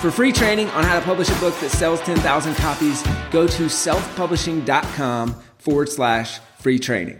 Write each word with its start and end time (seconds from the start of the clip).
For 0.00 0.10
free 0.10 0.30
training 0.30 0.68
on 0.70 0.84
how 0.84 0.98
to 0.98 1.04
publish 1.04 1.30
a 1.30 1.40
book 1.40 1.58
that 1.60 1.70
sells 1.70 2.02
10,000 2.02 2.54
copies, 2.56 3.02
go 3.30 3.46
to 3.46 3.62
selfpublishing.com 3.64 5.34
forward 5.56 5.88
slash 5.88 6.38
free 6.58 6.78
training. 6.78 7.18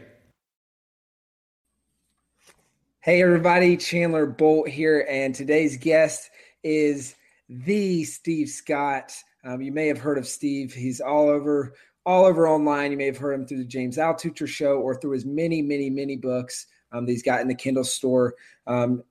Hey, 3.01 3.23
everybody, 3.23 3.79
Chandler 3.79 4.27
Bolt 4.27 4.69
here, 4.69 5.07
and 5.09 5.35
today's 5.35 5.79
guest 5.79 6.29
is 6.63 7.15
the 7.49 8.05
Steve 8.05 8.51
Scott. 8.51 9.15
Um, 9.43 9.63
you 9.63 9.73
may 9.73 9.87
have 9.87 9.99
heard 9.99 10.19
of 10.19 10.27
Steve. 10.27 10.75
He's 10.75 11.01
all 11.01 11.31
over, 11.31 11.73
all 12.05 12.27
over 12.27 12.47
online. 12.47 12.91
You 12.91 12.99
may 12.99 13.07
have 13.07 13.17
heard 13.17 13.33
him 13.33 13.47
through 13.47 13.59
the 13.59 13.65
James 13.65 13.97
Altucher 13.97 14.47
show 14.47 14.81
or 14.81 14.97
through 14.97 15.13
his 15.13 15.25
many, 15.25 15.63
many, 15.63 15.89
many 15.89 16.17
books 16.17 16.67
um, 16.93 17.07
that 17.07 17.13
he's 17.13 17.23
got 17.23 17.41
in 17.41 17.49
the 17.49 17.55
Kindle 17.55 17.85
store. 17.85 18.35
Um, 18.67 19.03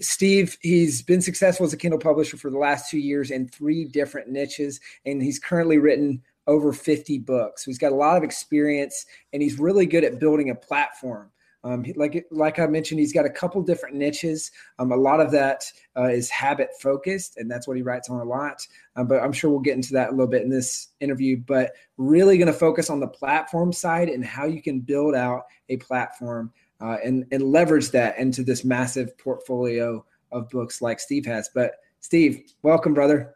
Steve, 0.00 0.56
he's 0.60 1.02
been 1.02 1.20
successful 1.20 1.66
as 1.66 1.72
a 1.72 1.76
Kindle 1.76 1.98
publisher 1.98 2.36
for 2.36 2.50
the 2.50 2.58
last 2.58 2.90
two 2.90 2.98
years 2.98 3.30
in 3.30 3.48
three 3.48 3.84
different 3.84 4.28
niches, 4.28 4.80
and 5.06 5.22
he's 5.22 5.38
currently 5.38 5.78
written 5.78 6.22
over 6.46 6.72
50 6.72 7.18
books. 7.18 7.64
So 7.64 7.70
he's 7.70 7.78
got 7.78 7.92
a 7.92 7.96
lot 7.96 8.16
of 8.16 8.22
experience, 8.22 9.06
and 9.32 9.42
he's 9.42 9.58
really 9.58 9.86
good 9.86 10.04
at 10.04 10.20
building 10.20 10.50
a 10.50 10.54
platform. 10.54 11.30
Um, 11.64 11.84
like 11.94 12.26
like 12.32 12.58
I 12.58 12.66
mentioned, 12.66 12.98
he's 12.98 13.12
got 13.12 13.24
a 13.24 13.30
couple 13.30 13.62
different 13.62 13.94
niches. 13.94 14.50
Um, 14.80 14.90
a 14.90 14.96
lot 14.96 15.20
of 15.20 15.30
that 15.30 15.64
uh, 15.96 16.08
is 16.08 16.28
habit 16.28 16.70
focused, 16.80 17.36
and 17.36 17.48
that's 17.48 17.68
what 17.68 17.76
he 17.76 17.84
writes 17.84 18.10
on 18.10 18.20
a 18.20 18.24
lot. 18.24 18.66
Um, 18.96 19.06
but 19.06 19.22
I'm 19.22 19.32
sure 19.32 19.50
we'll 19.50 19.60
get 19.60 19.76
into 19.76 19.92
that 19.92 20.08
a 20.08 20.10
little 20.10 20.26
bit 20.26 20.42
in 20.42 20.50
this 20.50 20.88
interview. 21.00 21.36
But 21.36 21.72
really 21.98 22.36
going 22.36 22.52
to 22.52 22.52
focus 22.52 22.90
on 22.90 22.98
the 22.98 23.06
platform 23.06 23.72
side 23.72 24.08
and 24.08 24.24
how 24.24 24.46
you 24.46 24.60
can 24.60 24.80
build 24.80 25.14
out 25.14 25.44
a 25.68 25.76
platform 25.76 26.52
uh, 26.82 26.96
and 27.04 27.26
and 27.30 27.42
leverage 27.52 27.90
that 27.90 28.18
into 28.18 28.42
this 28.42 28.64
massive 28.64 29.16
portfolio 29.18 30.04
of 30.32 30.50
books 30.50 30.82
like 30.82 30.98
Steve 30.98 31.26
has. 31.26 31.48
But 31.54 31.72
Steve, 32.00 32.52
welcome, 32.62 32.94
brother. 32.94 33.34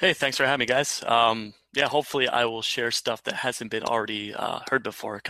Hey, 0.00 0.12
thanks 0.12 0.36
for 0.36 0.44
having 0.44 0.60
me, 0.60 0.66
guys. 0.66 1.04
Um, 1.06 1.54
yeah, 1.74 1.86
hopefully 1.86 2.26
I 2.26 2.46
will 2.46 2.62
share 2.62 2.90
stuff 2.90 3.22
that 3.24 3.34
hasn't 3.34 3.70
been 3.70 3.84
already 3.84 4.34
uh, 4.34 4.58
heard 4.68 4.82
before. 4.82 5.22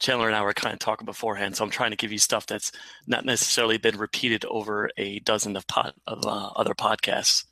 Chandler 0.00 0.26
and 0.26 0.34
I 0.34 0.42
were 0.42 0.54
kind 0.54 0.72
of 0.72 0.80
talking 0.80 1.04
beforehand, 1.04 1.56
so 1.56 1.64
I'm 1.64 1.70
trying 1.70 1.90
to 1.90 1.96
give 1.96 2.10
you 2.10 2.18
stuff 2.18 2.46
that's 2.46 2.72
not 3.06 3.24
necessarily 3.24 3.78
been 3.78 3.96
repeated 3.96 4.44
over 4.46 4.90
a 4.96 5.20
dozen 5.20 5.56
of 5.56 5.66
pod, 5.68 5.92
of 6.06 6.26
uh, 6.26 6.50
other 6.56 6.74
podcasts. 6.74 7.44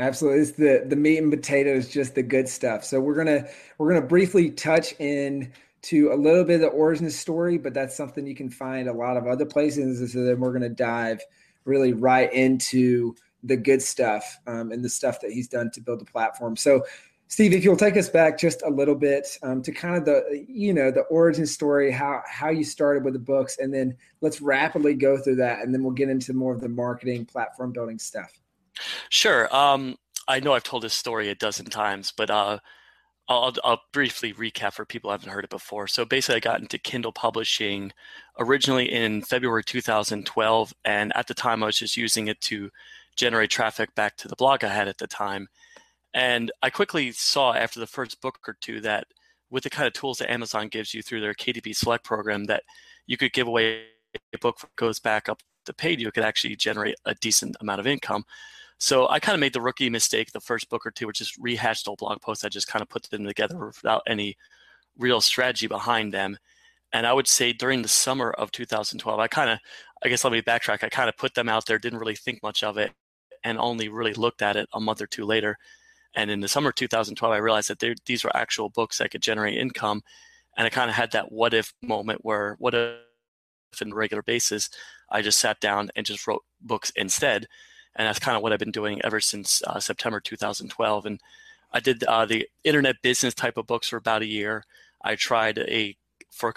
Absolutely, 0.00 0.42
it's 0.42 0.52
the 0.52 0.84
the 0.86 0.96
meat 0.96 1.18
and 1.18 1.30
potatoes, 1.30 1.88
just 1.88 2.14
the 2.14 2.22
good 2.22 2.48
stuff. 2.48 2.84
So 2.84 3.00
we're 3.00 3.16
gonna 3.16 3.48
we're 3.78 3.94
gonna 3.94 4.06
briefly 4.06 4.50
touch 4.50 4.94
in 5.00 5.52
to 5.82 6.12
a 6.12 6.16
little 6.16 6.44
bit 6.44 6.56
of 6.56 6.60
the 6.62 6.68
origin 6.68 7.10
story, 7.10 7.58
but 7.58 7.74
that's 7.74 7.96
something 7.96 8.26
you 8.26 8.34
can 8.34 8.50
find 8.50 8.88
a 8.88 8.92
lot 8.92 9.16
of 9.16 9.26
other 9.26 9.46
places. 9.46 10.12
So 10.12 10.24
then 10.24 10.40
we're 10.40 10.50
going 10.50 10.62
to 10.62 10.68
dive 10.68 11.20
really 11.64 11.92
right 11.92 12.32
into 12.32 13.14
the 13.44 13.56
good 13.56 13.80
stuff 13.82 14.38
um, 14.46 14.72
and 14.72 14.84
the 14.84 14.88
stuff 14.88 15.20
that 15.20 15.30
he's 15.30 15.48
done 15.48 15.70
to 15.72 15.80
build 15.80 16.00
the 16.00 16.04
platform. 16.04 16.56
So, 16.56 16.84
Steve, 17.28 17.52
if 17.52 17.62
you'll 17.62 17.76
take 17.76 17.96
us 17.96 18.08
back 18.08 18.38
just 18.38 18.62
a 18.62 18.70
little 18.70 18.94
bit 18.94 19.36
um, 19.42 19.60
to 19.62 19.70
kind 19.70 19.96
of 19.96 20.06
the 20.06 20.46
you 20.48 20.72
know 20.72 20.90
the 20.90 21.02
origin 21.02 21.46
story, 21.46 21.90
how 21.90 22.22
how 22.26 22.48
you 22.48 22.64
started 22.64 23.04
with 23.04 23.12
the 23.12 23.20
books, 23.20 23.58
and 23.58 23.72
then 23.72 23.94
let's 24.22 24.40
rapidly 24.40 24.94
go 24.94 25.18
through 25.18 25.36
that, 25.36 25.60
and 25.60 25.74
then 25.74 25.82
we'll 25.82 25.92
get 25.92 26.08
into 26.08 26.32
more 26.32 26.54
of 26.54 26.60
the 26.62 26.70
marketing, 26.70 27.26
platform 27.26 27.70
building 27.70 27.98
stuff. 27.98 28.32
Sure. 29.10 29.54
Um, 29.54 29.98
I 30.26 30.40
know 30.40 30.54
I've 30.54 30.62
told 30.62 30.82
this 30.82 30.94
story 30.94 31.28
a 31.28 31.34
dozen 31.34 31.66
times, 31.66 32.12
but 32.16 32.30
uh, 32.30 32.58
I'll, 33.28 33.54
I'll, 33.62 33.82
briefly 33.92 34.32
recap 34.32 34.72
for 34.72 34.86
people 34.86 35.10
who 35.10 35.12
haven't 35.12 35.30
heard 35.30 35.44
it 35.44 35.50
before. 35.50 35.86
So 35.86 36.04
basically, 36.04 36.36
I 36.36 36.40
got 36.40 36.60
into 36.60 36.78
Kindle 36.78 37.12
publishing 37.12 37.92
originally 38.38 38.90
in 38.90 39.22
February 39.22 39.62
2012, 39.64 40.74
and 40.84 41.14
at 41.14 41.26
the 41.26 41.34
time, 41.34 41.62
I 41.62 41.66
was 41.66 41.78
just 41.78 41.96
using 41.96 42.28
it 42.28 42.40
to 42.42 42.70
generate 43.16 43.50
traffic 43.50 43.94
back 43.94 44.16
to 44.16 44.28
the 44.28 44.36
blog 44.36 44.64
I 44.64 44.68
had 44.68 44.88
at 44.88 44.98
the 44.98 45.06
time. 45.06 45.48
And 46.14 46.50
I 46.62 46.70
quickly 46.70 47.12
saw 47.12 47.52
after 47.52 47.80
the 47.80 47.86
first 47.86 48.20
book 48.22 48.38
or 48.48 48.56
two 48.60 48.80
that 48.80 49.06
with 49.50 49.64
the 49.64 49.70
kind 49.70 49.86
of 49.86 49.92
tools 49.92 50.18
that 50.18 50.30
Amazon 50.30 50.68
gives 50.68 50.94
you 50.94 51.02
through 51.02 51.20
their 51.20 51.34
KDP 51.34 51.76
Select 51.76 52.04
program, 52.04 52.44
that 52.44 52.62
you 53.06 53.16
could 53.16 53.32
give 53.32 53.48
away 53.48 53.82
a 54.34 54.38
book 54.38 54.58
that 54.60 54.74
goes 54.76 54.98
back 54.98 55.28
up 55.28 55.42
to 55.66 55.72
paid, 55.72 56.00
you 56.00 56.10
could 56.10 56.24
actually 56.24 56.56
generate 56.56 56.96
a 57.04 57.14
decent 57.14 57.56
amount 57.60 57.80
of 57.80 57.86
income. 57.86 58.24
So 58.78 59.08
I 59.08 59.18
kind 59.18 59.34
of 59.34 59.40
made 59.40 59.52
the 59.52 59.60
rookie 59.60 59.90
mistake 59.90 60.30
the 60.30 60.40
first 60.40 60.70
book 60.70 60.86
or 60.86 60.92
two, 60.92 61.06
which 61.06 61.20
is 61.20 61.36
rehashed 61.38 61.88
old 61.88 61.98
blog 61.98 62.20
posts. 62.22 62.44
I 62.44 62.48
just 62.48 62.68
kind 62.68 62.80
of 62.80 62.88
put 62.88 63.02
them 63.10 63.24
together 63.24 63.66
without 63.66 64.02
any 64.06 64.36
real 64.96 65.20
strategy 65.20 65.66
behind 65.66 66.14
them. 66.14 66.38
And 66.92 67.06
I 67.06 67.12
would 67.12 67.26
say 67.26 67.52
during 67.52 67.82
the 67.82 67.88
summer 67.88 68.30
of 68.30 68.52
2012, 68.52 69.18
I 69.18 69.26
kind 69.26 69.50
of, 69.50 69.58
I 70.04 70.08
guess 70.08 70.24
let 70.24 70.32
me 70.32 70.40
backtrack. 70.40 70.84
I 70.84 70.88
kind 70.88 71.08
of 71.08 71.16
put 71.16 71.34
them 71.34 71.48
out 71.48 71.66
there, 71.66 71.78
didn't 71.78 71.98
really 71.98 72.14
think 72.14 72.42
much 72.42 72.62
of 72.62 72.78
it, 72.78 72.92
and 73.44 73.58
only 73.58 73.88
really 73.88 74.14
looked 74.14 74.42
at 74.42 74.56
it 74.56 74.68
a 74.72 74.80
month 74.80 75.02
or 75.02 75.06
two 75.06 75.24
later. 75.24 75.58
And 76.14 76.30
in 76.30 76.40
the 76.40 76.48
summer 76.48 76.70
of 76.70 76.76
2012, 76.76 77.32
I 77.32 77.36
realized 77.38 77.68
that 77.68 77.96
these 78.06 78.24
were 78.24 78.34
actual 78.36 78.70
books 78.70 78.98
that 78.98 79.10
could 79.10 79.22
generate 79.22 79.58
income. 79.58 80.02
And 80.56 80.66
I 80.66 80.70
kind 80.70 80.88
of 80.88 80.96
had 80.96 81.12
that 81.12 81.30
what 81.30 81.52
if 81.52 81.74
moment 81.82 82.20
where, 82.22 82.56
what 82.58 82.74
if, 82.74 82.96
in 83.82 83.92
a 83.92 83.94
regular 83.94 84.22
basis, 84.22 84.70
I 85.10 85.20
just 85.20 85.38
sat 85.38 85.60
down 85.60 85.90
and 85.94 86.06
just 86.06 86.26
wrote 86.26 86.42
books 86.62 86.90
instead 86.96 87.46
and 87.96 88.06
that's 88.06 88.18
kind 88.18 88.36
of 88.36 88.42
what 88.42 88.52
I've 88.52 88.58
been 88.58 88.70
doing 88.70 89.00
ever 89.04 89.20
since 89.20 89.62
uh, 89.66 89.80
September 89.80 90.20
2012. 90.20 91.06
And 91.06 91.20
I 91.72 91.80
did 91.80 92.04
uh, 92.04 92.24
the 92.26 92.48
internet 92.64 92.96
business 93.02 93.34
type 93.34 93.56
of 93.56 93.66
books 93.66 93.88
for 93.88 93.96
about 93.96 94.22
a 94.22 94.26
year. 94.26 94.64
I 95.02 95.16
tried 95.16 95.58
a 95.58 95.96
for 96.30 96.50
a 96.50 96.54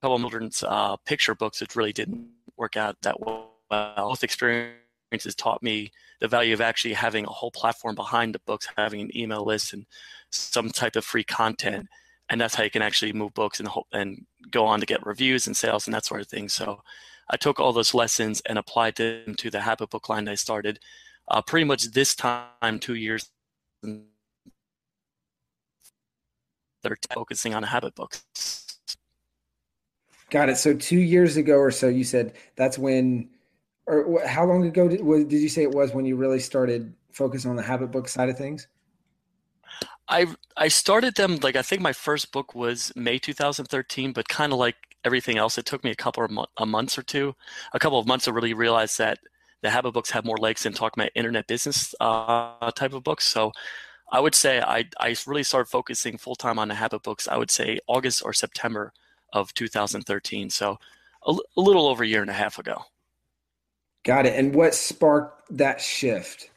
couple 0.00 0.16
of 0.16 0.22
children's 0.22 0.64
uh, 0.66 0.96
picture 1.04 1.34
books. 1.34 1.62
It 1.62 1.76
really 1.76 1.92
didn't 1.92 2.28
work 2.56 2.76
out 2.76 2.96
that 3.02 3.20
well. 3.20 3.52
Both 3.70 4.24
experiences 4.24 5.34
taught 5.36 5.62
me 5.62 5.92
the 6.20 6.28
value 6.28 6.54
of 6.54 6.60
actually 6.60 6.94
having 6.94 7.24
a 7.26 7.30
whole 7.30 7.50
platform 7.50 7.94
behind 7.94 8.34
the 8.34 8.40
books, 8.40 8.66
having 8.76 9.00
an 9.00 9.16
email 9.16 9.44
list 9.44 9.74
and 9.74 9.84
some 10.30 10.70
type 10.70 10.96
of 10.96 11.04
free 11.04 11.24
content. 11.24 11.86
And 12.30 12.40
that's 12.40 12.54
how 12.54 12.62
you 12.62 12.70
can 12.70 12.82
actually 12.82 13.12
move 13.12 13.34
books 13.34 13.60
and 13.60 13.68
and 13.92 14.24
go 14.50 14.64
on 14.64 14.80
to 14.80 14.86
get 14.86 15.04
reviews 15.06 15.46
and 15.46 15.56
sales 15.56 15.86
and 15.86 15.94
that 15.94 16.06
sort 16.06 16.20
of 16.20 16.28
thing. 16.28 16.48
So 16.48 16.80
I 17.30 17.36
took 17.36 17.60
all 17.60 17.72
those 17.72 17.94
lessons 17.94 18.40
and 18.46 18.58
applied 18.58 18.96
them 18.96 19.34
to 19.36 19.50
the 19.50 19.60
habit 19.60 19.90
book 19.90 20.08
line 20.08 20.28
I 20.28 20.34
started 20.34 20.80
uh, 21.28 21.42
pretty 21.42 21.64
much 21.64 21.84
this 21.92 22.14
time, 22.14 22.78
two 22.80 22.94
years. 22.94 23.30
They're 26.82 26.96
focusing 27.12 27.54
on 27.54 27.62
habit 27.64 27.94
books. 27.94 28.24
Got 30.30 30.48
it. 30.48 30.56
So 30.56 30.74
two 30.74 30.98
years 30.98 31.36
ago 31.36 31.56
or 31.56 31.70
so, 31.70 31.88
you 31.88 32.04
said 32.04 32.34
that's 32.56 32.78
when, 32.78 33.30
or 33.86 34.26
how 34.26 34.44
long 34.44 34.64
ago 34.64 34.88
did, 34.88 35.00
did 35.28 35.40
you 35.40 35.48
say 35.48 35.62
it 35.62 35.72
was 35.72 35.92
when 35.92 36.04
you 36.04 36.16
really 36.16 36.38
started 36.38 36.94
focusing 37.12 37.50
on 37.50 37.56
the 37.56 37.62
habit 37.62 37.90
book 37.90 38.08
side 38.08 38.28
of 38.28 38.36
things? 38.36 38.68
I 40.08 40.26
I 40.56 40.68
started 40.68 41.16
them 41.16 41.36
like 41.42 41.56
I 41.56 41.62
think 41.62 41.82
my 41.82 41.92
first 41.92 42.32
book 42.32 42.54
was 42.54 42.92
May 42.96 43.18
2013, 43.18 44.12
but 44.12 44.28
kind 44.28 44.52
of 44.52 44.58
like 44.58 44.76
everything 45.04 45.38
else, 45.38 45.58
it 45.58 45.66
took 45.66 45.84
me 45.84 45.90
a 45.90 45.96
couple 45.96 46.24
of 46.24 46.30
mo- 46.30 46.46
a 46.56 46.66
months 46.66 46.98
or 46.98 47.02
two, 47.02 47.34
a 47.72 47.78
couple 47.78 47.98
of 47.98 48.06
months 48.06 48.24
to 48.26 48.32
really 48.32 48.54
realize 48.54 48.96
that 48.96 49.18
the 49.62 49.70
habit 49.70 49.92
books 49.92 50.10
have 50.10 50.24
more 50.24 50.36
legs 50.36 50.62
than 50.62 50.72
talking 50.72 51.02
about 51.02 51.12
internet 51.14 51.46
business 51.46 51.94
uh, 52.00 52.70
type 52.72 52.92
of 52.92 53.02
books. 53.02 53.24
So 53.24 53.52
I 54.10 54.20
would 54.20 54.34
say 54.34 54.60
I, 54.60 54.84
I 54.98 55.16
really 55.26 55.42
started 55.42 55.68
focusing 55.68 56.16
full 56.18 56.36
time 56.36 56.58
on 56.58 56.68
the 56.68 56.74
habit 56.74 57.02
books, 57.02 57.28
I 57.28 57.36
would 57.36 57.50
say 57.50 57.78
August 57.86 58.22
or 58.24 58.32
September 58.32 58.92
of 59.32 59.52
2013. 59.54 60.50
So 60.50 60.78
a, 61.26 61.32
a 61.56 61.60
little 61.60 61.88
over 61.88 62.04
a 62.04 62.06
year 62.06 62.22
and 62.22 62.30
a 62.30 62.34
half 62.34 62.58
ago. 62.58 62.84
Got 64.04 64.26
it. 64.26 64.38
And 64.38 64.54
what 64.54 64.74
sparked 64.74 65.56
that 65.56 65.80
shift? 65.80 66.50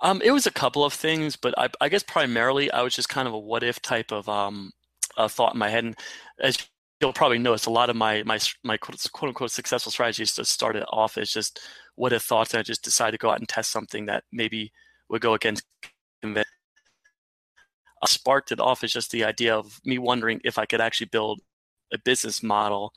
Um, 0.00 0.20
it 0.22 0.32
was 0.32 0.46
a 0.46 0.50
couple 0.50 0.84
of 0.84 0.92
things, 0.92 1.34
but 1.34 1.54
I, 1.58 1.68
I, 1.80 1.88
guess 1.88 2.02
primarily 2.02 2.70
I 2.70 2.82
was 2.82 2.94
just 2.94 3.08
kind 3.08 3.26
of 3.26 3.32
a 3.32 3.38
what 3.38 3.62
if 3.62 3.80
type 3.80 4.12
of 4.12 4.28
um, 4.28 4.72
thought 5.16 5.54
in 5.54 5.58
my 5.58 5.70
head. 5.70 5.84
And 5.84 5.96
as 6.38 6.58
you'll 7.04 7.12
probably 7.12 7.38
notice 7.38 7.66
a 7.66 7.70
lot 7.70 7.90
of 7.90 7.96
my 7.96 8.22
my 8.22 8.38
my 8.62 8.78
quote, 8.78 8.98
unquote 9.22 9.50
successful 9.50 9.92
strategies 9.92 10.34
just 10.34 10.50
started 10.50 10.84
off 10.88 11.18
as 11.18 11.30
just 11.30 11.60
what 11.96 12.14
if 12.14 12.22
thoughts 12.22 12.54
and 12.54 12.60
I 12.60 12.62
just 12.62 12.82
decided 12.82 13.12
to 13.12 13.18
go 13.18 13.30
out 13.30 13.40
and 13.40 13.48
test 13.48 13.70
something 13.70 14.06
that 14.06 14.24
maybe 14.32 14.72
would 15.10 15.20
go 15.20 15.34
against 15.34 15.64
convention. 16.22 16.50
I 18.02 18.04
uh, 18.04 18.06
sparked 18.06 18.52
it 18.52 18.60
off 18.60 18.82
as 18.82 18.92
just 18.92 19.10
the 19.10 19.24
idea 19.24 19.54
of 19.54 19.78
me 19.84 19.98
wondering 19.98 20.40
if 20.44 20.56
I 20.58 20.64
could 20.64 20.80
actually 20.80 21.08
build 21.08 21.42
a 21.92 21.98
business 21.98 22.42
model, 22.42 22.94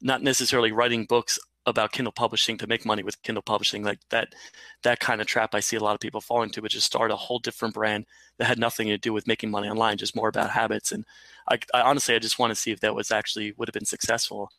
not 0.00 0.22
necessarily 0.22 0.70
writing 0.70 1.04
books 1.04 1.36
about 1.66 1.92
Kindle 1.92 2.12
publishing 2.12 2.58
to 2.58 2.66
make 2.66 2.84
money 2.84 3.02
with 3.02 3.22
Kindle 3.22 3.42
publishing, 3.42 3.82
like 3.82 4.00
that 4.10 4.34
that 4.82 5.00
kind 5.00 5.20
of 5.20 5.26
trap 5.26 5.54
I 5.54 5.60
see 5.60 5.76
a 5.76 5.80
lot 5.80 5.94
of 5.94 6.00
people 6.00 6.20
fall 6.20 6.42
into, 6.42 6.60
which 6.60 6.74
is 6.74 6.84
start 6.84 7.10
a 7.10 7.16
whole 7.16 7.38
different 7.38 7.74
brand 7.74 8.06
that 8.38 8.46
had 8.46 8.58
nothing 8.58 8.88
to 8.88 8.98
do 8.98 9.12
with 9.12 9.26
making 9.26 9.50
money 9.50 9.68
online, 9.68 9.96
just 9.96 10.16
more 10.16 10.28
about 10.28 10.50
habits. 10.50 10.92
And 10.92 11.04
I, 11.48 11.58
I 11.72 11.80
honestly, 11.80 12.14
I 12.14 12.18
just 12.18 12.38
want 12.38 12.50
to 12.50 12.54
see 12.54 12.70
if 12.70 12.80
that 12.80 12.94
was 12.94 13.10
actually 13.10 13.54
would 13.56 13.68
have 13.68 13.74
been 13.74 13.84
successful. 13.84 14.50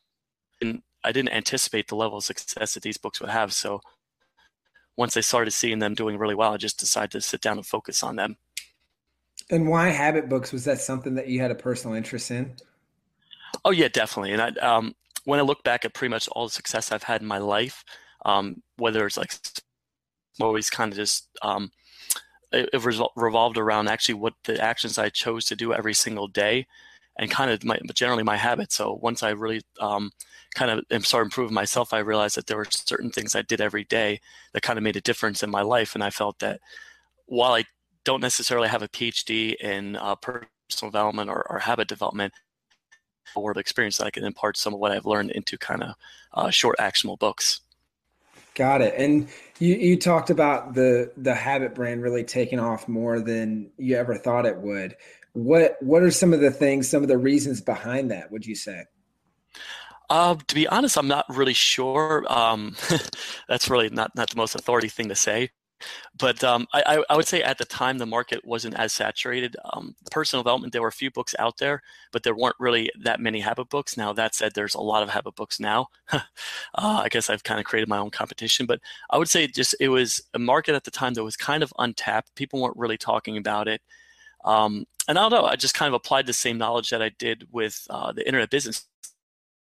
And 0.62 0.82
I 1.04 1.12
didn't 1.12 1.34
anticipate 1.34 1.88
the 1.88 1.96
level 1.96 2.18
of 2.18 2.24
success 2.24 2.74
that 2.74 2.84
these 2.84 2.98
books 2.98 3.22
would 3.22 3.30
have. 3.30 3.54
So 3.54 3.82
once 4.98 5.16
I 5.16 5.22
started 5.22 5.52
seeing 5.52 5.80
them 5.80 5.94
doing 5.94 6.18
really 6.18 6.36
well, 6.36 6.54
I 6.54 6.58
just 6.58 6.80
decided 6.80 7.12
to 7.12 7.22
sit 7.22 7.42
down 7.42 7.58
and 7.58 7.66
focus 7.66 8.02
on 8.02 8.16
them. 8.16 8.38
And 9.50 9.68
why 9.68 9.90
habit 9.90 10.28
books? 10.30 10.52
Was 10.52 10.64
that 10.66 10.82
something 10.82 11.16
that 11.16 11.28
you 11.28 11.40
had 11.40 11.52
a 11.52 11.56
personal 11.56 11.96
interest 11.96 12.32
in? 12.32 12.56
Oh 13.64 13.72
yeah, 13.72 13.90
definitely. 13.90 14.34
And 14.34 14.42
I, 14.42 14.50
um, 14.66 14.96
when 15.26 15.40
I 15.40 15.44
look 15.44 15.64
back 15.64 15.86
at 15.86 15.94
pretty 15.94 16.12
much 16.12 16.28
all 16.30 16.46
the 16.46 16.52
success 16.52 16.92
I've 16.92 17.04
had 17.04 17.22
in 17.22 17.28
my 17.28 17.40
life, 17.40 17.84
um, 18.26 18.62
whether 18.78 19.06
it's 19.06 19.18
like 19.18 19.34
always 20.40 20.70
kind 20.70 20.92
of 20.92 20.98
just 20.98 21.30
um, 21.42 21.72
it, 22.52 22.70
it 22.74 23.10
revolved 23.16 23.58
around 23.58 23.88
actually 23.88 24.16
what 24.16 24.34
the 24.46 24.60
actions 24.62 24.98
I 24.98 25.10
chose 25.10 25.46
to 25.46 25.56
do 25.56 25.74
every 25.74 25.94
single 25.94 26.28
day, 26.28 26.68
and 27.18 27.30
kind 27.30 27.52
of 27.52 27.64
my 27.64 27.80
generally 27.94 28.24
my 28.24 28.38
habits. 28.38 28.76
So 28.76 29.00
once 29.02 29.24
I 29.24 29.32
really 29.32 29.62
um, 29.80 30.12
kind 30.56 30.72
of 30.72 31.06
started 31.06 31.28
improving 31.28 31.54
myself, 31.54 31.94
I 31.94 32.00
realized 32.00 32.38
that 32.38 32.48
there 32.48 32.58
were 32.58 32.68
certain 32.70 33.12
things 33.12 33.36
I 33.36 33.42
did 33.42 33.62
every 33.62 33.84
day 33.84 34.22
that 34.54 34.64
kind 34.64 34.78
of 34.78 34.84
made 34.84 34.96
a 34.96 35.02
difference 35.02 35.44
in 35.44 35.50
my 35.50 35.62
life, 35.62 35.96
and 35.96 36.04
I 36.04 36.10
felt 36.10 36.40
that 36.40 36.60
while 37.28 37.54
I 37.54 37.66
don't 38.04 38.22
necessarily 38.22 38.68
have 38.68 38.84
a 38.84 38.88
PhD 38.88 39.56
in 39.56 39.96
uh, 39.96 40.16
personal 40.16 40.92
development 40.92 41.30
or, 41.30 41.46
or, 41.50 41.60
habit 41.60 41.88
development, 41.88 42.34
world 43.36 43.58
experience 43.58 43.98
that 43.98 44.08
I 44.08 44.12
can 44.12 44.24
impart 44.24 44.58
some 44.58 44.74
of 44.74 44.80
what 44.80 44.92
I've 44.92 45.06
learned 45.06 45.32
into 45.32 45.58
kind 45.58 45.84
of 45.84 45.96
uh, 46.34 46.50
short, 46.50 46.76
actionable 46.80 47.18
books. 47.18 47.62
Got 48.56 48.82
it. 48.82 48.94
And 48.98 49.28
you, 49.60 49.76
you 49.76 49.98
talked 49.98 50.30
about 50.30 50.74
the 50.74 51.12
the 51.18 51.36
habit 51.36 51.76
brand 51.76 52.02
really 52.02 52.24
taking 52.24 52.60
off 52.60 52.88
more 52.88 53.20
than 53.20 53.70
you 53.78 53.98
ever 53.98 54.18
thought 54.18 54.46
it 54.46 54.58
would. 54.58 54.96
What 55.34 55.76
what 55.82 56.04
are 56.04 56.12
some 56.12 56.34
of 56.34 56.40
the 56.40 56.52
things, 56.52 56.90
some 56.90 57.04
of 57.04 57.10
the 57.10 57.18
reasons 57.18 57.60
behind 57.60 58.12
that? 58.12 58.32
Would 58.32 58.46
you 58.46 58.56
say? 58.56 58.86
Uh, 60.10 60.36
to 60.48 60.56
be 60.56 60.68
honest, 60.68 60.98
I'm 60.98 61.08
not 61.08 61.26
really 61.30 61.54
sure. 61.54 62.26
Um, 62.32 62.76
that's 63.50 63.70
really 63.70 63.90
not 63.90 64.16
not 64.16 64.30
the 64.30 64.38
most 64.38 64.56
authority 64.56 64.88
thing 64.88 65.10
to 65.10 65.16
say. 65.16 65.50
But 66.18 66.44
um, 66.44 66.68
I, 66.74 67.04
I, 67.10 67.16
would 67.16 67.28
say 67.28 67.42
at 67.44 67.58
the 67.58 67.66
time 67.66 67.98
the 67.98 68.06
market 68.06 68.46
wasn't 68.46 68.76
as 68.76 68.94
saturated. 68.94 69.56
Um, 69.74 69.96
personal 70.12 70.44
development, 70.44 70.74
there 70.74 70.82
were 70.82 70.88
a 70.88 70.94
few 70.94 71.12
books 71.12 71.36
out 71.40 71.58
there, 71.58 71.82
but 72.12 72.24
there 72.24 72.36
weren't 72.36 72.56
really 72.60 72.90
that 73.02 73.20
many 73.20 73.40
habit 73.40 73.70
books. 73.70 73.98
Now 73.98 74.14
that 74.14 74.36
said, 74.36 74.54
there's 74.54 74.76
a 74.76 74.82
lot 74.82 75.04
of 75.04 75.10
habit 75.10 75.36
books 75.36 75.60
now. 75.60 75.88
uh, 76.12 76.22
I 76.76 77.08
guess 77.10 77.30
I've 77.30 77.44
kind 77.44 77.60
of 77.60 77.66
created 77.66 77.90
my 77.90 77.98
own 77.98 78.12
competition, 78.12 78.66
but 78.66 78.80
I 79.10 79.18
would 79.18 79.30
say 79.30 79.48
just 79.48 79.76
it 79.80 79.90
was 79.90 80.22
a 80.34 80.40
market 80.40 80.76
at 80.76 80.84
the 80.84 80.92
time 80.92 81.14
that 81.16 81.24
was 81.24 81.36
kind 81.38 81.64
of 81.64 81.74
untapped. 81.80 82.36
People 82.36 82.62
weren't 82.62 82.78
really 82.78 82.98
talking 82.98 83.38
about 83.38 83.68
it. 83.68 83.82
Um, 84.46 84.86
and 85.08 85.18
I 85.18 85.22
don't 85.22 85.32
know. 85.32 85.46
I 85.46 85.56
just 85.56 85.74
kind 85.74 85.88
of 85.88 85.94
applied 85.94 86.28
the 86.28 86.34
same 86.34 86.58
knowledge 86.58 86.90
that 86.92 87.02
I 87.02 87.10
did 87.18 87.48
with 87.52 87.86
uh, 87.90 88.12
the 88.12 88.26
internet 88.26 88.50
business 88.50 88.86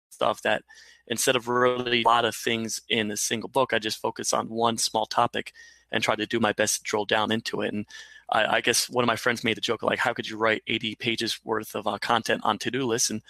stuff. 0.09 0.41
That 0.41 0.63
instead 1.09 1.35
of 1.35 1.47
really 1.47 2.01
a 2.01 2.07
lot 2.07 2.25
of 2.25 2.35
things 2.35 2.81
in 2.89 3.11
a 3.11 3.17
single 3.17 3.49
book, 3.49 3.73
I 3.73 3.79
just 3.79 4.01
focus 4.01 4.33
on 4.33 4.49
one 4.49 4.77
small 4.77 5.05
topic 5.05 5.53
and 5.91 6.03
try 6.03 6.15
to 6.15 6.25
do 6.25 6.39
my 6.39 6.53
best 6.53 6.77
to 6.77 6.83
drill 6.83 7.05
down 7.05 7.31
into 7.31 7.61
it. 7.61 7.73
And 7.73 7.85
I, 8.29 8.57
I 8.57 8.61
guess 8.61 8.89
one 8.89 9.03
of 9.03 9.07
my 9.07 9.15
friends 9.15 9.43
made 9.43 9.57
a 9.57 9.61
joke 9.61 9.83
like, 9.83 9.99
"How 9.99 10.13
could 10.13 10.29
you 10.29 10.37
write 10.37 10.63
80 10.67 10.95
pages 10.95 11.39
worth 11.43 11.75
of 11.75 11.87
uh, 11.87 11.97
content 11.97 12.41
on 12.43 12.57
to-do 12.59 12.85
lists?" 12.85 13.09
And 13.09 13.21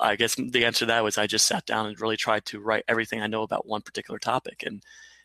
I 0.00 0.16
guess 0.16 0.34
the 0.36 0.64
answer 0.64 0.80
to 0.80 0.86
that 0.86 1.04
was 1.04 1.18
I 1.18 1.26
just 1.26 1.46
sat 1.46 1.66
down 1.66 1.86
and 1.86 2.00
really 2.00 2.16
tried 2.16 2.44
to 2.46 2.60
write 2.60 2.84
everything 2.88 3.20
I 3.20 3.26
know 3.26 3.42
about 3.42 3.66
one 3.66 3.82
particular 3.82 4.18
topic. 4.18 4.62
And 4.64 4.82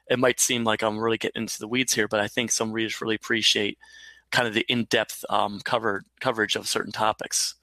it 0.10 0.20
might 0.20 0.40
seem 0.40 0.64
like 0.64 0.82
I'm 0.84 1.00
really 1.00 1.18
getting 1.18 1.44
into 1.44 1.60
the 1.60 1.68
weeds 1.68 1.94
here, 1.94 2.08
but 2.08 2.20
I 2.20 2.28
think 2.28 2.52
some 2.52 2.72
readers 2.72 3.02
really 3.02 3.16
appreciate 3.16 3.78
kind 4.32 4.48
of 4.48 4.54
the 4.54 4.66
in-depth 4.68 5.26
um, 5.30 5.62
cover 5.64 6.04
coverage 6.20 6.56
of 6.56 6.68
certain 6.68 6.92
topics. 6.92 7.56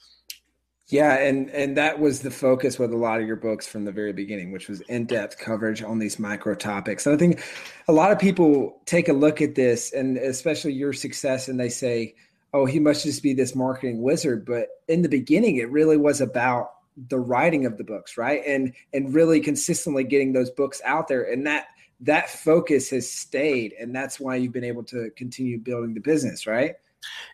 Yeah, 0.90 1.18
and 1.18 1.48
and 1.50 1.76
that 1.76 2.00
was 2.00 2.20
the 2.20 2.32
focus 2.32 2.78
with 2.78 2.92
a 2.92 2.96
lot 2.96 3.20
of 3.20 3.26
your 3.26 3.36
books 3.36 3.66
from 3.66 3.84
the 3.84 3.92
very 3.92 4.12
beginning, 4.12 4.50
which 4.50 4.68
was 4.68 4.80
in-depth 4.82 5.38
coverage 5.38 5.82
on 5.82 6.00
these 6.00 6.18
micro 6.18 6.54
topics. 6.56 7.06
And 7.06 7.14
I 7.14 7.18
think 7.18 7.42
a 7.86 7.92
lot 7.92 8.10
of 8.10 8.18
people 8.18 8.80
take 8.86 9.08
a 9.08 9.12
look 9.12 9.40
at 9.40 9.54
this, 9.54 9.92
and 9.92 10.16
especially 10.16 10.72
your 10.72 10.92
success, 10.92 11.46
and 11.46 11.60
they 11.60 11.68
say, 11.68 12.16
"Oh, 12.52 12.66
he 12.66 12.80
must 12.80 13.04
just 13.04 13.22
be 13.22 13.34
this 13.34 13.54
marketing 13.54 14.02
wizard." 14.02 14.44
But 14.44 14.68
in 14.88 15.02
the 15.02 15.08
beginning, 15.08 15.56
it 15.56 15.70
really 15.70 15.96
was 15.96 16.20
about 16.20 16.72
the 17.08 17.20
writing 17.20 17.66
of 17.66 17.78
the 17.78 17.84
books, 17.84 18.16
right? 18.16 18.42
And 18.44 18.72
and 18.92 19.14
really 19.14 19.40
consistently 19.40 20.02
getting 20.02 20.32
those 20.32 20.50
books 20.50 20.82
out 20.84 21.06
there, 21.06 21.22
and 21.22 21.46
that 21.46 21.66
that 22.00 22.30
focus 22.30 22.90
has 22.90 23.08
stayed, 23.08 23.74
and 23.78 23.94
that's 23.94 24.18
why 24.18 24.34
you've 24.34 24.52
been 24.52 24.64
able 24.64 24.84
to 24.84 25.10
continue 25.16 25.58
building 25.58 25.94
the 25.94 26.00
business, 26.00 26.48
right? 26.48 26.74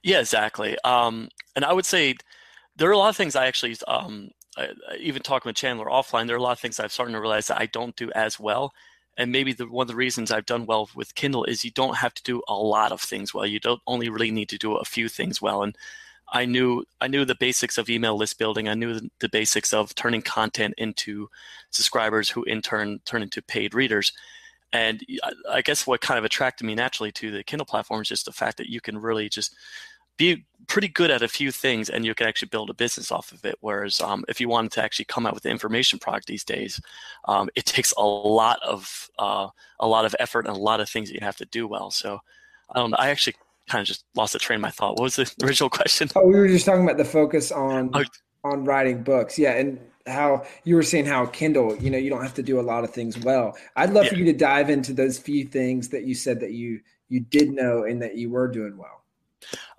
Yeah, 0.02 0.20
exactly. 0.20 0.76
Um, 0.84 1.28
and 1.54 1.64
I 1.64 1.72
would 1.72 1.86
say 1.86 2.14
there 2.76 2.88
are 2.88 2.92
a 2.92 2.98
lot 2.98 3.08
of 3.08 3.16
things 3.16 3.36
I 3.36 3.46
actually, 3.46 3.76
um, 3.88 4.30
I, 4.56 4.68
even 4.98 5.22
talking 5.22 5.48
with 5.48 5.56
Chandler 5.56 5.86
offline, 5.86 6.26
there 6.26 6.36
are 6.36 6.38
a 6.38 6.42
lot 6.42 6.52
of 6.52 6.60
things 6.60 6.78
I've 6.78 6.92
started 6.92 7.12
to 7.12 7.20
realize 7.20 7.48
that 7.48 7.60
I 7.60 7.66
don't 7.66 7.96
do 7.96 8.10
as 8.14 8.38
well. 8.38 8.72
And 9.16 9.32
maybe 9.32 9.52
the, 9.52 9.66
one 9.66 9.84
of 9.84 9.88
the 9.88 9.96
reasons 9.96 10.30
I've 10.30 10.46
done 10.46 10.66
well 10.66 10.90
with 10.94 11.14
Kindle 11.14 11.44
is 11.44 11.64
you 11.64 11.70
don't 11.70 11.96
have 11.96 12.12
to 12.14 12.22
do 12.22 12.42
a 12.48 12.54
lot 12.54 12.92
of 12.92 13.00
things 13.00 13.32
well. 13.32 13.46
You 13.46 13.58
don't 13.58 13.80
only 13.86 14.10
really 14.10 14.30
need 14.30 14.50
to 14.50 14.58
do 14.58 14.76
a 14.76 14.84
few 14.84 15.08
things 15.08 15.40
well. 15.40 15.62
And 15.62 15.76
I 16.32 16.44
knew 16.44 16.84
I 17.00 17.08
knew 17.08 17.24
the 17.24 17.34
basics 17.34 17.78
of 17.78 17.88
email 17.88 18.16
list 18.16 18.38
building. 18.38 18.68
I 18.68 18.74
knew 18.74 18.94
the, 18.94 19.10
the 19.20 19.28
basics 19.28 19.72
of 19.72 19.94
turning 19.94 20.22
content 20.22 20.74
into 20.76 21.28
subscribers, 21.70 22.28
who 22.28 22.42
in 22.44 22.62
turn 22.62 23.00
turn 23.04 23.22
into 23.22 23.40
paid 23.40 23.74
readers. 23.74 24.12
And 24.72 25.02
I 25.48 25.62
guess 25.62 25.86
what 25.86 26.00
kind 26.00 26.18
of 26.18 26.24
attracted 26.24 26.66
me 26.66 26.74
naturally 26.74 27.12
to 27.12 27.30
the 27.30 27.44
Kindle 27.44 27.64
platform 27.64 28.02
is 28.02 28.08
just 28.08 28.26
the 28.26 28.32
fact 28.32 28.58
that 28.58 28.68
you 28.68 28.80
can 28.80 28.98
really 28.98 29.28
just 29.28 29.54
be 30.16 30.44
pretty 30.66 30.88
good 30.88 31.10
at 31.10 31.22
a 31.22 31.28
few 31.28 31.50
things 31.50 31.88
and 31.88 32.04
you 32.04 32.14
can 32.14 32.26
actually 32.26 32.48
build 32.48 32.70
a 32.70 32.74
business 32.74 33.12
off 33.12 33.32
of 33.32 33.44
it. 33.44 33.56
Whereas 33.60 34.00
um, 34.00 34.24
if 34.28 34.40
you 34.40 34.48
wanted 34.48 34.72
to 34.72 34.82
actually 34.82 35.04
come 35.06 35.26
out 35.26 35.34
with 35.34 35.44
an 35.44 35.50
information 35.50 35.98
product 35.98 36.26
these 36.26 36.44
days 36.44 36.80
um, 37.26 37.48
it 37.54 37.64
takes 37.66 37.92
a 37.96 38.04
lot 38.04 38.60
of 38.62 39.08
uh, 39.18 39.48
a 39.80 39.86
lot 39.86 40.04
of 40.04 40.14
effort 40.18 40.46
and 40.46 40.56
a 40.56 40.60
lot 40.60 40.80
of 40.80 40.88
things 40.88 41.08
that 41.08 41.14
you 41.14 41.24
have 41.24 41.36
to 41.36 41.46
do 41.46 41.66
well. 41.66 41.90
So 41.90 42.20
i 42.74 42.80
don't 42.80 42.90
know 42.90 42.96
i 42.98 43.10
actually 43.10 43.36
kind 43.68 43.80
of 43.80 43.86
just 43.86 44.04
lost 44.16 44.32
the 44.32 44.38
train 44.38 44.56
of 44.56 44.62
my 44.62 44.70
thought. 44.70 44.94
What 44.94 45.02
was 45.02 45.16
the 45.16 45.32
original 45.44 45.70
question? 45.70 46.08
Oh 46.14 46.26
we 46.26 46.34
were 46.34 46.48
just 46.48 46.66
talking 46.66 46.84
about 46.84 46.96
the 46.96 47.04
focus 47.04 47.52
on 47.52 47.90
oh. 47.94 48.04
on 48.44 48.64
writing 48.64 49.02
books. 49.02 49.38
Yeah 49.38 49.52
and 49.52 49.78
how 50.06 50.44
you 50.62 50.76
were 50.76 50.84
saying 50.84 51.04
how 51.04 51.26
kindle 51.26 51.76
you 51.76 51.90
know 51.90 51.98
you 51.98 52.10
don't 52.10 52.22
have 52.22 52.34
to 52.34 52.42
do 52.42 52.60
a 52.60 52.62
lot 52.62 52.84
of 52.84 52.90
things 52.90 53.18
well. 53.18 53.56
I'd 53.76 53.90
love 53.90 54.04
yeah. 54.04 54.10
for 54.10 54.16
you 54.16 54.24
to 54.26 54.32
dive 54.32 54.70
into 54.70 54.92
those 54.92 55.18
few 55.18 55.44
things 55.44 55.88
that 55.90 56.04
you 56.04 56.14
said 56.14 56.40
that 56.40 56.52
you 56.52 56.80
you 57.08 57.20
did 57.20 57.50
know 57.50 57.84
and 57.84 58.02
that 58.02 58.16
you 58.16 58.30
were 58.30 58.48
doing 58.48 58.76
well 58.76 59.02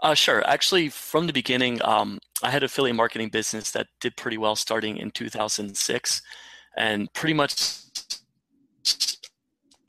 uh, 0.01 0.13
sure. 0.13 0.47
Actually, 0.47 0.89
from 0.89 1.27
the 1.27 1.33
beginning, 1.33 1.81
um, 1.83 2.19
I 2.43 2.51
had 2.51 2.63
affiliate 2.63 2.95
marketing 2.95 3.29
business 3.29 3.71
that 3.71 3.87
did 3.99 4.15
pretty 4.15 4.37
well 4.37 4.55
starting 4.55 4.97
in 4.97 5.11
2006, 5.11 6.21
and 6.77 7.11
pretty 7.13 7.33
much 7.33 7.81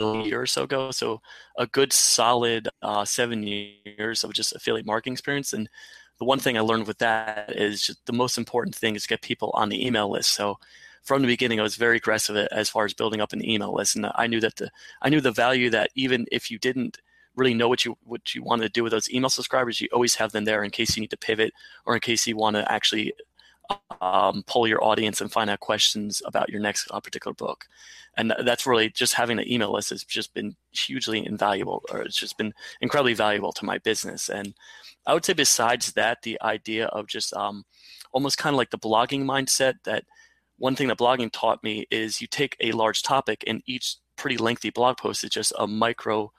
a 0.01 0.23
year 0.23 0.41
or 0.41 0.47
so 0.47 0.65
ago. 0.65 0.91
So 0.91 1.21
a 1.59 1.67
good 1.67 1.93
solid 1.93 2.69
uh, 2.83 3.05
seven 3.05 3.43
years 3.43 4.25
of 4.25 4.33
just 4.33 4.55
affiliate 4.55 4.87
marketing 4.87 5.15
experience. 5.15 5.53
And 5.53 5.69
the 6.19 6.25
one 6.25 6.39
thing 6.39 6.57
I 6.57 6.61
learned 6.61 6.87
with 6.87 6.99
that 6.99 7.57
is 7.57 7.97
the 8.07 8.13
most 8.13 8.39
important 8.39 8.75
thing 8.75 8.97
is 8.97 9.07
get 9.07 9.23
people 9.23 9.51
on 9.55 9.69
the 9.69 9.85
email 9.87 10.11
list. 10.11 10.31
So 10.31 10.59
from 11.03 11.23
the 11.23 11.29
beginning, 11.29 11.59
I 11.59 11.63
was 11.63 11.77
very 11.77 11.97
aggressive 11.97 12.37
as 12.37 12.69
far 12.69 12.85
as 12.85 12.95
building 12.95 13.21
up 13.21 13.33
an 13.33 13.45
email 13.49 13.73
list, 13.73 13.97
and 13.97 14.11
I 14.15 14.27
knew 14.27 14.41
that 14.41 14.57
the 14.57 14.71
I 15.01 15.09
knew 15.09 15.21
the 15.21 15.33
value 15.33 15.71
that 15.71 15.91
even 15.95 16.27
if 16.31 16.51
you 16.51 16.59
didn't 16.59 16.99
really 17.39 17.55
know 17.55 17.69
what 17.69 17.85
you 17.85 17.97
what 18.05 18.35
you 18.35 18.43
want 18.43 18.63
to 18.63 18.69
do 18.69 18.83
with 18.83 18.93
those 18.93 19.11
email 19.11 19.31
subscribers, 19.31 19.81
you 19.81 19.89
always 19.93 20.17
have 20.17 20.33
them 20.33 20.45
there 20.45 20.65
in 20.65 20.71
case 20.71 20.97
you 20.97 21.01
need 21.01 21.11
to 21.11 21.17
pivot 21.17 21.53
or 21.87 21.95
in 21.95 22.01
case 22.01 22.27
you 22.27 22.37
want 22.37 22.57
to 22.57 22.71
actually 22.71 23.13
um, 24.01 24.43
pull 24.47 24.67
your 24.67 24.83
audience 24.83 25.21
and 25.21 25.31
find 25.31 25.51
out 25.51 25.61
questions 25.61 26.23
about 26.25 26.49
your 26.49 26.61
next 26.61 26.89
uh, 26.91 27.01
particular 27.01 27.35
book. 27.35 27.67
And 28.17 28.35
that's 28.45 28.67
really 28.67 28.91
just 28.91 29.15
having 29.15 29.39
an 29.39 29.51
email 29.51 29.73
list 29.73 29.91
has 29.91 30.03
just 30.05 30.35
been 30.35 30.57
hugely 30.73 31.25
invaluable, 31.25 31.85
or 31.91 32.03
it's 32.03 32.17
just 32.17 32.37
been 32.39 32.53
incredibly 32.81 33.15
valuable 33.15 33.53
to 33.53 33.65
my 33.65 33.79
business. 33.79 34.29
And 34.29 34.55
I 35.07 35.15
would 35.15 35.25
say, 35.25 35.35
besides 35.35 35.93
that, 35.93 36.23
the 36.23 36.41
idea 36.43 36.87
of 36.87 37.07
just 37.07 37.33
um, 37.35 37.65
almost 38.13 38.39
kind 38.39 38.55
of 38.55 38.59
like 38.59 38.71
the 38.71 38.79
blogging 38.79 39.25
mindset 39.25 39.75
that 39.85 40.05
one 40.57 40.75
thing 40.75 40.89
that 40.89 40.99
blogging 40.99 41.31
taught 41.31 41.63
me 41.63 41.87
is 41.91 42.21
you 42.21 42.27
take 42.27 42.57
a 42.61 42.73
large 42.73 43.03
topic 43.03 43.45
and 43.47 43.63
each 43.67 43.97
pretty 44.17 44.37
lengthy 44.37 44.71
blog 44.71 44.97
post 44.97 45.23
is 45.23 45.31
just 45.31 45.53
a 45.59 45.67
micro 45.67 46.33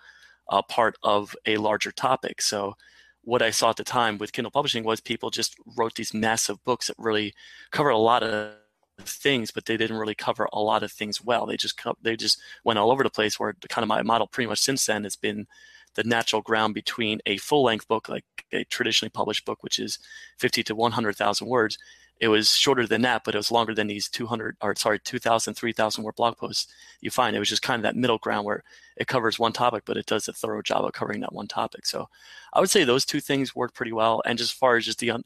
uh, 0.49 0.61
part 0.61 0.97
of 1.03 1.35
a 1.45 1.57
larger 1.57 1.91
topic. 1.91 2.41
So 2.41 2.75
what 3.23 3.41
I 3.41 3.51
saw 3.51 3.69
at 3.69 3.75
the 3.75 3.83
time 3.83 4.17
with 4.17 4.31
Kindle 4.31 4.51
publishing 4.51 4.83
was 4.83 5.01
people 5.01 5.29
just 5.29 5.55
wrote 5.77 5.95
these 5.95 6.13
massive 6.13 6.63
books 6.63 6.87
that 6.87 6.95
really 6.97 7.33
covered 7.71 7.91
a 7.91 7.97
lot 7.97 8.23
of 8.23 8.55
things, 9.01 9.51
but 9.51 9.65
they 9.65 9.77
didn't 9.77 9.97
really 9.97 10.15
cover 10.15 10.47
a 10.51 10.59
lot 10.59 10.83
of 10.83 10.91
things 10.91 11.23
well. 11.23 11.45
They 11.45 11.57
just 11.57 11.79
they 12.01 12.15
just 12.15 12.41
went 12.63 12.79
all 12.79 12.91
over 12.91 13.03
the 13.03 13.09
place. 13.09 13.39
Where 13.39 13.53
kind 13.69 13.83
of 13.83 13.87
my 13.87 14.01
model 14.01 14.27
pretty 14.27 14.47
much 14.47 14.59
since 14.59 14.85
then 14.85 15.03
has 15.03 15.15
been 15.15 15.47
the 15.95 16.03
natural 16.03 16.41
ground 16.41 16.73
between 16.73 17.19
a 17.25 17.37
full 17.37 17.63
length 17.63 17.87
book 17.87 18.09
like 18.09 18.25
a 18.51 18.63
traditionally 18.65 19.09
published 19.09 19.45
book, 19.45 19.63
which 19.63 19.79
is 19.79 19.99
50 20.37 20.63
to 20.63 20.75
100,000 20.75 21.47
words, 21.47 21.77
it 22.19 22.27
was 22.27 22.51
shorter 22.51 22.85
than 22.85 23.01
that, 23.03 23.23
but 23.23 23.33
it 23.33 23.37
was 23.37 23.51
longer 23.51 23.73
than 23.73 23.87
these 23.87 24.09
200 24.09 24.57
or 24.61 24.75
sorry, 24.75 24.99
2,000, 24.99 25.53
3,000 25.53 26.03
word 26.03 26.15
blog 26.15 26.37
posts 26.37 26.73
you 26.99 27.09
find. 27.09 27.35
It 27.35 27.39
was 27.39 27.49
just 27.49 27.61
kind 27.61 27.79
of 27.79 27.83
that 27.83 27.95
middle 27.95 28.17
ground 28.17 28.45
where 28.45 28.63
it 28.97 29.07
covers 29.07 29.39
one 29.39 29.53
topic, 29.53 29.83
but 29.85 29.97
it 29.97 30.05
does 30.05 30.27
a 30.27 30.33
thorough 30.33 30.61
job 30.61 30.83
of 30.83 30.93
covering 30.93 31.21
that 31.21 31.33
one 31.33 31.47
topic. 31.47 31.85
So 31.85 32.09
I 32.53 32.59
would 32.59 32.69
say 32.69 32.83
those 32.83 33.05
two 33.05 33.21
things 33.21 33.55
work 33.55 33.73
pretty 33.73 33.93
well. 33.93 34.21
And 34.25 34.37
just 34.37 34.53
as 34.53 34.57
far 34.57 34.75
as 34.75 34.85
just 34.85 34.99
the 34.99 35.11
un- 35.11 35.23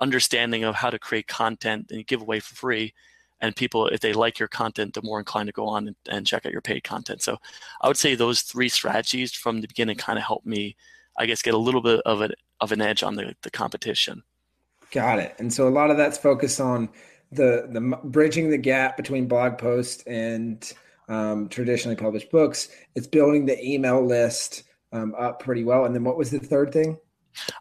understanding 0.00 0.64
of 0.64 0.74
how 0.74 0.90
to 0.90 0.98
create 0.98 1.26
content 1.26 1.90
and 1.90 2.06
give 2.06 2.20
away 2.20 2.40
for 2.40 2.54
free, 2.54 2.92
and 3.40 3.54
people, 3.54 3.88
if 3.88 4.00
they 4.00 4.12
like 4.12 4.38
your 4.38 4.48
content, 4.48 4.94
they're 4.94 5.02
more 5.02 5.18
inclined 5.18 5.48
to 5.48 5.52
go 5.52 5.66
on 5.66 5.88
and, 5.88 5.96
and 6.08 6.26
check 6.26 6.46
out 6.46 6.52
your 6.52 6.62
paid 6.62 6.82
content. 6.84 7.20
So 7.20 7.38
I 7.82 7.88
would 7.88 7.96
say 7.96 8.14
those 8.14 8.42
three 8.42 8.68
strategies 8.68 9.32
from 9.32 9.60
the 9.60 9.66
beginning 9.66 9.96
kind 9.96 10.18
of 10.18 10.24
helped 10.24 10.46
me, 10.46 10.76
I 11.18 11.26
guess, 11.26 11.42
get 11.42 11.52
a 11.52 11.58
little 11.58 11.82
bit 11.82 12.00
of, 12.06 12.30
of 12.60 12.72
an 12.72 12.80
edge 12.80 13.02
on 13.02 13.16
the, 13.16 13.34
the 13.42 13.50
competition. 13.50 14.22
Got 14.94 15.18
it. 15.18 15.34
And 15.40 15.52
so 15.52 15.66
a 15.66 15.70
lot 15.70 15.90
of 15.90 15.96
that's 15.96 16.16
focused 16.16 16.60
on 16.60 16.88
the 17.32 17.66
the 17.68 17.98
bridging 18.04 18.48
the 18.48 18.58
gap 18.58 18.96
between 18.96 19.26
blog 19.26 19.58
posts 19.58 20.04
and 20.06 20.72
um, 21.08 21.48
traditionally 21.48 21.96
published 21.96 22.30
books. 22.30 22.68
It's 22.94 23.08
building 23.08 23.44
the 23.44 23.60
email 23.60 24.06
list 24.06 24.62
um, 24.92 25.12
up 25.18 25.40
pretty 25.40 25.64
well. 25.64 25.84
And 25.84 25.96
then 25.96 26.04
what 26.04 26.16
was 26.16 26.30
the 26.30 26.38
third 26.38 26.72
thing? 26.72 26.96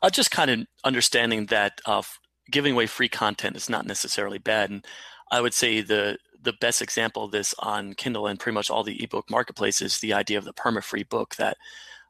Uh, 0.03 0.11
just 0.11 0.29
kind 0.29 0.51
of 0.51 0.59
understanding 0.83 1.47
that 1.47 1.81
uh, 1.87 2.03
giving 2.51 2.73
away 2.73 2.85
free 2.85 3.09
content 3.09 3.55
is 3.55 3.67
not 3.67 3.87
necessarily 3.87 4.37
bad. 4.37 4.69
And 4.69 4.85
I 5.31 5.41
would 5.41 5.55
say 5.55 5.81
the 5.81 6.19
the 6.39 6.53
best 6.61 6.83
example 6.83 7.23
of 7.23 7.31
this 7.31 7.55
on 7.57 7.93
Kindle 7.95 8.27
and 8.27 8.39
pretty 8.39 8.53
much 8.53 8.69
all 8.69 8.83
the 8.83 9.03
ebook 9.03 9.27
marketplaces, 9.31 9.97
the 9.97 10.13
idea 10.13 10.37
of 10.37 10.45
the 10.45 10.53
perma-free 10.53 11.03
book 11.05 11.35
that 11.37 11.57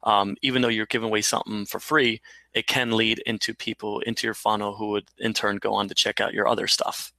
um, 0.03 0.35
even 0.41 0.61
though 0.61 0.67
you're 0.67 0.85
giving 0.85 1.09
away 1.09 1.21
something 1.21 1.65
for 1.65 1.79
free, 1.79 2.21
it 2.53 2.67
can 2.67 2.91
lead 2.91 3.19
into 3.25 3.53
people 3.53 3.99
into 4.01 4.27
your 4.27 4.33
funnel 4.33 4.75
who 4.75 4.89
would 4.89 5.07
in 5.17 5.33
turn 5.33 5.57
go 5.57 5.73
on 5.73 5.87
to 5.87 5.95
check 5.95 6.19
out 6.19 6.33
your 6.33 6.47
other 6.47 6.67
stuff. 6.67 7.13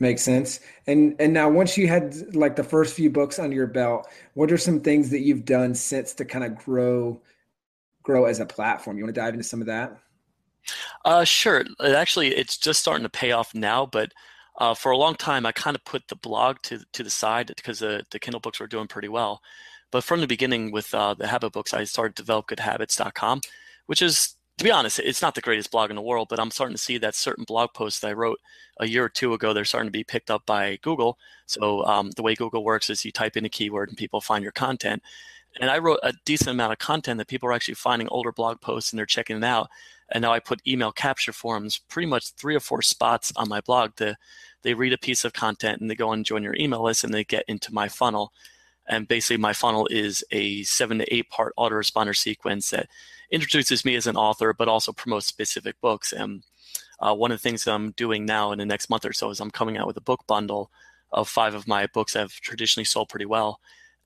Makes 0.00 0.22
sense. 0.22 0.60
And 0.86 1.16
and 1.18 1.32
now 1.32 1.48
once 1.48 1.76
you 1.76 1.88
had 1.88 2.34
like 2.34 2.54
the 2.54 2.62
first 2.62 2.94
few 2.94 3.10
books 3.10 3.38
under 3.38 3.56
your 3.56 3.66
belt, 3.66 4.08
what 4.34 4.52
are 4.52 4.58
some 4.58 4.80
things 4.80 5.10
that 5.10 5.20
you've 5.20 5.44
done 5.44 5.74
since 5.74 6.14
to 6.14 6.24
kind 6.24 6.44
of 6.44 6.56
grow 6.56 7.20
grow 8.02 8.24
as 8.26 8.38
a 8.38 8.46
platform? 8.46 8.96
You 8.96 9.04
want 9.04 9.14
to 9.14 9.20
dive 9.20 9.34
into 9.34 9.44
some 9.44 9.60
of 9.60 9.66
that? 9.66 9.98
Uh, 11.04 11.24
sure. 11.24 11.60
It 11.60 11.94
actually, 11.94 12.28
it's 12.28 12.58
just 12.58 12.80
starting 12.80 13.02
to 13.02 13.08
pay 13.08 13.32
off 13.32 13.54
now, 13.54 13.86
but 13.86 14.12
uh, 14.58 14.74
for 14.74 14.92
a 14.92 14.96
long 14.96 15.14
time, 15.14 15.46
I 15.46 15.52
kind 15.52 15.76
of 15.76 15.84
put 15.84 16.06
the 16.08 16.16
blog 16.16 16.58
to 16.64 16.80
to 16.92 17.02
the 17.02 17.10
side 17.10 17.52
because 17.56 17.80
the 17.80 18.04
the 18.10 18.18
Kindle 18.18 18.40
books 18.40 18.60
were 18.60 18.66
doing 18.66 18.86
pretty 18.86 19.08
well. 19.08 19.40
But 19.90 20.04
from 20.04 20.20
the 20.20 20.26
beginning 20.26 20.70
with 20.70 20.92
uh, 20.94 21.14
the 21.14 21.26
habit 21.26 21.52
books, 21.52 21.72
I 21.72 21.84
started 21.84 22.22
developgoodhabits.com, 22.22 23.40
which 23.86 24.02
is, 24.02 24.34
to 24.58 24.64
be 24.64 24.70
honest, 24.70 24.98
it's 24.98 25.22
not 25.22 25.34
the 25.34 25.40
greatest 25.40 25.70
blog 25.70 25.90
in 25.90 25.96
the 25.96 26.02
world, 26.02 26.28
but 26.28 26.38
I'm 26.38 26.50
starting 26.50 26.76
to 26.76 26.82
see 26.82 26.98
that 26.98 27.14
certain 27.14 27.44
blog 27.44 27.72
posts 27.74 28.00
that 28.00 28.08
I 28.08 28.12
wrote 28.12 28.38
a 28.80 28.86
year 28.86 29.04
or 29.04 29.08
two 29.08 29.34
ago, 29.34 29.52
they're 29.52 29.64
starting 29.64 29.88
to 29.88 29.92
be 29.92 30.04
picked 30.04 30.30
up 30.30 30.44
by 30.46 30.78
Google. 30.82 31.18
So 31.46 31.84
um, 31.84 32.10
the 32.12 32.22
way 32.22 32.34
Google 32.34 32.64
works 32.64 32.90
is 32.90 33.04
you 33.04 33.12
type 33.12 33.36
in 33.36 33.44
a 33.44 33.48
keyword 33.48 33.88
and 33.88 33.96
people 33.96 34.20
find 34.20 34.42
your 34.42 34.52
content. 34.52 35.02
And 35.60 35.70
I 35.70 35.78
wrote 35.78 36.00
a 36.02 36.12
decent 36.24 36.50
amount 36.50 36.72
of 36.72 36.78
content 36.78 37.18
that 37.18 37.28
people 37.28 37.48
are 37.48 37.52
actually 37.52 37.74
finding 37.74 38.08
older 38.08 38.32
blog 38.32 38.60
posts 38.60 38.92
and 38.92 38.98
they're 38.98 39.06
checking 39.06 39.36
it 39.36 39.44
out. 39.44 39.68
And 40.10 40.22
now 40.22 40.32
I 40.32 40.40
put 40.40 40.66
email 40.66 40.92
capture 40.92 41.32
forms 41.32 41.78
pretty 41.88 42.06
much 42.06 42.32
three 42.32 42.54
or 42.54 42.60
four 42.60 42.82
spots 42.82 43.32
on 43.36 43.48
my 43.48 43.60
blog 43.60 43.96
to 43.96 44.16
they 44.62 44.74
read 44.74 44.92
a 44.92 44.98
piece 44.98 45.24
of 45.24 45.32
content 45.32 45.80
and 45.80 45.90
they 45.90 45.94
go 45.94 46.12
and 46.12 46.24
join 46.24 46.42
your 46.42 46.56
email 46.56 46.82
list 46.82 47.04
and 47.04 47.12
they 47.12 47.24
get 47.24 47.44
into 47.48 47.72
my 47.72 47.88
funnel. 47.88 48.32
And 48.88 49.06
basically, 49.06 49.36
my 49.36 49.52
funnel 49.52 49.86
is 49.90 50.24
a 50.30 50.62
seven 50.62 50.98
to 50.98 51.14
eight 51.14 51.28
part 51.30 51.52
autoresponder 51.58 52.16
sequence 52.16 52.70
that 52.70 52.88
introduces 53.30 53.84
me 53.84 53.94
as 53.94 54.06
an 54.06 54.16
author, 54.16 54.54
but 54.54 54.68
also 54.68 54.92
promotes 54.92 55.26
specific 55.26 55.80
books. 55.80 56.12
And 56.12 56.42
uh, 57.00 57.14
one 57.14 57.30
of 57.30 57.38
the 57.38 57.42
things 57.42 57.66
I'm 57.66 57.92
doing 57.92 58.24
now 58.24 58.50
in 58.52 58.58
the 58.58 58.66
next 58.66 58.88
month 58.88 59.04
or 59.04 59.12
so 59.12 59.30
is 59.30 59.40
I'm 59.40 59.50
coming 59.50 59.76
out 59.76 59.86
with 59.86 59.96
a 59.98 60.02
book 60.02 60.26
bundle 60.26 60.70
of 61.12 61.28
five 61.28 61.54
of 61.54 61.68
my 61.68 61.86
books 61.86 62.14
that 62.14 62.20
have 62.20 62.32
traditionally 62.32 62.84
sold 62.84 63.08
pretty 63.08 63.26
well. 63.26 63.60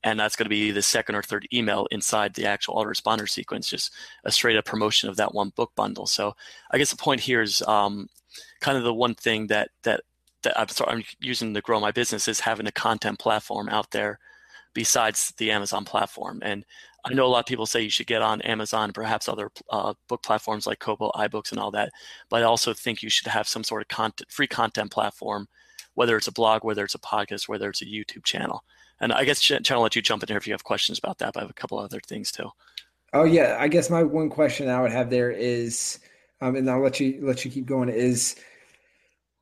And 0.05 0.19
that's 0.19 0.35
going 0.35 0.45
to 0.45 0.49
be 0.49 0.71
the 0.71 0.81
second 0.81 1.15
or 1.15 1.21
third 1.21 1.47
email 1.53 1.87
inside 1.89 2.33
the 2.33 2.45
actual 2.45 2.75
autoresponder 2.75 3.29
sequence, 3.29 3.69
just 3.69 3.93
a 4.25 4.31
straight 4.33 4.57
up 4.57 4.65
promotion 4.65 5.07
of 5.07 5.15
that 5.15 5.33
one 5.33 5.49
book 5.55 5.71
bundle. 5.75 6.07
So 6.07 6.35
I 6.71 6.77
guess 6.77 6.91
the 6.91 6.97
point 6.97 7.21
here 7.21 7.41
is 7.41 7.61
um, 7.61 8.09
kind 8.59 8.77
of 8.77 8.83
the 8.83 8.93
one 8.93 9.15
thing 9.15 9.47
that 9.47 9.69
that 9.83 10.01
that 10.43 10.59
I'm, 10.59 10.67
sorry, 10.67 10.91
I'm 10.91 11.03
using 11.21 11.53
to 11.53 11.61
grow 11.61 11.79
my 11.79 11.91
business 11.91 12.27
is 12.27 12.41
having 12.41 12.67
a 12.67 12.71
content 12.71 13.17
platform 13.17 13.69
out 13.69 13.91
there 13.91 14.19
besides 14.73 15.33
the 15.37 15.51
Amazon 15.51 15.85
platform. 15.85 16.39
And 16.43 16.65
I 17.05 17.13
know 17.13 17.25
a 17.25 17.27
lot 17.27 17.39
of 17.39 17.45
people 17.45 17.65
say 17.65 17.81
you 17.81 17.89
should 17.89 18.07
get 18.07 18.21
on 18.21 18.41
Amazon, 18.41 18.93
perhaps 18.93 19.27
other 19.27 19.51
uh, 19.69 19.93
book 20.07 20.23
platforms 20.23 20.65
like 20.65 20.79
Kobo, 20.79 21.11
iBooks, 21.11 21.51
and 21.51 21.59
all 21.59 21.71
that. 21.71 21.91
But 22.29 22.41
I 22.41 22.45
also 22.45 22.73
think 22.73 23.03
you 23.03 23.09
should 23.09 23.27
have 23.27 23.47
some 23.47 23.63
sort 23.63 23.81
of 23.81 23.89
content, 23.89 24.31
free 24.31 24.47
content 24.47 24.91
platform, 24.91 25.47
whether 25.95 26.15
it's 26.15 26.27
a 26.27 26.31
blog, 26.31 26.63
whether 26.63 26.83
it's 26.83 26.95
a 26.95 26.99
podcast, 26.99 27.49
whether 27.49 27.69
it's 27.69 27.81
a 27.81 27.85
YouTube 27.85 28.23
channel. 28.23 28.63
And 29.01 29.11
I 29.11 29.25
guess 29.25 29.41
Chen, 29.41 29.61
I'll 29.69 29.81
let 29.81 29.95
you 29.97 30.01
jump 30.01 30.23
in 30.23 30.29
here 30.29 30.37
if 30.37 30.47
you 30.47 30.53
have 30.53 30.63
questions 30.63 30.97
about 30.97 31.17
that. 31.17 31.33
But 31.33 31.41
I 31.41 31.43
have 31.43 31.49
a 31.49 31.55
couple 31.55 31.77
other 31.77 31.99
things 31.99 32.31
too. 32.31 32.49
Oh 33.11 33.25
yeah, 33.25 33.57
I 33.59 33.67
guess 33.67 33.89
my 33.89 34.01
one 34.01 34.29
question 34.29 34.69
I 34.69 34.81
would 34.81 34.91
have 34.91 35.09
there 35.09 35.29
is, 35.29 35.99
um, 36.41 36.55
and 36.55 36.69
I'll 36.69 36.81
let 36.81 36.99
you 36.99 37.19
let 37.21 37.43
you 37.43 37.51
keep 37.51 37.65
going. 37.65 37.89
Is 37.89 38.37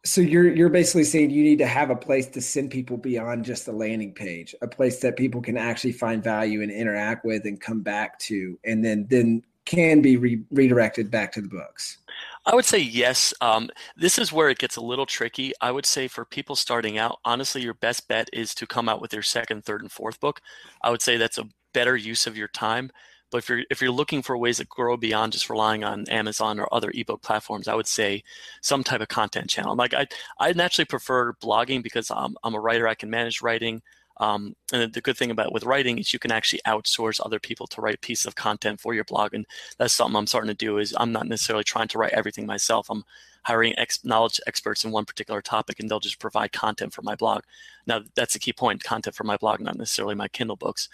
so 0.04 0.22
you're 0.22 0.54
you're 0.54 0.70
basically 0.70 1.04
saying 1.04 1.30
you 1.30 1.44
need 1.44 1.60
to 1.60 1.68
have 1.68 1.90
a 1.90 1.96
place 1.96 2.28
to 2.28 2.42
send 2.42 2.72
people 2.72 2.98
beyond 2.98 3.46
just 3.46 3.66
the 3.66 3.72
landing 3.72 4.14
page, 4.14 4.56
a 4.62 4.68
place 4.68 5.00
that 5.02 5.16
people 5.16 5.42
can 5.42 5.58
actually 5.58 5.92
find 5.92 6.24
value 6.24 6.62
and 6.62 6.72
interact 6.72 7.24
with 7.24 7.46
and 7.46 7.62
come 7.62 7.82
back 7.82 8.18
to, 8.20 8.58
and 8.66 8.84
then 8.84 9.06
then 9.10 9.44
can 9.66 10.02
be 10.02 10.18
re- 10.18 10.44
redirected 10.50 11.12
back 11.12 11.32
to 11.32 11.42
the 11.42 11.48
books. 11.48 12.00
I 12.48 12.56
would 12.56 12.66
say 12.66 12.80
yes. 12.80 13.32
Um, 13.42 13.70
this 13.96 14.18
is 14.18 14.34
where 14.34 14.50
it 14.50 14.58
gets 14.58 14.76
a 14.76 14.82
little 14.82 15.06
tricky. 15.06 15.54
I 15.62 15.72
would 15.72 15.86
say 15.86 16.08
for 16.08 16.26
people 16.26 16.56
starting 16.56 16.98
out, 16.98 17.20
honestly, 17.24 17.62
your 17.62 17.76
best 17.76 18.08
bet 18.08 18.28
is 18.34 18.56
to 18.56 18.66
come 18.66 18.90
out 18.90 19.02
with 19.02 19.14
your 19.14 19.22
second, 19.22 19.64
third, 19.64 19.82
and 19.82 19.92
fourth 19.92 20.20
book. 20.20 20.42
I 20.82 20.90
would 20.90 21.04
say 21.04 21.18
that's 21.18 21.38
a 21.38 21.48
better 21.74 21.96
use 21.96 22.26
of 22.26 22.36
your 22.36 22.48
time 22.48 22.92
but 23.32 23.40
if 23.40 23.50
you're 23.50 23.64
if 23.70 23.82
you're 23.82 23.92
looking 23.92 24.22
for 24.22 24.38
ways 24.38 24.58
to 24.58 24.66
grow 24.66 24.98
beyond 24.98 25.34
just 25.34 25.50
relying 25.50 25.84
on 25.84 26.08
Amazon 26.10 26.60
or 26.60 26.68
other 26.72 26.92
ebook 26.94 27.22
platforms, 27.22 27.68
I 27.68 27.76
would 27.76 27.88
say 27.88 28.24
some 28.62 28.84
type 28.84 29.02
of 29.02 29.08
content 29.08 29.50
channel. 29.50 29.76
Like 29.76 29.94
I 29.94 30.08
I 30.40 30.54
naturally 30.54 30.86
prefer 30.86 31.34
blogging 31.34 31.82
because 31.82 32.12
I'm 32.12 32.36
I'm 32.44 32.56
a 32.56 32.60
writer. 32.60 32.88
I 32.88 32.96
can 32.96 33.10
manage 33.10 33.42
writing. 33.42 33.82
Um, 34.18 34.56
and 34.72 34.94
the 34.94 35.02
good 35.02 35.18
thing 35.18 35.32
about 35.32 35.52
with 35.52 35.64
writing 35.64 35.98
is 35.98 36.14
you 36.14 36.20
can 36.20 36.32
actually 36.32 36.62
outsource 36.68 37.20
other 37.26 37.40
people 37.40 37.66
to 37.68 37.82
write 37.82 38.02
pieces 38.02 38.28
of 38.28 38.36
content 38.36 38.80
for 38.80 38.94
your 38.94 39.06
blog, 39.06 39.34
and 39.34 39.48
that's 39.80 39.94
something 39.96 40.16
I'm 40.16 40.28
starting 40.28 40.50
to 40.50 40.54
do. 40.54 40.78
Is 40.78 40.94
I'm 41.00 41.12
not 41.12 41.28
necessarily 41.28 41.64
trying 41.64 41.88
to 41.90 41.98
write 41.98 42.14
everything 42.14 42.46
myself. 42.46 42.90
I'm 42.90 43.04
hiring 43.44 43.74
ex- 43.80 44.06
knowledge 44.06 44.40
experts 44.46 44.84
in 44.84 44.92
one 44.92 45.06
particular 45.06 45.42
topic, 45.42 45.80
and 45.80 45.90
they'll 45.90 46.00
just 46.00 46.20
provide 46.20 46.52
content 46.52 46.94
for 46.94 47.02
my 47.02 47.16
blog. 47.16 47.44
Now 47.88 48.02
that's 48.16 48.36
a 48.36 48.40
key 48.40 48.54
point: 48.54 48.84
content 48.84 49.16
for 49.16 49.24
my 49.24 49.38
blog, 49.38 49.62
not 49.62 49.78
necessarily 49.78 50.16
my 50.16 50.28
Kindle 50.28 50.58
books. 50.58 50.90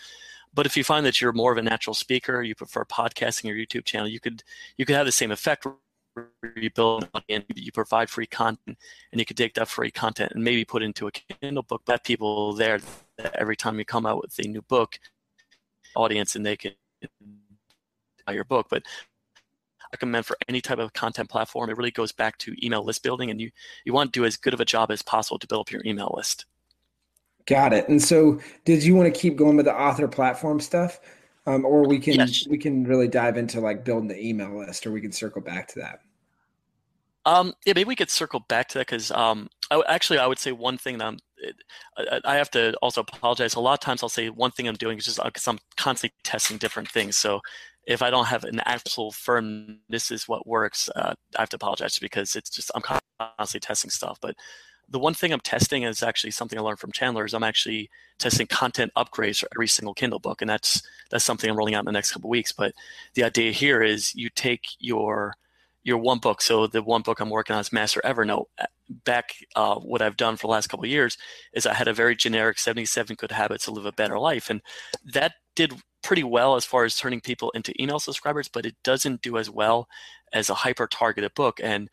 But 0.58 0.66
if 0.66 0.76
you 0.76 0.84
find 0.84 1.06
that 1.06 1.22
you're 1.22 1.34
more 1.34 1.52
of 1.52 1.60
a 1.60 1.62
natural 1.62 1.94
speaker, 1.94 2.42
you 2.42 2.56
prefer 2.56 2.84
podcasting 2.84 3.48
or 3.52 3.54
YouTube 3.54 3.86
channel, 3.86 4.08
you 4.08 4.20
could 4.20 4.42
you 4.76 4.86
could 4.88 4.96
have 4.96 5.06
the 5.06 5.12
same 5.12 5.30
effect. 5.30 5.68
You 6.56 6.72
build 6.72 7.04
an 7.04 7.10
audience, 7.14 7.46
you 7.56 7.72
provide 7.72 8.10
free 8.10 8.26
content, 8.26 8.76
and 9.12 9.22
you 9.22 9.26
could 9.26 9.38
take 9.38 9.54
that 9.54 9.68
free 9.68 9.92
content 9.92 10.32
and 10.32 10.44
maybe 10.44 10.66
put 10.66 10.82
into 10.82 11.06
a 11.06 11.12
Kindle 11.12 11.62
book. 11.62 11.86
That 11.86 12.04
people 12.04 12.54
there 12.54 12.80
that 13.20 13.36
every 13.36 13.56
time 13.56 13.78
you 13.78 13.86
come 13.86 14.08
out 14.08 14.20
with 14.20 14.34
a 14.40 14.48
new 14.48 14.64
book, 14.64 14.98
audience, 15.96 16.36
and 16.36 16.44
they 16.44 16.58
can 16.58 16.72
buy 18.26 18.34
your 18.34 18.44
book. 18.44 18.66
But 18.68 18.82
I 19.80 19.86
recommend 19.94 20.26
for 20.26 20.38
any 20.48 20.60
type 20.60 20.80
of 20.80 20.92
content 20.94 21.30
platform, 21.30 21.70
it 21.70 21.78
really 21.78 21.92
goes 21.92 22.12
back 22.12 22.36
to 22.40 22.66
email 22.66 22.84
list 22.84 23.04
building, 23.04 23.30
and 23.30 23.40
you 23.40 23.52
you 23.86 23.94
want 23.94 24.12
to 24.12 24.20
do 24.20 24.26
as 24.26 24.38
good 24.38 24.56
of 24.56 24.60
a 24.60 24.66
job 24.66 24.90
as 24.90 25.04
possible 25.04 25.38
to 25.38 25.46
build 25.46 25.68
up 25.68 25.72
your 25.72 25.84
email 25.86 26.12
list. 26.18 26.46
Got 27.48 27.72
it. 27.74 27.88
And 27.88 28.02
so, 28.02 28.40
did 28.66 28.84
you 28.84 28.96
want 28.96 29.14
to 29.14 29.20
keep 29.20 29.38
going 29.38 29.56
with 29.56 29.66
the 29.66 29.74
author 29.74 30.08
platform 30.08 30.60
stuff, 30.60 31.00
um, 31.46 31.66
or 31.66 31.88
we 31.88 31.98
can 31.98 32.16
yes. 32.16 32.46
we 32.48 32.58
can 32.58 32.84
really 32.84 33.08
dive 33.08 33.38
into 33.38 33.62
like 33.62 33.86
building 33.86 34.10
the 34.10 34.20
email 34.20 34.58
list, 34.58 34.86
or 34.86 34.92
we 34.92 35.00
can 35.00 35.14
circle 35.14 35.42
back 35.42 35.68
to 35.70 35.80
that. 35.80 36.02
Um, 37.26 37.54
yeah, 37.66 37.74
maybe 37.74 37.88
we 37.88 37.96
could 37.96 38.10
circle 38.10 38.42
back 38.48 38.68
to 38.70 38.78
that 38.78 38.88
because 38.88 39.12
um, 39.12 39.50
I, 39.72 39.82
actually 39.88 40.20
I 40.20 40.28
would 40.28 40.40
say 40.40 40.52
one 40.52 40.78
thing 40.78 40.98
that 40.98 41.08
I'm, 41.08 41.20
I, 41.98 42.22
I 42.24 42.36
have 42.36 42.52
to 42.52 42.74
also 42.82 43.02
apologize. 43.02 43.56
A 43.56 43.60
lot 43.60 43.74
of 43.74 43.80
times 43.80 44.04
I'll 44.04 44.10
say 44.10 44.30
one 44.30 44.52
thing 44.52 44.68
I'm 44.68 44.76
doing 44.76 44.98
is 44.98 45.06
just 45.06 45.24
because 45.24 45.48
uh, 45.48 45.52
I'm 45.52 45.60
constantly 45.78 46.14
testing 46.24 46.58
different 46.58 46.90
things. 46.90 47.16
So 47.16 47.42
if 47.86 48.02
I 48.02 48.10
don't 48.10 48.28
have 48.28 48.44
an 48.44 48.62
actual 48.66 49.12
firm, 49.12 49.80
this 49.88 50.12
is 50.12 50.28
what 50.28 50.48
works. 50.48 50.90
Uh, 50.96 51.14
I 51.38 51.42
have 51.42 51.50
to 51.50 51.56
apologize 51.56 51.98
because 51.98 52.36
it's 52.36 52.50
just 52.50 52.72
I'm 52.76 52.82
constantly 52.82 53.62
testing 53.62 53.90
stuff. 53.90 54.20
But 54.22 54.36
the 54.90 55.00
one 55.00 55.14
thing 55.14 55.34
I'm 55.34 55.40
testing 55.40 55.84
is 55.84 56.02
actually 56.02 56.32
something 56.32 56.58
I 56.58 56.62
learned 56.62 56.80
from 56.80 56.92
Chandler 56.92 57.26
is 57.26 57.34
I'm 57.34 57.44
actually 57.44 57.90
testing 58.20 58.48
content 58.48 58.92
upgrades 58.96 59.40
for 59.40 59.50
every 59.56 59.68
single 59.68 59.94
Kindle 59.94 60.20
book, 60.20 60.42
and 60.42 60.50
that's 60.50 60.82
that's 61.10 61.26
something 61.26 61.50
I'm 61.50 61.58
rolling 61.58 61.76
out 61.76 61.82
in 61.82 61.86
the 61.86 61.92
next 61.92 62.12
couple 62.12 62.30
weeks. 62.30 62.52
But 62.52 62.74
the 63.14 63.24
idea 63.24 63.52
here 63.52 63.82
is 63.82 64.16
you 64.16 64.30
take 64.30 64.68
your 64.80 65.36
your 65.84 65.98
one 65.98 66.20
book. 66.20 66.42
So 66.42 66.68
the 66.68 66.84
one 66.84 67.02
book 67.02 67.20
I'm 67.20 67.30
working 67.30 67.54
on 67.54 67.62
is 67.62 67.72
Master 67.72 68.02
Evernote. 68.04 68.48
Back, 69.06 69.36
uh, 69.56 69.76
what 69.76 70.02
I've 70.02 70.18
done 70.18 70.38
for 70.38 70.48
the 70.48 70.52
last 70.52 70.68
couple 70.68 70.86
years 70.86 71.18
is 71.54 71.66
I 71.66 71.74
had 71.74 71.88
a 71.88 71.94
very 71.94 72.16
generic 72.16 72.58
77 72.60 73.16
good 73.16 73.32
habits 73.32 73.66
to 73.66 73.72
live 73.72 73.86
a 73.86 73.92
better 73.92 74.20
life, 74.20 74.50
and 74.50 74.62
that 75.14 75.34
did 75.56 75.74
pretty 76.04 76.24
well 76.24 76.56
as 76.56 76.64
far 76.64 76.86
as 76.86 76.96
turning 76.96 77.20
people 77.20 77.52
into 77.52 77.74
email 77.82 78.00
subscribers, 78.00 78.48
but 78.48 78.66
it 78.66 78.76
doesn't 78.84 79.22
do 79.22 79.38
as 79.38 79.50
well 79.50 79.90
as 80.32 80.50
a 80.50 80.54
hyper 80.54 80.88
targeted 80.88 81.34
book. 81.34 81.60
And 81.62 81.90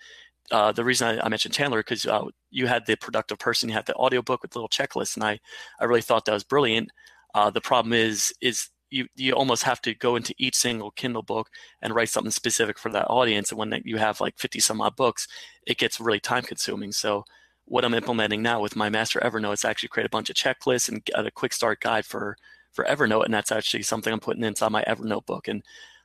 uh, 0.51 0.73
the 0.73 0.85
reason 0.85 1.09
I, 1.09 1.27
I 1.27 1.29
mentioned 1.29 1.55
Chandler 1.55 1.81
because 1.81 2.07
uh, 2.07 2.25
you 2.51 2.67
had 2.67 2.87
the 2.87 2.97
productive 2.97 3.39
person, 3.39 3.69
you 3.69 3.75
had 3.75 3.87
the 3.87 3.95
audiobook 3.95 4.43
with 4.43 4.55
little 4.55 4.69
checklists, 4.69 5.17
and 5.17 5.25
I 5.25 5.41
I 5.81 5.85
really 5.85 6.03
thought 6.03 6.25
that 6.27 6.33
was 6.33 6.45
brilliant. 6.45 6.91
Uh, 7.35 7.51
the 7.51 7.61
problem 7.61 7.93
is 7.93 8.33
is 8.41 8.69
you 8.91 9.07
you 9.17 9.33
almost 9.33 9.65
have 9.65 9.81
to 9.83 9.95
go 9.95 10.17
into 10.17 10.35
each 10.39 10.55
single 10.57 10.91
Kindle 10.93 11.23
book 11.23 11.49
and 11.83 11.95
write 11.95 12.11
something 12.11 12.31
specific 12.31 12.79
for 12.79 12.91
that 12.93 13.09
audience. 13.09 13.51
And 13.51 13.59
when 13.59 13.81
you 13.85 13.97
have 13.99 14.21
like 14.21 14.39
50 14.39 14.61
some 14.61 14.81
odd 14.81 14.97
books, 14.97 15.27
it 15.67 15.79
gets 15.79 16.01
really 16.01 16.21
time 16.21 16.45
consuming. 16.45 16.93
So 16.93 17.25
what 17.67 17.85
I'm 17.85 17.95
implementing 17.95 18.43
now 18.43 18.61
with 18.61 18.77
my 18.77 18.91
master 18.91 19.21
Evernote 19.21 19.55
is 19.55 19.65
actually 19.65 19.89
create 19.89 20.07
a 20.07 20.11
bunch 20.11 20.31
of 20.31 20.37
checklists 20.37 20.89
and 20.89 21.03
a 21.15 21.31
quick 21.31 21.53
start 21.53 21.81
guide 21.81 22.05
for 22.07 22.37
for 22.73 22.85
Evernote, 22.85 23.25
and 23.25 23.35
that's 23.35 23.53
actually 23.53 23.83
something 23.85 24.13
I'm 24.13 24.21
putting 24.21 24.45
inside 24.45 24.73
my 24.73 24.85
Evernote 24.85 25.27
book. 25.27 25.49
And 25.49 25.63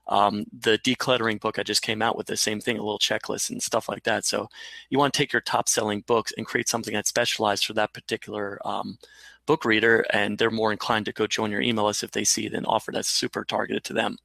um, 0.09 0.45
the 0.51 0.77
decluttering 0.79 1.39
book 1.39 1.57
I 1.57 1.63
just 1.63 1.81
came 1.81 2.01
out 2.01 2.17
with 2.17 2.27
the 2.27 2.35
same 2.35 2.59
thing, 2.59 2.77
a 2.77 2.83
little 2.83 2.99
checklist 2.99 3.49
and 3.49 3.61
stuff 3.61 3.87
like 3.87 4.03
that. 4.03 4.25
So 4.25 4.49
you 4.89 4.97
want 4.97 5.13
to 5.13 5.17
take 5.17 5.31
your 5.31 5.41
top 5.41 5.69
selling 5.69 6.01
books 6.01 6.33
and 6.37 6.45
create 6.45 6.67
something 6.67 6.93
that's 6.93 7.09
specialized 7.09 7.65
for 7.65 7.73
that 7.73 7.93
particular 7.93 8.59
um, 8.65 8.97
book 9.45 9.65
reader, 9.65 10.05
and 10.11 10.37
they're 10.37 10.51
more 10.51 10.71
inclined 10.71 11.05
to 11.05 11.13
go 11.13 11.27
join 11.27 11.51
your 11.51 11.61
email 11.61 11.85
list 11.85 12.03
if 12.03 12.11
they 12.11 12.23
see 12.23 12.47
an 12.47 12.65
offer 12.65 12.91
that's 12.91 13.07
super 13.07 13.45
targeted 13.45 13.83
to 13.85 13.93
them. 13.93 14.17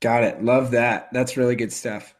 Got 0.00 0.24
it. 0.24 0.42
Love 0.42 0.70
that. 0.72 1.08
That's 1.12 1.36
really 1.36 1.56
good 1.56 1.72
stuff. 1.72 2.14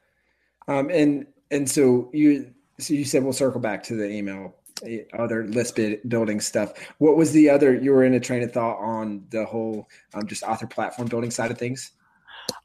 Um, 0.66 0.90
and 0.90 1.26
and 1.50 1.68
so 1.68 2.10
you 2.12 2.52
so 2.78 2.94
you 2.94 3.04
said 3.04 3.22
we'll 3.22 3.32
circle 3.32 3.60
back 3.60 3.82
to 3.84 3.94
the 3.94 4.08
email 4.08 4.56
eh, 4.84 5.02
other 5.16 5.46
list 5.46 5.78
building 6.08 6.40
stuff. 6.40 6.74
What 6.98 7.16
was 7.16 7.32
the 7.32 7.48
other? 7.48 7.74
You 7.74 7.92
were 7.92 8.04
in 8.04 8.14
a 8.14 8.20
train 8.20 8.42
of 8.42 8.52
thought 8.52 8.78
on 8.78 9.24
the 9.30 9.44
whole 9.46 9.88
um, 10.12 10.26
just 10.26 10.42
author 10.42 10.66
platform 10.66 11.08
building 11.08 11.30
side 11.30 11.50
of 11.50 11.58
things. 11.58 11.92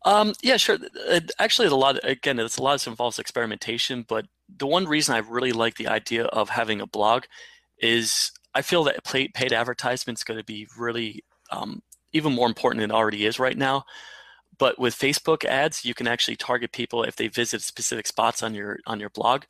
Um, 0.06 0.34
yeah, 0.42 0.58
sure. 0.58 0.78
It, 1.08 1.32
actually, 1.40 1.68
a 1.68 1.76
lot. 1.76 2.00
Again, 2.04 2.40
it's 2.40 2.58
a 2.58 2.64
lot 2.64 2.82
of 2.82 2.92
involves 2.92 3.20
experimentation. 3.20 4.06
But 4.08 4.26
the 4.58 4.68
one 4.68 4.86
reason 4.86 5.16
I 5.16 5.20
really 5.20 5.52
like 5.52 5.76
the 5.76 5.88
idea 5.88 6.26
of 6.26 6.50
having 6.50 6.82
a 6.82 6.88
blog 6.88 7.24
is 7.80 8.32
I 8.54 8.62
feel 8.62 8.84
that 8.86 9.04
paid, 9.04 9.34
paid 9.34 9.54
advertisement 9.54 10.20
is 10.20 10.24
going 10.24 10.40
to 10.40 10.46
be 10.46 10.68
really 10.78 11.24
um, 11.52 11.82
even 12.12 12.34
more 12.34 12.48
important 12.48 12.82
than 12.82 12.92
it 12.92 12.94
already 12.94 13.26
is 13.26 13.40
right 13.40 13.58
now. 13.58 13.84
But 14.60 14.78
with 14.80 14.98
Facebook 14.98 15.46
ads, 15.46 15.84
you 15.84 15.94
can 15.94 16.08
actually 16.08 16.36
target 16.36 16.72
people 16.72 17.04
if 17.04 17.16
they 17.16 17.28
visit 17.28 17.62
specific 17.62 18.08
spots 18.08 18.44
on 18.44 18.54
your 18.54 18.80
on 18.86 19.00
your 19.00 19.10
blog. 19.10 19.44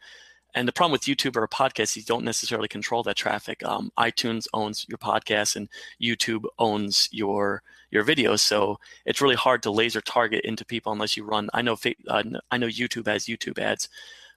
And 0.55 0.67
the 0.67 0.71
problem 0.71 0.91
with 0.91 1.01
YouTube 1.01 1.35
or 1.35 1.43
a 1.43 1.49
podcast, 1.49 1.81
is 1.81 1.97
you 1.97 2.03
don't 2.03 2.23
necessarily 2.23 2.67
control 2.67 3.03
that 3.03 3.15
traffic. 3.15 3.63
Um, 3.63 3.91
iTunes 3.97 4.47
owns 4.53 4.85
your 4.87 4.97
podcast, 4.97 5.55
and 5.55 5.67
YouTube 6.01 6.45
owns 6.59 7.09
your 7.11 7.63
your 7.91 8.03
videos. 8.03 8.39
So 8.39 8.79
it's 9.05 9.21
really 9.21 9.35
hard 9.35 9.63
to 9.63 9.71
laser 9.71 10.01
target 10.01 10.45
into 10.45 10.65
people 10.65 10.91
unless 10.91 11.15
you 11.15 11.23
run. 11.23 11.49
I 11.53 11.61
know 11.61 11.77
uh, 12.07 12.23
I 12.51 12.57
know 12.57 12.67
YouTube 12.67 13.07
has 13.07 13.25
YouTube 13.25 13.59
ads, 13.59 13.89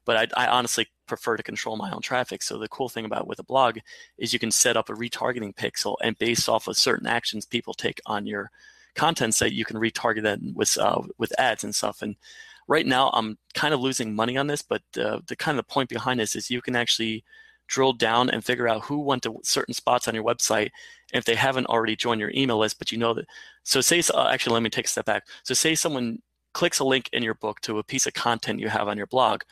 but 0.04 0.16
I, 0.16 0.44
I, 0.44 0.49
honestly 0.49 0.87
prefer 1.06 1.37
to 1.37 1.42
control 1.42 1.76
my 1.76 1.90
own 1.90 2.02
traffic. 2.02 2.42
So 2.42 2.58
the 2.58 2.68
cool 2.68 2.88
thing 2.88 3.04
about 3.04 3.26
with 3.26 3.38
a 3.38 3.44
blog 3.44 3.78
is 4.18 4.32
you 4.32 4.38
can 4.38 4.50
set 4.50 4.76
up 4.76 4.88
a 4.88 4.94
retargeting 4.94 5.54
pixel, 5.54 5.96
and 6.02 6.18
based 6.18 6.49
off 6.49 6.68
of 6.68 6.76
certain 6.76 7.06
actions 7.06 7.44
people 7.44 7.75
take 7.75 8.00
on 8.06 8.26
your 8.26 8.50
content 8.94 9.35
site, 9.35 9.52
you 9.52 9.64
can 9.64 9.76
retarget 9.76 10.23
that 10.23 10.40
with 10.54 10.76
uh, 10.78 11.02
with 11.18 11.38
ads 11.38 11.64
and 11.64 11.75
stuff. 11.75 12.02
And 12.02 12.16
right 12.68 12.87
now 12.87 13.11
I'm 13.12 13.38
kind 13.54 13.75
of 13.75 13.80
losing 13.80 14.14
money 14.14 14.37
on 14.37 14.46
this, 14.46 14.62
but 14.62 14.82
uh, 14.99 15.20
the 15.26 15.37
kind 15.37 15.58
of 15.58 15.66
the 15.66 15.73
point 15.73 15.88
behind 15.88 16.20
this 16.20 16.37
is 16.37 16.50
you 16.50 16.61
can 16.62 16.76
actually 16.76 17.25
drill 17.68 17.92
down 17.92 18.30
and 18.30 18.44
figure 18.44 18.68
out 18.68 18.85
who 18.85 19.00
went 19.00 19.23
to 19.25 19.38
certain 19.42 19.75
spots 19.75 20.06
on 20.06 20.14
your 20.14 20.25
website 20.25 20.70
if 21.12 21.25
they 21.25 21.35
haven't 21.35 21.66
already 21.66 21.96
joined 21.96 22.20
your 22.20 22.30
email 22.35 22.58
list 22.58 22.78
but 22.78 22.92
you 22.92 22.99
know 22.99 23.12
that 23.12 23.26
so 23.64 23.80
say 23.80 24.00
uh, 24.14 24.28
actually 24.28 24.54
let 24.54 24.62
me 24.62 24.70
take 24.70 24.85
a 24.87 24.88
step 24.88 25.04
back. 25.06 25.25
So 25.42 25.54
say 25.54 25.75
someone 25.75 26.20
clicks 26.54 26.78
a 26.78 26.85
link 26.85 27.08
in 27.12 27.23
your 27.23 27.35
book 27.35 27.61
to 27.62 27.78
a 27.78 27.85
piece 27.85 28.06
of 28.06 28.14
content 28.14 28.61
you 28.61 28.68
have 28.68 28.88
on 28.88 28.96
your 28.96 29.06
blog 29.08 29.42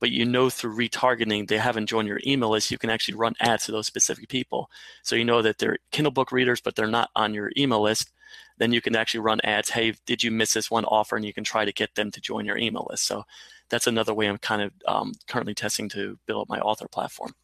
but 0.00 0.10
you 0.10 0.24
know 0.24 0.48
through 0.50 0.76
retargeting 0.76 1.48
they 1.48 1.58
haven't 1.58 1.86
joined 1.86 2.08
your 2.08 2.20
email 2.26 2.50
list 2.50 2.70
you 2.70 2.78
can 2.78 2.90
actually 2.90 3.14
run 3.14 3.34
ads 3.40 3.66
to 3.66 3.72
those 3.72 3.86
specific 3.86 4.28
people. 4.28 4.70
So 5.02 5.16
you 5.16 5.24
know 5.24 5.42
that 5.42 5.58
they're 5.58 5.78
kindle 5.90 6.12
book 6.12 6.32
readers 6.32 6.60
but 6.60 6.76
they're 6.76 6.86
not 6.86 7.10
on 7.16 7.34
your 7.34 7.50
email 7.56 7.82
list 7.82 8.12
then 8.58 8.72
you 8.72 8.80
can 8.80 8.96
actually 8.96 9.20
run 9.20 9.40
ads. 9.44 9.70
Hey, 9.70 9.94
did 10.06 10.22
you 10.22 10.30
miss 10.30 10.52
this 10.52 10.70
one 10.70 10.84
offer? 10.84 11.16
And 11.16 11.24
you 11.24 11.32
can 11.32 11.44
try 11.44 11.64
to 11.64 11.72
get 11.72 11.94
them 11.94 12.10
to 12.10 12.20
join 12.20 12.44
your 12.44 12.56
email 12.56 12.86
list. 12.90 13.06
So 13.06 13.24
that's 13.68 13.86
another 13.86 14.14
way 14.14 14.26
I'm 14.28 14.38
kind 14.38 14.62
of 14.62 14.72
um, 14.86 15.12
currently 15.26 15.54
testing 15.54 15.88
to 15.90 16.18
build 16.26 16.42
up 16.42 16.48
my 16.48 16.60
author 16.60 16.88
platform. 16.88 17.34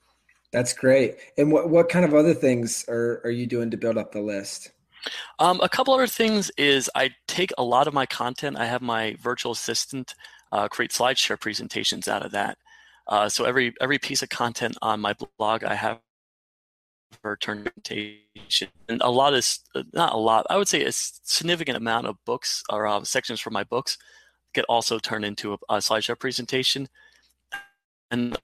That's 0.52 0.72
great. 0.72 1.16
And 1.38 1.52
what, 1.52 1.70
what 1.70 1.88
kind 1.88 2.04
of 2.04 2.14
other 2.14 2.34
things 2.34 2.84
are, 2.88 3.20
are 3.24 3.30
you 3.30 3.46
doing 3.46 3.70
to 3.70 3.76
build 3.76 3.96
up 3.96 4.12
the 4.12 4.20
list? 4.20 4.72
Um, 5.38 5.60
a 5.62 5.68
couple 5.68 5.94
other 5.94 6.06
things 6.06 6.50
is 6.58 6.90
I 6.94 7.10
take 7.26 7.52
a 7.56 7.62
lot 7.62 7.86
of 7.86 7.94
my 7.94 8.06
content. 8.06 8.56
I 8.56 8.66
have 8.66 8.82
my 8.82 9.16
virtual 9.20 9.52
assistant 9.52 10.14
uh, 10.52 10.68
create 10.68 10.90
SlideShare 10.90 11.40
presentations 11.40 12.08
out 12.08 12.24
of 12.24 12.32
that. 12.32 12.58
Uh, 13.06 13.28
so 13.28 13.44
every 13.44 13.74
every 13.80 13.98
piece 13.98 14.22
of 14.22 14.28
content 14.28 14.76
on 14.82 15.00
my 15.00 15.14
blog, 15.38 15.64
I 15.64 15.74
have 15.74 16.00
for 17.22 17.36
presentation. 17.36 18.68
And 18.88 19.00
a 19.02 19.10
lot 19.10 19.34
is 19.34 19.60
not 19.92 20.12
a 20.12 20.16
lot. 20.16 20.46
I 20.50 20.56
would 20.56 20.68
say 20.68 20.84
a 20.84 20.92
significant 20.92 21.76
amount 21.76 22.06
of 22.06 22.16
books 22.24 22.62
or 22.70 22.86
uh, 22.86 23.04
sections 23.04 23.40
from 23.40 23.52
my 23.52 23.64
books 23.64 23.98
get 24.54 24.64
also 24.68 24.98
turned 24.98 25.24
into 25.24 25.52
a, 25.52 25.58
a 25.68 25.76
slideshow 25.76 26.18
presentation, 26.18 26.88
and 28.10 28.36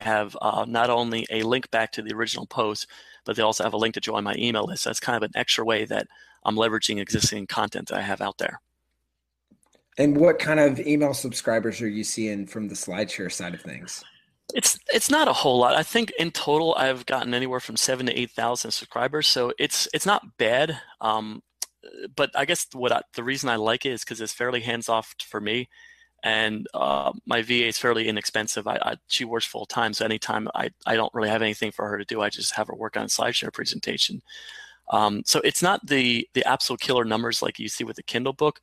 have 0.00 0.36
uh, 0.42 0.66
not 0.68 0.90
only 0.90 1.26
a 1.30 1.42
link 1.42 1.70
back 1.70 1.90
to 1.92 2.02
the 2.02 2.14
original 2.14 2.46
post, 2.46 2.86
but 3.24 3.36
they 3.36 3.42
also 3.42 3.64
have 3.64 3.72
a 3.72 3.78
link 3.78 3.94
to 3.94 4.00
join 4.00 4.22
my 4.22 4.34
email 4.36 4.64
list. 4.64 4.84
That's 4.84 5.00
kind 5.00 5.16
of 5.16 5.22
an 5.22 5.32
extra 5.34 5.64
way 5.64 5.86
that 5.86 6.06
I'm 6.44 6.56
leveraging 6.56 7.00
existing 7.00 7.46
content 7.46 7.88
that 7.88 7.98
I 7.98 8.02
have 8.02 8.20
out 8.20 8.38
there. 8.38 8.60
And 9.98 10.18
what 10.18 10.38
kind 10.38 10.60
of 10.60 10.78
email 10.80 11.14
subscribers 11.14 11.80
are 11.80 11.88
you 11.88 12.04
seeing 12.04 12.46
from 12.46 12.68
the 12.68 12.74
SlideShare 12.74 13.32
side 13.32 13.54
of 13.54 13.62
things? 13.62 14.04
It's 14.54 14.78
it's 14.92 15.10
not 15.10 15.28
a 15.28 15.32
whole 15.32 15.58
lot. 15.58 15.74
I 15.74 15.82
think 15.82 16.12
in 16.18 16.30
total 16.30 16.74
I've 16.76 17.04
gotten 17.06 17.34
anywhere 17.34 17.60
from 17.60 17.76
seven 17.76 18.06
to 18.06 18.18
eight 18.18 18.30
thousand 18.30 18.70
subscribers, 18.70 19.26
so 19.26 19.52
it's 19.58 19.88
it's 19.92 20.06
not 20.06 20.38
bad. 20.38 20.80
Um, 21.00 21.42
but 22.16 22.30
I 22.34 22.44
guess 22.44 22.66
what 22.72 22.92
I, 22.92 23.02
the 23.14 23.24
reason 23.24 23.48
I 23.48 23.56
like 23.56 23.84
it 23.86 23.92
is 23.92 24.04
because 24.04 24.20
it's 24.20 24.32
fairly 24.32 24.60
hands 24.60 24.88
off 24.88 25.14
for 25.20 25.40
me, 25.40 25.68
and 26.22 26.66
uh, 26.74 27.12
my 27.26 27.42
VA 27.42 27.66
is 27.66 27.78
fairly 27.78 28.08
inexpensive. 28.08 28.66
I, 28.68 28.76
I 28.82 28.96
she 29.08 29.24
works 29.24 29.46
full 29.46 29.66
time, 29.66 29.92
so 29.92 30.04
anytime 30.04 30.48
I 30.54 30.70
I 30.86 30.94
don't 30.96 31.12
really 31.14 31.28
have 31.30 31.42
anything 31.42 31.72
for 31.72 31.88
her 31.88 31.98
to 31.98 32.04
do, 32.04 32.20
I 32.22 32.30
just 32.30 32.54
have 32.54 32.68
her 32.68 32.76
work 32.76 32.96
on 32.96 33.04
a 33.04 33.06
SlideShare 33.06 33.52
presentation. 33.52 34.22
Um, 34.92 35.22
so 35.26 35.40
it's 35.44 35.62
not 35.62 35.84
the 35.86 36.28
the 36.34 36.44
absolute 36.48 36.80
killer 36.80 37.04
numbers 37.04 37.42
like 37.42 37.58
you 37.58 37.68
see 37.68 37.84
with 37.84 37.96
the 37.96 38.02
Kindle 38.04 38.32
book, 38.32 38.60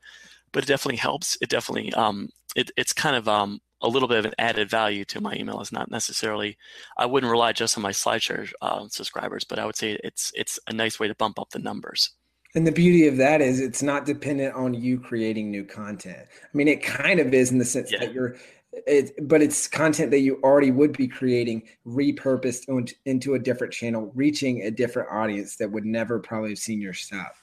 but 0.53 0.63
it 0.63 0.67
definitely 0.67 0.97
helps. 0.97 1.37
It 1.41 1.49
definitely 1.49 1.93
um, 1.93 2.29
it, 2.55 2.71
it's 2.77 2.93
kind 2.93 3.15
of 3.15 3.27
um, 3.27 3.59
a 3.83 3.89
little 3.89 4.07
bit 4.07 4.17
of 4.17 4.25
an 4.25 4.33
added 4.39 4.69
value 4.69 5.05
to 5.05 5.21
my 5.21 5.35
email. 5.35 5.59
It's 5.59 5.71
not 5.71 5.91
necessarily 5.91 6.57
I 6.97 7.05
wouldn't 7.05 7.29
rely 7.29 7.51
just 7.51 7.77
on 7.77 7.83
my 7.83 7.91
SlideShare 7.91 8.51
uh, 8.61 8.87
subscribers, 8.89 9.43
but 9.43 9.59
I 9.59 9.65
would 9.65 9.75
say 9.75 9.99
it's 10.03 10.31
it's 10.33 10.57
a 10.67 10.73
nice 10.73 10.99
way 10.99 11.07
to 11.07 11.15
bump 11.15 11.37
up 11.37 11.51
the 11.51 11.59
numbers. 11.59 12.11
And 12.55 12.65
the 12.65 12.71
beauty 12.71 13.07
of 13.07 13.17
that 13.17 13.41
is 13.41 13.59
it's 13.59 13.83
not 13.83 14.05
dependent 14.05 14.55
on 14.55 14.73
you 14.73 14.99
creating 14.99 15.51
new 15.51 15.65
content. 15.65 16.27
I 16.31 16.57
mean, 16.57 16.67
it 16.67 16.83
kind 16.83 17.19
of 17.19 17.33
is 17.33 17.51
in 17.51 17.57
the 17.57 17.65
sense 17.65 17.91
yeah. 17.91 17.99
that 17.99 18.13
you're 18.13 18.37
it, 18.87 19.11
but 19.27 19.41
it's 19.41 19.67
content 19.67 20.11
that 20.11 20.21
you 20.21 20.39
already 20.43 20.71
would 20.71 20.93
be 20.93 21.07
creating 21.07 21.63
repurposed 21.85 22.91
into 23.05 23.35
a 23.35 23.39
different 23.39 23.73
channel 23.73 24.11
reaching 24.15 24.63
a 24.63 24.71
different 24.71 25.09
audience 25.11 25.57
that 25.57 25.71
would 25.71 25.85
never 25.85 26.19
probably 26.19 26.49
have 26.49 26.59
seen 26.59 26.81
your 26.81 26.93
stuff 26.93 27.42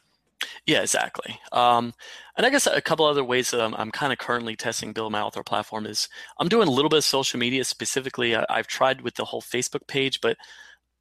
yeah, 0.67 0.83
exactly. 0.83 1.39
Um, 1.53 1.93
and 2.37 2.47
I 2.47 2.51
guess 2.51 2.67
a 2.67 2.81
couple 2.81 3.05
other 3.05 3.25
ways 3.25 3.51
that 3.51 3.61
I'm, 3.61 3.75
I'm 3.75 3.91
kind 3.91 4.13
of 4.13 4.19
currently 4.19 4.57
testing 4.57 4.93
build 4.93 5.13
my 5.13 5.21
author 5.21 5.43
platform 5.43 5.87
is 5.87 6.09
I'm 6.39 6.49
doing 6.49 6.69
a 6.69 6.71
little 6.71 6.89
bit 6.89 6.99
of 6.99 7.05
social 7.05 7.39
media 7.39 7.65
specifically. 7.65 8.35
I, 8.35 8.45
have 8.49 8.67
tried 8.67 9.03
with 9.03 9.15
the 9.15 9.25
whole 9.25 9.43
Facebook 9.43 9.87
page, 9.87 10.21
but 10.21 10.37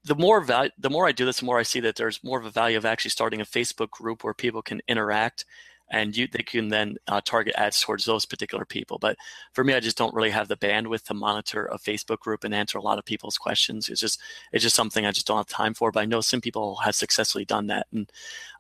the 0.04 0.16
more 0.16 0.42
value, 0.42 0.72
the 0.78 0.90
more 0.90 1.08
I 1.08 1.12
do 1.12 1.26
this, 1.26 1.40
the 1.40 1.46
more 1.46 1.60
I 1.60 1.64
see 1.64 1.80
that 1.82 1.96
there's 1.96 2.24
more 2.24 2.40
of 2.40 2.46
a 2.46 2.52
value 2.52 2.78
of 2.78 2.86
actually 2.86 3.12
starting 3.12 3.42
a 3.42 3.46
Facebook 3.46 3.90
group 3.90 4.24
where 4.24 4.34
people 4.34 4.62
can 4.62 4.82
interact 4.88 5.46
and 5.90 6.16
you 6.16 6.28
they 6.28 6.44
can 6.44 6.70
then 6.70 6.98
uh, 7.08 7.22
target 7.24 7.56
ads 7.58 7.82
towards 7.82 8.06
those 8.06 8.26
particular 8.26 8.66
people. 8.66 8.98
But 9.00 9.18
for 9.54 9.64
me, 9.64 9.74
I 9.74 9.80
just 9.80 9.98
don't 9.98 10.14
really 10.14 10.30
have 10.30 10.48
the 10.48 10.58
bandwidth 10.58 11.04
to 11.06 11.14
monitor 11.14 11.66
a 11.66 11.80
Facebook 11.80 12.20
group 12.20 12.44
and 12.44 12.54
answer 12.54 12.78
a 12.78 12.82
lot 12.82 13.00
of 13.00 13.06
people's 13.06 13.38
questions. 13.38 13.90
It's 13.90 14.02
just 14.02 14.22
it's 14.52 14.64
just 14.64 14.76
something 14.76 15.06
I 15.06 15.12
just 15.12 15.28
don't 15.28 15.38
have 15.38 15.48
time 15.48 15.74
for. 15.74 15.92
But 15.92 16.02
I 16.02 16.06
know 16.06 16.22
some 16.22 16.42
people 16.42 16.76
have 16.78 16.96
successfully 16.96 17.46
done 17.46 17.68
that. 17.68 17.88
And 17.92 18.12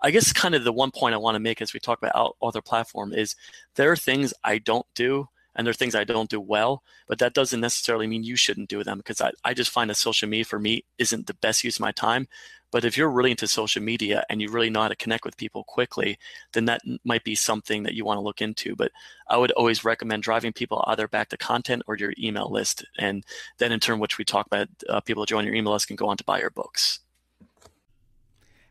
I 0.02 0.12
guess 0.12 0.34
kind 0.34 0.56
of 0.56 0.64
the 0.64 0.74
one 0.74 0.92
point 0.92 1.16
I 1.16 1.20
want 1.20 1.36
to 1.36 1.40
make 1.40 1.62
as 1.62 1.74
we 1.74 1.80
talk 1.80 2.02
about 2.02 2.36
other 2.42 2.62
platform 2.62 3.14
is 3.14 3.36
there 3.76 3.92
are 3.92 3.98
things 3.98 4.34
I 4.44 4.58
don't 4.58 4.88
do 4.96 5.28
and 5.60 5.68
there 5.68 5.72
are 5.72 5.74
things 5.74 5.94
I 5.94 6.06
don't 6.06 6.30
do 6.30 6.40
well, 6.40 6.84
but 7.06 7.20
that 7.20 7.34
doesn't 7.34 7.60
necessarily 7.60 8.08
mean 8.08 8.24
you 8.24 8.38
shouldn't 8.38 8.70
do 8.70 8.82
them 8.82 8.98
because 9.00 9.20
I, 9.20 9.32
I 9.44 9.54
just 9.54 9.72
find 9.72 9.90
that 9.90 9.96
social 9.96 10.30
media 10.30 10.46
for 10.46 10.58
me 10.58 10.86
isn't 10.98 11.28
the 11.28 11.34
best 11.34 11.66
use 11.66 11.76
of 11.76 11.82
my 11.82 11.92
time. 11.92 12.30
But 12.72 12.86
if 12.86 12.96
you're 12.96 13.10
really 13.10 13.32
into 13.32 13.46
social 13.46 13.82
media 13.82 14.24
and 14.30 14.42
you 14.42 14.50
really 14.50 14.70
know 14.70 14.84
how 14.84 14.88
to 14.88 14.96
connect 14.96 15.26
with 15.26 15.36
people 15.36 15.66
quickly, 15.66 16.18
then 16.54 16.64
that 16.66 16.80
might 17.04 17.26
be 17.26 17.36
something 17.36 17.84
that 17.84 17.94
you 17.94 18.06
want 18.06 18.20
to 18.20 18.24
look 18.24 18.42
into. 18.42 18.74
But 18.74 18.94
I 19.28 19.36
would 19.36 19.52
always 19.52 19.84
recommend 19.84 20.24
driving 20.24 20.54
people 20.54 20.82
either 20.88 21.10
back 21.10 21.28
to 21.30 21.38
content 21.38 21.84
or 21.88 21.98
your 21.98 22.14
email 22.18 22.50
list. 22.50 22.86
And 22.98 23.26
then, 23.58 23.74
in 23.74 23.82
turn, 23.82 24.00
which 24.00 24.18
we 24.18 24.24
talk 24.24 24.46
about, 24.46 24.70
uh, 24.88 25.02
people 25.02 25.26
join 25.26 25.44
your 25.44 25.56
email 25.56 25.74
list 25.74 25.88
can 25.88 25.98
go 25.98 26.08
on 26.08 26.16
to 26.16 26.24
buy 26.24 26.40
your 26.40 26.52
books. 26.52 27.02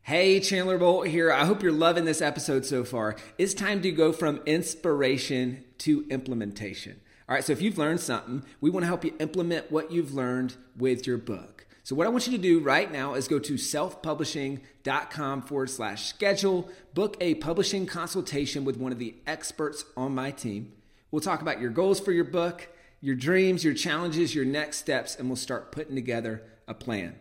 Hey, 0.09 0.41
Chandler 0.41 0.79
Bolt 0.79 1.09
here. 1.09 1.31
I 1.31 1.45
hope 1.45 1.63
you're 1.63 1.71
loving 1.71 2.07
this 2.07 2.23
episode 2.23 2.65
so 2.65 2.83
far. 2.83 3.15
It's 3.37 3.53
time 3.53 3.83
to 3.83 3.93
go 3.93 4.11
from 4.11 4.41
inspiration 4.47 5.65
to 5.81 6.07
implementation. 6.09 6.99
All 7.29 7.35
right, 7.35 7.45
so 7.45 7.53
if 7.53 7.61
you've 7.61 7.77
learned 7.77 8.01
something, 8.01 8.43
we 8.63 8.71
want 8.71 8.85
to 8.85 8.87
help 8.87 9.05
you 9.05 9.15
implement 9.21 9.71
what 9.71 9.93
you've 9.93 10.15
learned 10.15 10.57
with 10.79 11.07
your 11.07 11.19
book. 11.19 11.67
So, 11.83 11.95
what 11.95 12.07
I 12.07 12.11
want 12.11 12.27
you 12.27 12.35
to 12.35 12.43
do 12.43 12.59
right 12.59 12.91
now 12.91 13.13
is 13.13 13.29
go 13.29 13.39
to 13.39 13.53
selfpublishing.com 13.53 15.43
forward 15.43 15.69
slash 15.69 16.07
schedule, 16.07 16.71
book 16.95 17.19
a 17.21 17.35
publishing 17.35 17.85
consultation 17.85 18.65
with 18.65 18.79
one 18.79 18.93
of 18.93 18.99
the 18.99 19.15
experts 19.27 19.85
on 19.95 20.15
my 20.15 20.31
team. 20.31 20.73
We'll 21.11 21.21
talk 21.21 21.43
about 21.43 21.61
your 21.61 21.69
goals 21.69 22.01
for 22.01 22.13
your 22.13 22.25
book, 22.25 22.67
your 23.03 23.15
dreams, 23.15 23.63
your 23.63 23.75
challenges, 23.75 24.35
your 24.35 24.47
next 24.47 24.79
steps, 24.79 25.17
and 25.17 25.29
we'll 25.29 25.37
start 25.37 25.71
putting 25.71 25.97
together 25.97 26.45
a 26.67 26.73
plan. 26.73 27.17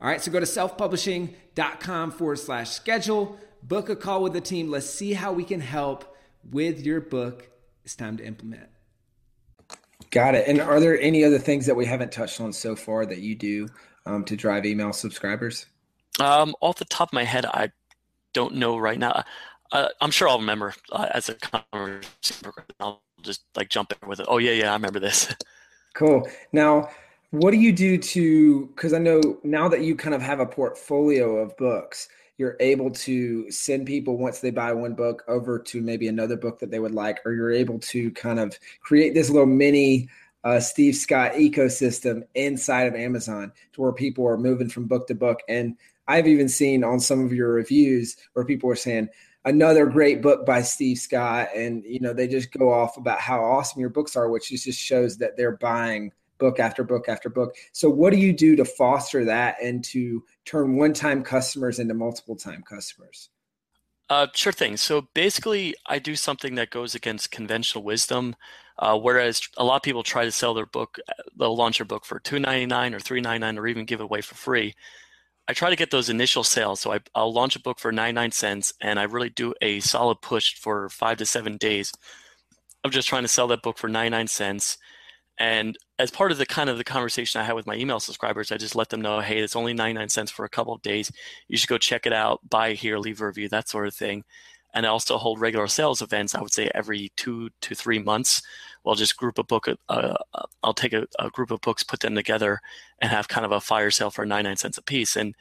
All 0.00 0.08
right, 0.08 0.20
so 0.20 0.30
go 0.30 0.40
to 0.40 0.46
selfpublishing.com 0.46 2.10
forward 2.10 2.38
slash 2.38 2.70
schedule, 2.70 3.38
book 3.62 3.88
a 3.88 3.96
call 3.96 4.22
with 4.22 4.32
the 4.32 4.40
team. 4.40 4.70
Let's 4.70 4.88
see 4.88 5.14
how 5.14 5.32
we 5.32 5.44
can 5.44 5.60
help 5.60 6.16
with 6.50 6.84
your 6.84 7.00
book. 7.00 7.48
It's 7.84 7.96
time 7.96 8.16
to 8.18 8.24
implement. 8.24 8.68
Got 10.10 10.34
it. 10.34 10.46
And 10.46 10.60
are 10.60 10.80
there 10.80 11.00
any 11.00 11.24
other 11.24 11.38
things 11.38 11.66
that 11.66 11.74
we 11.74 11.86
haven't 11.86 12.12
touched 12.12 12.40
on 12.40 12.52
so 12.52 12.76
far 12.76 13.06
that 13.06 13.18
you 13.18 13.34
do 13.34 13.68
um, 14.06 14.24
to 14.24 14.36
drive 14.36 14.66
email 14.66 14.92
subscribers? 14.92 15.66
Um, 16.20 16.54
off 16.60 16.76
the 16.76 16.84
top 16.84 17.08
of 17.08 17.12
my 17.12 17.24
head, 17.24 17.46
I 17.46 17.72
don't 18.32 18.54
know 18.54 18.76
right 18.76 18.98
now. 18.98 19.24
Uh, 19.72 19.88
I'm 20.00 20.10
sure 20.10 20.28
I'll 20.28 20.38
remember 20.38 20.74
uh, 20.92 21.08
as 21.12 21.28
a 21.28 21.34
conversation. 21.34 22.52
I'll 22.78 23.02
just 23.22 23.42
like 23.56 23.70
jump 23.70 23.92
in 23.92 24.08
with 24.08 24.20
it. 24.20 24.26
Oh 24.28 24.38
yeah, 24.38 24.52
yeah, 24.52 24.70
I 24.70 24.74
remember 24.74 25.00
this. 25.00 25.34
Cool. 25.94 26.28
Now, 26.52 26.90
what 27.34 27.50
do 27.50 27.56
you 27.56 27.72
do 27.72 27.98
to? 27.98 28.66
Because 28.68 28.92
I 28.92 28.98
know 28.98 29.38
now 29.42 29.68
that 29.68 29.80
you 29.80 29.96
kind 29.96 30.14
of 30.14 30.22
have 30.22 30.38
a 30.38 30.46
portfolio 30.46 31.38
of 31.38 31.56
books, 31.56 32.08
you're 32.38 32.56
able 32.60 32.92
to 32.92 33.50
send 33.50 33.86
people 33.86 34.16
once 34.16 34.38
they 34.38 34.52
buy 34.52 34.72
one 34.72 34.94
book 34.94 35.24
over 35.26 35.58
to 35.58 35.80
maybe 35.80 36.06
another 36.06 36.36
book 36.36 36.60
that 36.60 36.70
they 36.70 36.78
would 36.78 36.94
like, 36.94 37.18
or 37.24 37.32
you're 37.32 37.50
able 37.50 37.80
to 37.80 38.12
kind 38.12 38.38
of 38.38 38.56
create 38.82 39.14
this 39.14 39.30
little 39.30 39.46
mini 39.46 40.08
uh, 40.44 40.60
Steve 40.60 40.94
Scott 40.94 41.32
ecosystem 41.32 42.22
inside 42.36 42.86
of 42.86 42.94
Amazon 42.94 43.50
to 43.72 43.80
where 43.80 43.92
people 43.92 44.24
are 44.28 44.38
moving 44.38 44.68
from 44.68 44.86
book 44.86 45.08
to 45.08 45.14
book. 45.14 45.40
And 45.48 45.76
I've 46.06 46.28
even 46.28 46.48
seen 46.48 46.84
on 46.84 47.00
some 47.00 47.24
of 47.24 47.32
your 47.32 47.52
reviews 47.52 48.16
where 48.34 48.44
people 48.44 48.70
are 48.70 48.76
saying, 48.76 49.08
another 49.44 49.86
great 49.86 50.22
book 50.22 50.46
by 50.46 50.62
Steve 50.62 50.98
Scott. 50.98 51.48
And, 51.54 51.82
you 51.84 51.98
know, 51.98 52.12
they 52.12 52.28
just 52.28 52.52
go 52.52 52.72
off 52.72 52.96
about 52.96 53.18
how 53.18 53.42
awesome 53.42 53.80
your 53.80 53.90
books 53.90 54.14
are, 54.14 54.28
which 54.28 54.50
just 54.50 54.78
shows 54.78 55.18
that 55.18 55.36
they're 55.36 55.56
buying 55.56 56.12
book 56.44 56.60
after 56.60 56.84
book 56.84 57.08
after 57.08 57.30
book. 57.30 57.56
So, 57.72 57.88
what 57.88 58.12
do 58.12 58.18
you 58.18 58.32
do 58.32 58.54
to 58.56 58.64
foster 58.64 59.24
that 59.24 59.56
and 59.62 59.82
to 59.84 60.22
turn 60.44 60.76
one 60.76 60.92
time 60.92 61.22
customers 61.22 61.78
into 61.78 61.94
multiple 61.94 62.36
time 62.36 62.62
customers? 62.62 63.30
Uh, 64.10 64.26
sure 64.34 64.52
thing. 64.52 64.76
So 64.76 65.08
basically, 65.14 65.74
I 65.86 65.98
do 65.98 66.14
something 66.14 66.56
that 66.56 66.68
goes 66.68 66.94
against 66.94 67.30
conventional 67.30 67.82
wisdom. 67.82 68.36
Uh, 68.78 68.98
whereas 68.98 69.40
a 69.56 69.64
lot 69.64 69.76
of 69.76 69.82
people 69.82 70.02
try 70.02 70.24
to 70.24 70.32
sell 70.32 70.52
their 70.52 70.66
book, 70.66 70.98
they'll 71.38 71.56
launch 71.56 71.78
their 71.78 71.86
book 71.86 72.04
for 72.04 72.18
two 72.18 72.38
ninety 72.38 72.66
nine 72.66 72.92
or 72.92 73.00
three 73.00 73.20
ninety 73.20 73.40
nine, 73.40 73.56
or 73.56 73.66
even 73.66 73.86
give 73.86 74.00
it 74.00 74.04
away 74.04 74.20
for 74.20 74.34
free. 74.34 74.74
I 75.48 75.52
try 75.52 75.70
to 75.70 75.76
get 75.76 75.90
those 75.90 76.10
initial 76.10 76.44
sales. 76.44 76.80
So 76.80 76.92
I, 76.92 77.00
will 77.16 77.32
launch 77.32 77.56
a 77.56 77.60
book 77.60 77.78
for 77.78 77.92
99 77.92 78.30
cents 78.32 78.72
and 78.80 78.98
I 78.98 79.02
really 79.02 79.28
do 79.28 79.52
a 79.60 79.80
solid 79.80 80.22
push 80.22 80.54
for 80.54 80.88
five 80.88 81.18
to 81.18 81.26
seven 81.26 81.58
days 81.58 81.92
of 82.82 82.92
just 82.92 83.08
trying 83.08 83.24
to 83.24 83.28
sell 83.28 83.46
that 83.48 83.62
book 83.62 83.76
for 83.76 83.88
99 83.88 84.26
cents. 84.28 84.78
And 85.38 85.76
as 85.98 86.10
part 86.10 86.30
of 86.32 86.38
the 86.38 86.46
kind 86.46 86.70
of 86.70 86.78
the 86.78 86.84
conversation 86.84 87.40
I 87.40 87.44
had 87.44 87.54
with 87.54 87.66
my 87.66 87.74
email 87.74 87.98
subscribers, 87.98 88.52
I 88.52 88.56
just 88.56 88.76
let 88.76 88.88
them 88.88 89.00
know, 89.00 89.20
hey, 89.20 89.38
it's 89.38 89.56
only 89.56 89.74
99 89.74 90.08
cents 90.08 90.30
for 90.30 90.44
a 90.44 90.48
couple 90.48 90.72
of 90.72 90.82
days. 90.82 91.10
You 91.48 91.56
should 91.56 91.68
go 91.68 91.78
check 91.78 92.06
it 92.06 92.12
out, 92.12 92.40
buy 92.48 92.74
here, 92.74 92.98
leave 92.98 93.20
a 93.20 93.26
review, 93.26 93.48
that 93.48 93.68
sort 93.68 93.86
of 93.86 93.94
thing. 93.94 94.24
And 94.74 94.86
I 94.86 94.88
also 94.88 95.18
hold 95.18 95.40
regular 95.40 95.68
sales 95.68 96.02
events, 96.02 96.34
I 96.34 96.40
would 96.40 96.52
say 96.52 96.70
every 96.74 97.12
two 97.16 97.48
to 97.62 97.74
three 97.74 98.00
months. 98.00 98.42
We'll 98.84 98.96
just 98.96 99.16
group 99.16 99.38
a 99.38 99.44
book, 99.44 99.68
uh, 99.88 100.14
I'll 100.62 100.74
take 100.74 100.92
a, 100.92 101.06
a, 101.18 101.30
group 101.30 101.50
of 101.50 101.60
books, 101.60 101.82
put 101.82 102.00
them 102.00 102.14
together, 102.14 102.60
and 103.00 103.10
have 103.10 103.28
kind 103.28 103.46
of 103.46 103.52
a 103.52 103.60
fire 103.60 103.90
sale 103.90 104.10
for 104.10 104.26
99 104.26 104.56
cents 104.56 104.78
a 104.78 104.82
piece. 104.82 105.16
And 105.16 105.34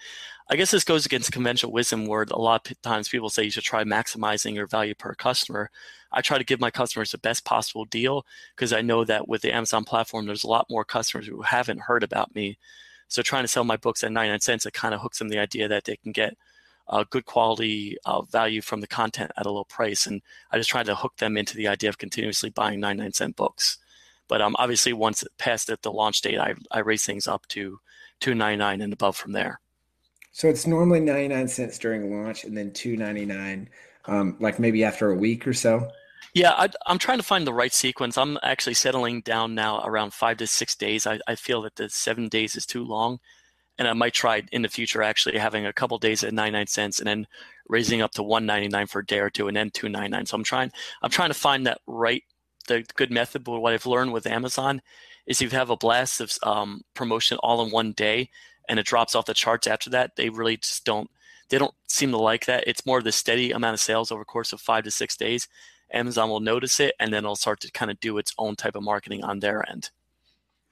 I 0.50 0.56
guess 0.58 0.72
this 0.72 0.84
goes 0.84 1.06
against 1.06 1.32
conventional 1.32 1.72
wisdom 1.72 2.06
where 2.06 2.26
a 2.30 2.40
lot 2.40 2.70
of 2.70 2.82
times 2.82 3.08
people 3.08 3.30
say 3.30 3.44
you 3.44 3.52
should 3.52 3.64
try 3.64 3.84
maximizing 3.84 4.54
your 4.54 4.68
value 4.68 4.94
per 4.94 5.16
customer. 5.16 5.72
I 6.12 6.22
try 6.22 6.38
to 6.38 6.44
give 6.44 6.60
my 6.60 6.70
customers 6.70 7.12
the 7.12 7.18
best 7.18 7.46
possible 7.46 7.86
deal 7.86 8.26
because 8.56 8.74
I 8.74 8.82
know 8.82 9.06
that 9.06 9.28
with 9.28 9.42
the 9.42 9.54
Amazon 9.54 9.86
platform, 9.86 10.26
there's 10.26 10.44
a 10.44 10.50
lot 10.50 10.70
more 10.70 10.84
customers 10.84 11.28
who 11.28 11.42
haven't 11.42 11.82
heard 11.82 12.04
about 12.04 12.36
me. 12.36 12.58
So 13.08 13.22
trying 13.22 13.44
to 13.46 13.48
sell 13.48 13.64
my 13.64 13.78
books 13.78 14.04
at 14.04 14.12
99 14.12 14.40
cents, 14.42 14.66
it 14.66 14.74
kind 14.74 14.94
of 14.94 15.02
hooks 15.02 15.20
them 15.20 15.30
the 15.30 15.40
idea 15.40 15.68
that 15.68 15.86
they 15.86 15.96
can 15.96 16.12
get 16.12 16.36
good 17.10 17.26
quality 17.26 17.98
uh, 18.06 18.22
value 18.24 18.62
from 18.62 18.82
the 18.82 18.88
content 18.88 19.32
at 19.38 19.46
a 19.46 19.52
low 19.52 19.64
price. 19.64 20.06
And 20.06 20.22
I 20.52 20.58
just 20.58 20.70
try 20.70 20.84
to 20.84 20.96
hook 20.96 21.18
them 21.18 21.38
into 21.38 21.56
the 21.56 21.68
idea 21.68 21.90
of 21.90 21.98
continuously 21.98 22.50
buying 22.50 22.80
99 22.80 23.14
cent 23.14 23.36
books. 23.36 23.78
But 24.28 24.42
um, 24.42 24.56
obviously, 24.58 24.94
once 24.94 25.24
past 25.38 25.70
at 25.70 25.82
the 25.82 25.92
launch 25.92 26.22
date, 26.22 26.40
I, 26.40 26.56
I 26.72 26.80
raise 26.80 27.06
things 27.06 27.28
up 27.28 27.48
to 27.50 27.80
299 28.20 28.82
and 28.82 28.94
above 28.94 29.16
from 29.16 29.34
there. 29.34 29.60
So 30.34 30.50
it's 30.50 30.66
normally 30.66 31.00
99 31.00 31.48
cents 31.48 31.78
during 31.78 32.12
launch 32.12 32.44
and 32.44 32.58
then 32.58 32.72
299 32.74 33.70
um, 34.06 34.36
like 34.40 34.60
maybe 34.60 34.84
after 34.84 35.12
a 35.12 35.16
week 35.16 35.48
or 35.48 35.54
so. 35.54 35.90
Yeah, 36.34 36.52
I, 36.58 36.70
am 36.88 36.98
trying 36.98 37.20
to 37.20 37.24
find 37.24 37.46
the 37.46 37.54
right 37.54 37.72
sequence. 37.72 38.18
I'm 38.18 38.40
actually 38.42 38.74
settling 38.74 39.22
down 39.22 39.54
now 39.54 39.86
around 39.86 40.14
five 40.14 40.38
to 40.38 40.48
six 40.48 40.76
days. 40.76 41.06
I, 41.06 41.20
I 41.28 41.36
feel 41.36 41.62
that 41.62 41.76
the 41.76 41.88
seven 41.90 42.28
days 42.28 42.56
is 42.56 42.66
too 42.66 42.84
long, 42.84 43.20
and 43.78 43.88
I 43.88 43.94
might 43.94 44.14
try 44.14 44.42
in 44.52 44.64
the 44.64 44.68
future 44.68 45.04
actually 45.04 45.38
having 45.38 45.68
a 45.68 45.74
couple 45.74 46.00
days 46.00 46.24
at 46.24 46.34
99 46.34 46.66
cents 46.68 47.00
and 47.00 47.08
then 47.08 47.28
raising 47.70 48.02
up 48.02 48.12
to 48.14 48.24
199 48.24 48.88
for 48.88 49.00
a 49.00 49.06
day 49.06 49.20
or 49.20 49.30
two 49.30 49.48
and 49.48 49.56
then 49.56 49.70
299. 49.70 50.26
So 50.26 50.36
I'm 50.36 50.44
trying 50.44 50.72
I'm 51.04 51.12
trying 51.12 51.30
to 51.30 51.36
find 51.36 51.68
that 51.68 51.82
right 51.86 52.24
the 52.68 52.84
good 52.96 53.12
method. 53.12 53.44
But 53.44 53.60
what 53.60 53.74
I've 53.74 53.86
learned 53.86 54.14
with 54.14 54.26
Amazon 54.26 54.82
is 55.28 55.42
if 55.42 55.54
you 55.54 55.58
have 55.60 55.70
a 55.70 55.78
blast 55.78 56.20
of 56.20 56.34
um, 56.42 56.82
promotion 56.96 57.38
all 57.44 57.64
in 57.64 57.72
one 57.72 57.92
day 57.92 58.30
and 58.70 58.80
it 58.80 58.86
drops 58.86 59.16
off 59.16 59.26
the 59.26 59.34
charts 59.34 59.68
after 59.68 59.90
that, 59.92 60.16
they 60.16 60.30
really 60.30 60.58
just 60.58 60.86
don't 60.86 61.10
they 61.50 61.58
don't 61.58 61.74
seem 61.88 62.12
to 62.12 62.18
like 62.18 62.46
that. 62.46 62.64
It's 62.66 62.86
more 62.86 62.98
of 62.98 63.04
the 63.04 63.12
steady 63.12 63.52
amount 63.52 63.76
of 63.76 63.80
sales 63.80 64.12
over 64.12 64.26
course 64.26 64.54
of 64.54 64.62
five 64.62 64.86
to 64.86 64.92
six 64.92 65.16
days 65.16 65.48
Amazon 65.94 66.30
will 66.30 66.40
notice 66.40 66.80
it 66.80 66.96
and 67.00 67.14
then 67.14 67.24
it'll 67.24 67.36
start 67.36 67.60
to 67.62 67.72
kind 67.72 67.92
of 67.92 68.00
do 68.00 68.18
its 68.18 68.34
own 68.38 68.56
type 68.56 68.76
of 68.76 68.84
marketing 68.84 69.24
on 69.24 69.40
their 69.40 69.68
end. 69.70 69.92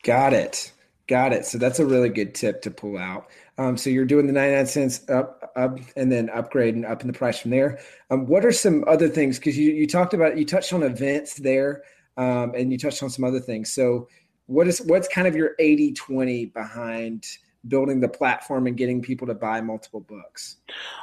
Got 0.04 0.34
it. 0.34 0.74
Got 1.08 1.34
it. 1.34 1.46
So 1.46 1.58
that's 1.58 1.80
a 1.80 1.86
really 1.86 2.10
good 2.10 2.34
tip 2.34 2.62
to 2.64 2.72
pull 2.72 2.98
out. 2.98 3.28
Um, 3.58 3.78
so 3.78 3.90
you're 3.90 4.06
doing 4.06 4.28
the 4.28 4.34
99 4.34 4.66
cents 4.66 5.10
up, 5.10 5.52
up, 5.56 5.78
and 5.96 6.12
then 6.12 6.30
upgrading 6.30 6.90
up 6.90 7.02
in 7.02 7.08
the 7.08 7.14
price 7.14 7.40
from 7.40 7.52
there. 7.52 7.80
Um, 8.10 8.26
what 8.26 8.46
are 8.46 8.52
some 8.52 8.84
other 8.88 9.10
things? 9.10 9.38
Because 9.38 9.58
you, 9.58 9.72
you 9.72 9.86
talked 9.86 10.14
about, 10.14 10.38
you 10.38 10.46
touched 10.46 10.74
on 10.74 10.84
events 10.84 11.36
there 11.36 11.84
um, 12.18 12.54
and 12.56 12.72
you 12.72 12.78
touched 12.78 13.04
on 13.04 13.10
some 13.10 13.26
other 13.26 13.40
things. 13.40 13.72
So 13.72 14.08
what 14.48 14.68
is, 14.68 14.82
what's 14.82 15.08
kind 15.08 15.28
of 15.28 15.36
your 15.36 15.52
80 15.60 15.94
20 15.94 16.46
behind 16.46 17.26
building 17.68 18.00
the 18.00 18.08
platform 18.08 18.68
and 18.68 18.78
getting 18.78 19.02
people 19.02 19.28
to 19.28 19.34
buy 19.34 19.62
multiple 19.62 20.00
books? 20.00 20.58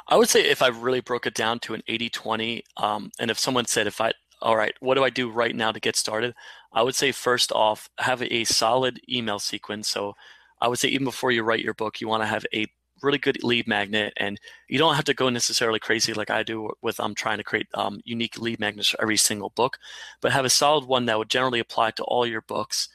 I 0.07 0.15
would 0.15 0.29
say 0.29 0.49
if 0.49 0.61
I 0.61 0.67
really 0.67 1.01
broke 1.01 1.25
it 1.25 1.33
down 1.33 1.59
to 1.59 1.73
an 1.73 1.81
80 1.87 2.09
20, 2.09 2.63
um, 2.77 3.11
and 3.19 3.31
if 3.31 3.39
someone 3.39 3.65
said, 3.65 3.87
if 3.87 4.01
I, 4.01 4.13
all 4.41 4.55
right, 4.55 4.73
what 4.79 4.95
do 4.95 5.03
I 5.03 5.09
do 5.09 5.29
right 5.29 5.55
now 5.55 5.71
to 5.71 5.79
get 5.79 5.95
started? 5.95 6.33
I 6.73 6.83
would 6.83 6.95
say 6.95 7.11
first 7.11 7.51
off, 7.51 7.89
have 7.99 8.21
a 8.21 8.43
solid 8.43 8.99
email 9.09 9.39
sequence. 9.39 9.89
So 9.89 10.15
I 10.61 10.67
would 10.67 10.79
say 10.79 10.89
even 10.89 11.05
before 11.05 11.31
you 11.31 11.43
write 11.43 11.63
your 11.63 11.73
book, 11.73 12.01
you 12.01 12.07
want 12.07 12.23
to 12.23 12.27
have 12.27 12.45
a 12.53 12.67
really 13.01 13.17
good 13.17 13.43
lead 13.43 13.67
magnet 13.67 14.13
and 14.17 14.39
you 14.67 14.77
don't 14.77 14.95
have 14.95 15.05
to 15.05 15.13
go 15.13 15.29
necessarily 15.29 15.79
crazy 15.79 16.13
like 16.13 16.29
i 16.29 16.43
do 16.43 16.69
with 16.81 16.99
i'm 16.99 17.07
um, 17.07 17.15
trying 17.15 17.37
to 17.37 17.43
create 17.43 17.67
um, 17.73 18.01
unique 18.03 18.37
lead 18.37 18.59
magnets 18.59 18.89
for 18.89 19.01
every 19.01 19.17
single 19.17 19.51
book 19.51 19.77
but 20.21 20.31
have 20.31 20.45
a 20.45 20.49
solid 20.49 20.85
one 20.85 21.05
that 21.05 21.17
would 21.17 21.29
generally 21.29 21.59
apply 21.59 21.91
to 21.91 22.03
all 22.03 22.25
your 22.25 22.41
books 22.41 22.89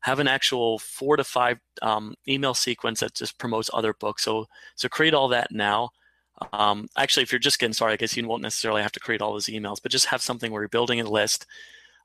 have 0.00 0.18
an 0.18 0.28
actual 0.28 0.78
four 0.78 1.16
to 1.16 1.24
five 1.24 1.58
um, 1.82 2.14
email 2.28 2.54
sequence 2.54 3.00
that 3.00 3.14
just 3.14 3.38
promotes 3.38 3.70
other 3.72 3.92
books. 3.94 4.24
So 4.24 4.46
so 4.76 4.88
create 4.88 5.14
all 5.14 5.28
that 5.28 5.50
now. 5.50 5.90
Um, 6.52 6.88
actually, 6.96 7.22
if 7.22 7.32
you're 7.32 7.38
just 7.38 7.58
getting 7.58 7.72
started, 7.72 7.94
I 7.94 7.96
guess 7.96 8.16
you 8.16 8.26
won't 8.26 8.42
necessarily 8.42 8.82
have 8.82 8.92
to 8.92 9.00
create 9.00 9.22
all 9.22 9.32
those 9.32 9.46
emails, 9.46 9.82
but 9.82 9.92
just 9.92 10.06
have 10.06 10.22
something 10.22 10.52
where 10.52 10.62
you're 10.62 10.68
building 10.68 11.00
a 11.00 11.08
list. 11.08 11.46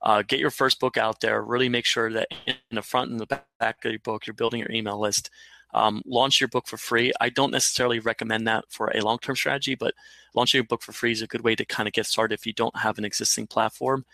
Uh, 0.01 0.23
get 0.23 0.39
your 0.39 0.49
first 0.49 0.79
book 0.79 0.97
out 0.97 1.21
there. 1.21 1.43
Really 1.43 1.69
make 1.69 1.85
sure 1.85 2.11
that 2.11 2.27
in 2.47 2.55
the 2.71 2.81
front 2.81 3.11
and 3.11 3.19
the 3.19 3.41
back 3.59 3.85
of 3.85 3.91
your 3.91 3.99
book, 3.99 4.25
you're 4.25 4.33
building 4.33 4.59
your 4.59 4.71
email 4.71 4.99
list. 4.99 5.29
Um, 5.73 6.01
launch 6.05 6.41
your 6.41 6.47
book 6.47 6.67
for 6.67 6.77
free. 6.77 7.13
I 7.21 7.29
don't 7.29 7.51
necessarily 7.51 7.99
recommend 7.99 8.47
that 8.47 8.65
for 8.69 8.91
a 8.95 9.01
long 9.01 9.19
term 9.19 9.35
strategy, 9.35 9.75
but 9.75 9.93
launching 10.33 10.59
your 10.59 10.65
book 10.65 10.81
for 10.81 10.91
free 10.91 11.11
is 11.11 11.21
a 11.21 11.27
good 11.27 11.41
way 11.41 11.55
to 11.55 11.65
kind 11.65 11.87
of 11.87 11.93
get 11.93 12.05
started 12.05 12.33
if 12.33 12.45
you 12.45 12.53
don't 12.53 12.75
have 12.77 12.97
an 12.97 13.05
existing 13.05 13.47
platform. 13.47 14.05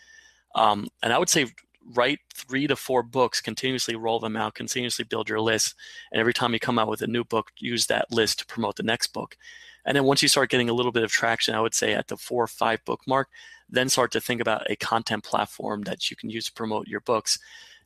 Um, 0.55 0.87
and 1.01 1.13
I 1.13 1.17
would 1.17 1.29
say 1.29 1.47
write 1.93 2.19
three 2.33 2.67
to 2.67 2.75
four 2.75 3.03
books, 3.03 3.41
continuously 3.41 3.95
roll 3.95 4.19
them 4.19 4.35
out, 4.35 4.55
continuously 4.55 5.05
build 5.05 5.29
your 5.29 5.41
list. 5.41 5.75
And 6.11 6.19
every 6.19 6.33
time 6.33 6.53
you 6.53 6.59
come 6.59 6.79
out 6.79 6.89
with 6.89 7.01
a 7.01 7.07
new 7.07 7.23
book, 7.23 7.51
use 7.57 7.87
that 7.87 8.11
list 8.11 8.39
to 8.39 8.45
promote 8.45 8.75
the 8.75 8.83
next 8.83 9.07
book. 9.07 9.37
And 9.85 9.95
then 9.95 10.03
once 10.03 10.21
you 10.21 10.27
start 10.27 10.49
getting 10.49 10.69
a 10.69 10.73
little 10.73 10.91
bit 10.91 11.03
of 11.03 11.11
traction, 11.11 11.55
I 11.55 11.61
would 11.61 11.73
say 11.73 11.93
at 11.93 12.07
the 12.07 12.17
four 12.17 12.43
or 12.43 12.47
five 12.47 12.83
book 12.83 13.01
mark, 13.07 13.29
then 13.69 13.89
start 13.89 14.11
to 14.11 14.21
think 14.21 14.41
about 14.41 14.69
a 14.69 14.75
content 14.75 15.23
platform 15.23 15.83
that 15.83 16.09
you 16.09 16.17
can 16.17 16.29
use 16.29 16.45
to 16.45 16.53
promote 16.53 16.87
your 16.87 17.01
books. 17.01 17.39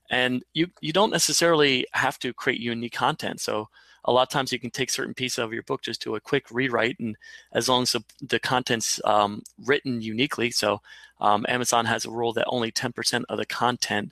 And 0.09 0.43
you, 0.53 0.67
you 0.81 0.93
don't 0.93 1.11
necessarily 1.11 1.85
have 1.93 2.19
to 2.19 2.33
create 2.33 2.59
unique 2.59 2.93
content. 2.93 3.39
So 3.39 3.69
a 4.05 4.11
lot 4.11 4.23
of 4.23 4.29
times 4.29 4.51
you 4.51 4.59
can 4.59 4.71
take 4.71 4.89
certain 4.89 5.13
pieces 5.13 5.39
of 5.39 5.53
your 5.53 5.63
book, 5.63 5.83
just 5.83 6.03
do 6.03 6.15
a 6.15 6.19
quick 6.19 6.49
rewrite, 6.51 6.99
and 6.99 7.15
as 7.53 7.69
long 7.69 7.83
as 7.83 7.91
the, 7.91 8.03
the 8.21 8.39
content's 8.39 8.99
um, 9.05 9.43
written 9.63 10.01
uniquely, 10.01 10.49
so 10.49 10.81
um, 11.21 11.45
Amazon 11.47 11.85
has 11.85 12.03
a 12.03 12.11
rule 12.11 12.33
that 12.33 12.45
only 12.47 12.71
10% 12.71 13.23
of 13.29 13.37
the 13.37 13.45
content 13.45 14.11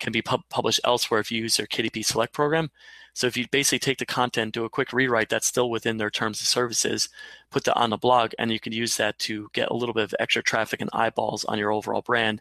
can 0.00 0.12
be 0.12 0.22
pub- 0.22 0.48
published 0.48 0.80
elsewhere 0.82 1.20
if 1.20 1.30
you 1.30 1.42
use 1.42 1.56
their 1.56 1.66
KDP 1.66 2.04
Select 2.04 2.32
program. 2.32 2.70
So 3.12 3.26
if 3.26 3.36
you 3.36 3.46
basically 3.50 3.80
take 3.80 3.98
the 3.98 4.06
content, 4.06 4.54
do 4.54 4.64
a 4.64 4.70
quick 4.70 4.92
rewrite 4.92 5.28
that's 5.28 5.46
still 5.46 5.70
within 5.70 5.96
their 5.96 6.10
terms 6.10 6.40
of 6.40 6.46
services, 6.46 7.08
put 7.50 7.64
that 7.64 7.76
on 7.76 7.90
the 7.90 7.96
blog, 7.96 8.32
and 8.38 8.50
you 8.52 8.60
can 8.60 8.72
use 8.72 8.96
that 8.96 9.18
to 9.20 9.50
get 9.52 9.70
a 9.70 9.74
little 9.74 9.92
bit 9.92 10.04
of 10.04 10.14
extra 10.20 10.42
traffic 10.42 10.80
and 10.80 10.90
eyeballs 10.92 11.44
on 11.44 11.58
your 11.58 11.72
overall 11.72 12.02
brand. 12.02 12.40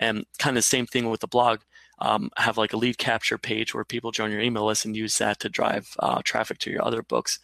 And 0.00 0.26
kind 0.38 0.56
of 0.56 0.62
the 0.62 0.68
same 0.68 0.86
thing 0.86 1.08
with 1.08 1.20
the 1.20 1.26
blog. 1.26 1.60
Um, 2.00 2.30
have 2.36 2.56
like 2.56 2.72
a 2.72 2.76
lead 2.76 2.96
capture 2.96 3.38
page 3.38 3.74
where 3.74 3.84
people 3.84 4.12
join 4.12 4.30
your 4.30 4.40
email 4.40 4.66
list 4.66 4.84
and 4.84 4.96
use 4.96 5.18
that 5.18 5.40
to 5.40 5.48
drive 5.48 5.96
uh, 5.98 6.22
traffic 6.22 6.58
to 6.58 6.70
your 6.70 6.84
other 6.84 7.02
books. 7.02 7.40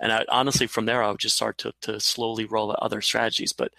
And 0.00 0.10
I, 0.10 0.24
honestly, 0.30 0.66
from 0.66 0.86
there, 0.86 1.02
I 1.02 1.10
would 1.10 1.20
just 1.20 1.36
start 1.36 1.58
to, 1.58 1.74
to 1.82 2.00
slowly 2.00 2.46
roll 2.46 2.70
out 2.70 2.78
other 2.80 3.02
strategies. 3.02 3.52
But 3.52 3.72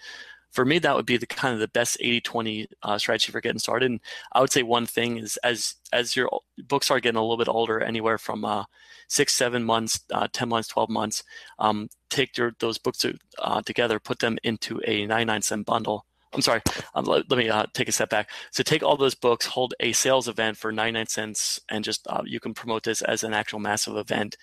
for 0.50 0.64
me, 0.64 0.78
that 0.80 0.96
would 0.96 1.06
be 1.06 1.16
the 1.16 1.26
kind 1.26 1.54
of 1.54 1.60
the 1.60 1.68
best 1.68 1.96
80 2.00 2.20
20 2.22 2.66
uh, 2.82 2.98
strategy 2.98 3.32
for 3.32 3.40
getting 3.40 3.58
started. 3.58 3.90
And 3.90 4.00
I 4.32 4.40
would 4.40 4.52
say 4.52 4.62
one 4.62 4.86
thing 4.86 5.18
is 5.18 5.36
as 5.38 5.76
as 5.92 6.16
your 6.16 6.28
books 6.68 6.90
are 6.90 7.00
getting 7.00 7.18
a 7.18 7.22
little 7.22 7.36
bit 7.36 7.48
older, 7.48 7.80
anywhere 7.80 8.18
from 8.18 8.44
uh, 8.44 8.64
six, 9.08 9.34
seven 9.34 9.64
months, 9.64 10.00
uh, 10.12 10.28
10 10.32 10.48
months, 10.48 10.68
12 10.68 10.88
months, 10.88 11.22
um, 11.58 11.88
take 12.08 12.36
your, 12.36 12.52
those 12.60 12.78
books 12.78 13.04
uh, 13.38 13.62
together, 13.62 13.98
put 13.98 14.20
them 14.20 14.38
into 14.44 14.80
a 14.86 15.06
99 15.06 15.42
cent 15.42 15.66
bundle. 15.66 16.06
I'm 16.32 16.42
sorry, 16.42 16.62
um, 16.94 17.06
let, 17.06 17.28
let, 17.28 17.38
me 17.38 17.48
uh, 17.48 17.66
take 17.74 17.88
a 17.88 17.92
step 17.92 18.08
back. 18.08 18.30
So 18.52 18.62
take 18.62 18.84
all 18.84 18.96
those 18.96 19.16
books, 19.16 19.46
hold 19.46 19.74
a 19.80 19.90
sales 19.90 20.28
event 20.28 20.56
for 20.56 20.70
99 20.70 21.08
cents, 21.08 21.58
and 21.68 21.82
just 21.82 22.06
uh, 22.06 22.22
you 22.24 22.38
can 22.38 22.54
promote 22.54 22.84
this 22.84 23.02
as 23.02 23.24
an 23.24 23.34
actual 23.34 23.58
massive 23.58 23.96
event. 23.96 24.36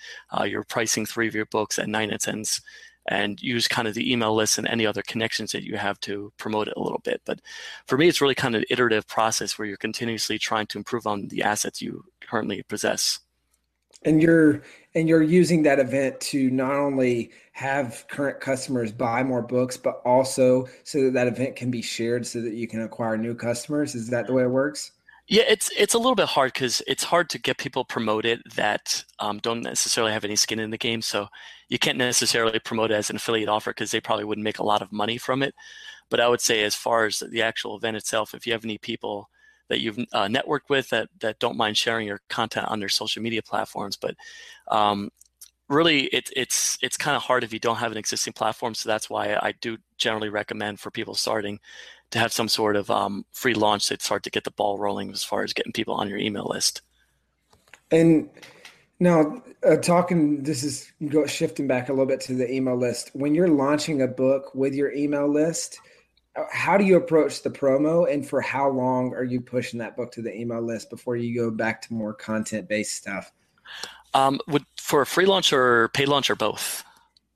you're 0.44 0.66
pricing 0.66 1.06
three 1.06 1.30
of 1.30 1.36
your 1.36 1.46
books 1.46 1.80
at 1.80 1.88
99 1.88 2.20
cents 2.20 2.62
and 3.08 3.42
use 3.42 3.68
kind 3.68 3.88
of 3.88 3.94
the 3.94 4.12
email 4.12 4.36
list 4.36 4.58
and 4.58 4.68
any 4.68 4.86
other 4.86 5.02
connections 5.02 5.52
that 5.52 5.64
you 5.64 5.78
have 5.78 6.00
to 6.02 6.32
promote 6.38 6.68
it 6.68 6.74
a 6.78 6.82
little 6.82 7.02
bit. 7.04 7.22
But 7.26 7.40
for 7.86 7.98
me, 7.98 8.08
it's 8.08 8.22
really 8.22 8.36
kind 8.36 8.56
of 8.56 8.60
an 8.60 8.68
iterative 8.70 9.08
process 9.08 9.58
where 9.58 9.68
you're 9.68 9.78
continuously 9.78 10.38
trying 10.38 10.68
to 10.68 10.78
improve 10.78 11.08
on 11.08 11.28
the 11.28 11.44
assets 11.44 11.82
you 11.82 12.04
currently 12.22 12.64
possess. 12.64 13.20
And 14.04 14.22
you're 14.22 14.62
and 14.94 15.08
you're 15.10 15.24
using 15.24 15.64
that 15.64 15.80
event 15.80 16.20
to 16.20 16.50
not 16.50 16.74
only 16.74 17.32
have 17.52 18.06
current 18.10 18.40
customers 18.40 18.92
buy 18.92 19.24
more 19.24 19.42
books, 19.42 19.78
but 19.78 20.02
also 20.06 20.68
so 20.84 21.04
that 21.06 21.14
that 21.14 21.28
event 21.28 21.56
can 21.56 21.72
be 21.72 21.82
shared 21.82 22.26
so 22.26 22.42
that 22.42 22.54
you 22.54 22.68
can 22.68 22.82
acquire 22.82 23.18
new 23.18 23.34
customers. 23.34 23.96
Is 23.96 24.10
that 24.10 24.28
the 24.28 24.34
way 24.34 24.44
it 24.44 24.50
works? 24.50 24.92
Yeah, 25.30 25.44
it's 25.50 25.70
it's 25.78 25.94
a 25.94 25.98
little 25.98 26.16
bit 26.16 26.28
hard 26.28 26.54
because 26.54 26.82
it's 26.88 27.04
hard 27.04 27.30
to 27.32 27.40
get 27.40 27.58
people 27.58 27.84
promoted 27.84 28.42
that 28.56 29.04
um, 29.20 29.40
don't 29.40 29.62
necessarily 29.62 30.14
have 30.14 30.24
any 30.24 30.38
skin 30.38 30.60
in 30.60 30.70
the 30.72 30.78
game. 30.78 31.02
So 31.02 31.28
you 31.68 31.78
can't 31.78 31.98
necessarily 31.98 32.60
promote 32.60 32.92
it 32.92 32.96
as 32.96 33.10
an 33.10 33.18
affiliate 33.18 33.50
offer 33.50 33.72
because 33.72 33.92
they 33.92 34.00
probably 34.00 34.24
wouldn't 34.24 34.46
make 34.46 34.60
a 34.60 34.64
lot 34.64 34.82
of 34.82 34.92
money 34.94 35.18
from 35.18 35.44
it. 35.44 35.54
But 36.10 36.22
I 36.22 36.30
would 36.30 36.40
say, 36.42 36.64
as 36.64 36.76
far 36.76 37.06
as 37.06 37.20
the 37.20 37.42
actual 37.42 37.76
event 37.76 37.98
itself, 37.98 38.34
if 38.34 38.48
you 38.48 38.54
have 38.54 38.64
any 38.64 38.78
people 38.78 39.30
that 39.70 39.82
you've 39.82 40.00
uh, 40.14 40.28
networked 40.28 40.70
with 40.70 40.90
that 40.92 41.10
that 41.20 41.40
don't 41.40 41.58
mind 41.58 41.76
sharing 41.78 42.08
your 42.08 42.22
content 42.30 42.68
on 42.70 42.80
their 42.80 42.90
social 42.90 43.22
media 43.22 43.42
platforms, 43.42 43.98
but 43.98 44.16
um, 44.70 45.10
really 45.70 46.06
it, 46.06 46.30
it's 46.36 46.78
it's 46.82 46.98
kind 46.98 47.16
of 47.16 47.24
hard 47.24 47.44
if 47.44 47.54
you 47.54 47.60
don't 47.60 47.78
have 47.78 47.92
an 47.92 47.98
existing 47.98 48.34
platform. 48.34 48.74
So 48.74 48.90
that's 48.90 49.10
why 49.10 49.38
I 49.42 49.54
do 49.60 49.78
generally 49.98 50.30
recommend 50.30 50.80
for 50.80 50.92
people 50.92 51.16
starting 51.16 51.60
to 52.12 52.20
have 52.20 52.32
some 52.32 52.48
sort 52.48 52.76
of 52.76 52.90
um, 52.90 53.26
free 53.34 53.54
launch 53.54 53.88
to 53.88 53.98
start 54.00 54.24
to 54.24 54.30
get 54.30 54.44
the 54.44 54.52
ball 54.52 54.78
rolling 54.78 55.12
as 55.12 55.24
far 55.24 55.44
as 55.44 55.54
getting 55.54 55.74
people 55.74 55.94
on 55.94 56.08
your 56.08 56.20
email 56.20 56.48
list. 56.50 56.82
And 57.92 58.30
now, 59.00 59.44
uh, 59.68 59.76
talking, 59.78 60.44
this 60.44 60.64
is 60.64 60.92
go, 61.10 61.26
shifting 61.26 61.68
back 61.68 61.90
a 61.90 61.92
little 61.92 62.06
bit 62.06 62.22
to 62.22 62.34
the 62.34 62.52
email 62.52 62.78
list. 62.78 63.12
When 63.14 63.36
you're 63.36 63.48
launching 63.48 64.02
a 64.02 64.08
book 64.08 64.56
with 64.56 64.74
your 64.74 64.92
email 64.92 65.28
list, 65.28 65.80
uh, 66.36 66.44
how 66.52 66.78
do 66.78 66.84
you 66.84 66.96
approach 66.98 67.44
the 67.44 67.50
promo 67.50 68.12
and 68.12 68.28
for 68.28 68.42
how 68.42 68.70
long 68.70 69.14
are 69.14 69.24
you 69.24 69.42
pushing 69.42 69.80
that 69.80 69.96
book 69.96 70.12
to 70.14 70.22
the 70.22 70.34
email 70.36 70.62
list 70.62 70.90
before 70.90 71.16
you 71.16 71.36
go 71.36 71.52
back 71.52 71.82
to 71.84 71.94
more 71.94 72.14
content 72.14 72.68
based 72.68 72.96
stuff? 72.96 73.32
Um, 74.14 74.40
would 74.48 74.66
for 74.88 75.02
a 75.02 75.06
free 75.06 75.26
launch 75.26 75.52
or 75.52 75.90
paid 75.90 76.08
launch 76.08 76.30
or 76.30 76.36
both? 76.36 76.86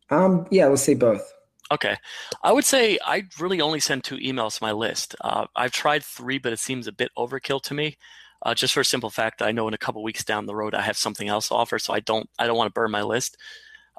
Um, 0.09 0.47
yeah, 0.51 0.67
let's 0.67 0.83
say 0.83 0.93
both. 0.93 1.33
Okay. 1.69 1.97
I 2.43 2.53
would 2.53 2.63
say 2.63 2.97
I 3.05 3.23
really 3.39 3.59
only 3.59 3.81
send 3.81 4.05
two 4.05 4.15
emails 4.17 4.57
to 4.57 4.63
my 4.63 4.71
list. 4.71 5.15
Uh, 5.19 5.47
I've 5.53 5.73
tried 5.73 6.01
three, 6.01 6.37
but 6.37 6.53
it 6.53 6.59
seems 6.59 6.87
a 6.87 6.93
bit 6.93 7.11
overkill 7.17 7.61
to 7.63 7.73
me. 7.73 7.97
Uh, 8.41 8.55
just 8.55 8.73
for 8.73 8.79
a 8.79 8.85
simple 8.85 9.09
fact, 9.09 9.41
I 9.41 9.51
know 9.51 9.67
in 9.67 9.73
a 9.73 9.77
couple 9.77 10.01
weeks 10.01 10.23
down 10.23 10.45
the 10.45 10.55
road 10.55 10.73
I 10.73 10.81
have 10.81 10.97
something 10.97 11.27
else 11.27 11.49
to 11.49 11.55
offer, 11.55 11.77
so 11.77 11.93
I 11.93 11.99
don't 11.99 12.27
I 12.39 12.47
don't 12.47 12.57
want 12.57 12.69
to 12.69 12.73
burn 12.73 12.89
my 12.89 13.03
list. 13.03 13.37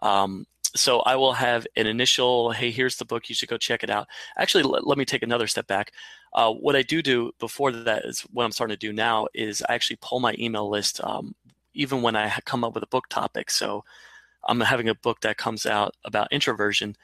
Um, 0.01 0.47
so 0.75 1.01
I 1.01 1.17
will 1.17 1.35
have 1.35 1.67
an 1.77 1.87
initial, 1.87 2.53
hey, 2.53 2.71
here's 2.71 2.97
the 2.97 3.05
book, 3.05 3.29
you 3.29 3.35
should 3.35 3.51
go 3.51 3.59
check 3.59 3.85
it 3.85 3.91
out. 3.91 4.09
Actually, 4.39 4.65
let, 4.65 4.87
let 4.87 4.97
me 4.97 5.05
take 5.05 5.23
another 5.23 5.47
step 5.47 5.67
back. 5.67 5.93
Uh, 6.33 6.51
what 6.51 6.75
I 6.75 6.81
do 6.81 7.03
do 7.03 7.33
before 7.39 7.71
that 7.71 8.07
is 8.07 8.23
what 8.33 8.45
I'm 8.45 8.53
starting 8.53 8.75
to 8.75 8.87
do 8.87 8.95
now 8.95 9.27
is 9.35 9.63
I 9.69 9.75
actually 9.75 9.99
pull 10.01 10.21
my 10.21 10.35
email 10.39 10.71
list 10.71 11.01
um, 11.05 11.35
even 11.75 12.03
when 12.03 12.17
I 12.17 12.31
come 12.45 12.65
up 12.65 12.75
with 12.75 12.83
a 12.83 12.89
book 12.89 13.09
topic. 13.09 13.51
So 13.51 13.85
I'm 14.45 14.61
having 14.61 14.89
a 14.89 14.95
book 14.95 15.21
that 15.21 15.37
comes 15.37 15.67
out 15.67 15.95
about 16.05 16.33
introversion 16.33 16.97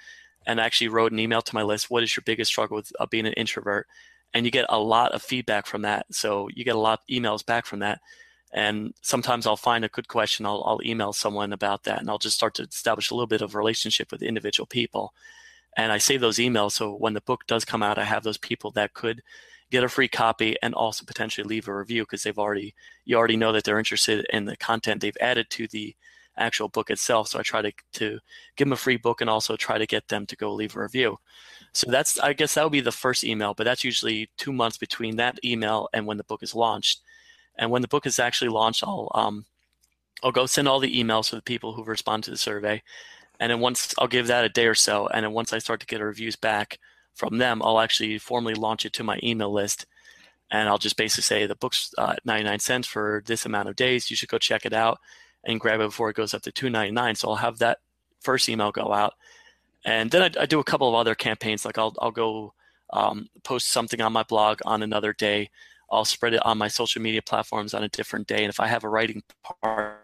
and 0.46 0.60
I 0.60 0.64
actually 0.64 0.88
wrote 0.88 1.12
an 1.12 1.18
email 1.18 1.42
to 1.42 1.54
my 1.54 1.62
list. 1.62 1.90
What 1.90 2.02
is 2.02 2.16
your 2.16 2.22
biggest 2.24 2.50
struggle 2.50 2.76
with 2.76 2.92
uh, 2.98 3.06
being 3.06 3.26
an 3.26 3.34
introvert? 3.34 3.86
And 4.32 4.44
you 4.44 4.50
get 4.50 4.66
a 4.68 4.78
lot 4.78 5.12
of 5.12 5.22
feedback 5.22 5.66
from 5.66 5.82
that. 5.82 6.06
So 6.10 6.48
you 6.54 6.64
get 6.64 6.74
a 6.74 6.80
lot 6.80 7.00
of 7.00 7.06
emails 7.14 7.44
back 7.44 7.66
from 7.66 7.80
that. 7.80 8.00
And 8.52 8.94
sometimes 9.02 9.46
I'll 9.46 9.56
find 9.56 9.84
a 9.84 9.88
good 9.88 10.08
question. 10.08 10.46
I'll, 10.46 10.62
I'll 10.64 10.80
email 10.82 11.12
someone 11.12 11.52
about 11.52 11.84
that, 11.84 12.00
and 12.00 12.08
I'll 12.08 12.18
just 12.18 12.36
start 12.36 12.54
to 12.54 12.62
establish 12.62 13.10
a 13.10 13.14
little 13.14 13.26
bit 13.26 13.42
of 13.42 13.54
relationship 13.54 14.10
with 14.10 14.22
individual 14.22 14.66
people. 14.66 15.12
And 15.76 15.92
I 15.92 15.98
save 15.98 16.22
those 16.22 16.38
emails 16.38 16.72
so 16.72 16.94
when 16.94 17.12
the 17.12 17.20
book 17.20 17.46
does 17.46 17.66
come 17.66 17.82
out, 17.82 17.98
I 17.98 18.04
have 18.04 18.24
those 18.24 18.38
people 18.38 18.70
that 18.72 18.94
could 18.94 19.22
get 19.70 19.84
a 19.84 19.88
free 19.88 20.08
copy 20.08 20.56
and 20.62 20.74
also 20.74 21.04
potentially 21.04 21.46
leave 21.46 21.68
a 21.68 21.76
review 21.76 22.02
because 22.02 22.22
they've 22.22 22.38
already 22.38 22.74
you 23.04 23.16
already 23.16 23.36
know 23.36 23.52
that 23.52 23.64
they're 23.64 23.78
interested 23.78 24.26
in 24.30 24.44
the 24.44 24.56
content 24.56 25.00
they've 25.00 25.16
added 25.20 25.48
to 25.50 25.66
the 25.68 25.94
actual 26.38 26.68
book 26.68 26.90
itself. 26.90 27.28
So 27.28 27.38
I 27.38 27.42
try 27.42 27.62
to, 27.62 27.72
to 27.94 28.18
give 28.56 28.66
them 28.66 28.72
a 28.72 28.76
free 28.76 28.96
book 28.96 29.20
and 29.20 29.28
also 29.28 29.56
try 29.56 29.78
to 29.78 29.86
get 29.86 30.08
them 30.08 30.24
to 30.26 30.36
go 30.36 30.54
leave 30.54 30.76
a 30.76 30.80
review. 30.80 31.18
So 31.72 31.90
that's, 31.90 32.18
I 32.18 32.32
guess 32.32 32.54
that 32.54 32.64
would 32.64 32.72
be 32.72 32.80
the 32.80 32.92
first 32.92 33.24
email, 33.24 33.54
but 33.54 33.64
that's 33.64 33.84
usually 33.84 34.30
two 34.36 34.52
months 34.52 34.78
between 34.78 35.16
that 35.16 35.38
email 35.44 35.88
and 35.92 36.06
when 36.06 36.16
the 36.16 36.24
book 36.24 36.42
is 36.42 36.54
launched. 36.54 37.00
And 37.56 37.70
when 37.70 37.82
the 37.82 37.88
book 37.88 38.06
is 38.06 38.18
actually 38.18 38.50
launched, 38.50 38.84
I'll, 38.84 39.10
um, 39.14 39.44
I'll 40.22 40.32
go 40.32 40.46
send 40.46 40.68
all 40.68 40.80
the 40.80 41.02
emails 41.02 41.30
to 41.30 41.36
the 41.36 41.42
people 41.42 41.72
who 41.72 41.84
respond 41.84 42.24
to 42.24 42.30
the 42.30 42.36
survey. 42.36 42.82
And 43.40 43.50
then 43.50 43.60
once 43.60 43.94
I'll 43.98 44.08
give 44.08 44.26
that 44.28 44.44
a 44.44 44.48
day 44.48 44.66
or 44.66 44.74
so. 44.74 45.08
And 45.08 45.24
then 45.24 45.32
once 45.32 45.52
I 45.52 45.58
start 45.58 45.80
to 45.80 45.86
get 45.86 46.00
reviews 46.00 46.36
back 46.36 46.78
from 47.18 47.38
them, 47.38 47.60
I'll 47.62 47.80
actually 47.80 48.16
formally 48.18 48.54
launch 48.54 48.86
it 48.86 48.92
to 48.94 49.04
my 49.04 49.18
email 49.22 49.52
list. 49.52 49.86
And 50.50 50.68
I'll 50.68 50.78
just 50.78 50.96
basically 50.96 51.22
say 51.22 51.46
the 51.46 51.56
book's 51.56 51.92
uh, 51.98 52.14
99 52.24 52.60
cents 52.60 52.86
for 52.86 53.22
this 53.26 53.44
amount 53.44 53.68
of 53.68 53.76
days. 53.76 54.10
You 54.10 54.16
should 54.16 54.30
go 54.30 54.38
check 54.38 54.64
it 54.64 54.72
out 54.72 54.98
and 55.44 55.60
grab 55.60 55.80
it 55.80 55.88
before 55.88 56.10
it 56.10 56.16
goes 56.16 56.34
up 56.34 56.42
to 56.42 56.52
299 56.52 57.14
so 57.14 57.28
i'll 57.28 57.36
have 57.36 57.58
that 57.58 57.78
first 58.20 58.48
email 58.48 58.72
go 58.72 58.92
out. 58.92 59.14
And 59.84 60.10
then 60.10 60.22
i, 60.22 60.42
I 60.42 60.46
do 60.46 60.60
a 60.60 60.64
couple 60.64 60.88
of 60.88 60.94
other 60.94 61.14
campaigns. 61.14 61.64
Like 61.64 61.78
i'll, 61.78 61.94
I'll 62.00 62.10
go 62.10 62.54
um, 62.92 63.28
post 63.44 63.68
something 63.68 64.00
on 64.00 64.12
my 64.12 64.22
blog 64.22 64.60
on 64.64 64.82
another 64.82 65.12
day. 65.12 65.50
I'll 65.90 66.04
spread 66.04 66.34
it 66.34 66.44
on 66.44 66.58
my 66.58 66.68
social 66.68 67.02
media 67.02 67.22
platforms 67.22 67.74
on 67.74 67.82
a 67.84 67.88
different 67.88 68.26
day. 68.26 68.42
And 68.44 68.48
if 68.48 68.60
i 68.60 68.66
have 68.66 68.84
a 68.84 68.88
writing 68.88 69.22
partner 69.44 69.98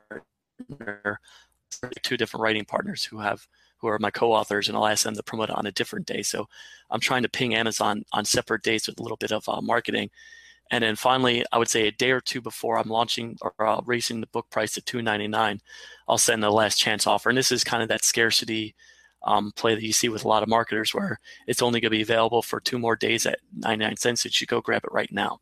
two 2.03 2.17
different 2.17 2.43
writing 2.43 2.65
partners 2.65 3.05
who 3.05 3.19
have 3.19 3.47
who 3.89 3.93
are 3.93 3.99
my 3.99 4.11
co-authors 4.11 4.69
and 4.69 4.77
i'll 4.77 4.87
ask 4.87 5.05
them 5.05 5.15
to 5.15 5.23
promote 5.23 5.51
it 5.51 5.57
on 5.57 5.67
a 5.67 5.73
different 5.73 6.07
day 6.07 6.23
so 6.23 6.49
i'm 6.91 7.01
trying 7.01 7.23
to 7.23 7.29
ping 7.29 7.55
amazon 7.55 8.05
on 8.13 8.25
separate 8.25 8.63
days 8.63 8.87
with 8.87 8.99
a 8.99 9.03
little 9.03 9.17
bit 9.17 9.33
of 9.33 9.49
uh, 9.49 9.61
marketing 9.61 10.11
and 10.71 10.83
then 10.83 10.97
finally, 10.97 11.45
I 11.53 11.59
would 11.59 11.69
say 11.69 11.87
a 11.87 11.93
day 11.93 12.11
or 12.11 12.21
two 12.21 12.41
before 12.41 12.79
I'm 12.79 12.89
launching 12.89 13.37
or 13.43 13.53
uh, 13.59 13.83
raising 13.85 14.21
the 14.21 14.27
book 14.29 14.49
price 14.51 14.73
to 14.75 14.81
$2.99, 14.81 15.61
I'll 16.09 16.19
send 16.19 16.43
the 16.43 16.51
last 16.51 16.79
chance 16.79 17.07
offer. 17.07 17.29
And 17.29 17.37
this 17.37 17.53
is 17.53 17.65
kind 17.65 17.83
of 17.83 17.89
that 17.91 18.05
scarcity 18.05 18.75
um, 19.25 19.53
play 19.57 19.75
that 19.75 19.83
you 19.83 19.93
see 19.93 20.09
with 20.09 20.25
a 20.25 20.29
lot 20.29 20.43
of 20.43 20.49
marketers 20.49 20.95
where 20.95 21.21
it's 21.47 21.63
only 21.63 21.81
going 21.81 21.91
to 21.91 21.97
be 21.97 22.03
available 22.03 22.43
for 22.43 22.61
two 22.61 22.79
more 22.79 22.97
days 22.97 23.27
at 23.27 23.41
99 23.57 23.97
cents. 23.97 24.23
So 24.23 24.29
you 24.29 24.33
should 24.33 24.49
go 24.49 24.61
grab 24.61 24.85
it 24.85 24.93
right 24.93 25.11
now. 25.13 25.41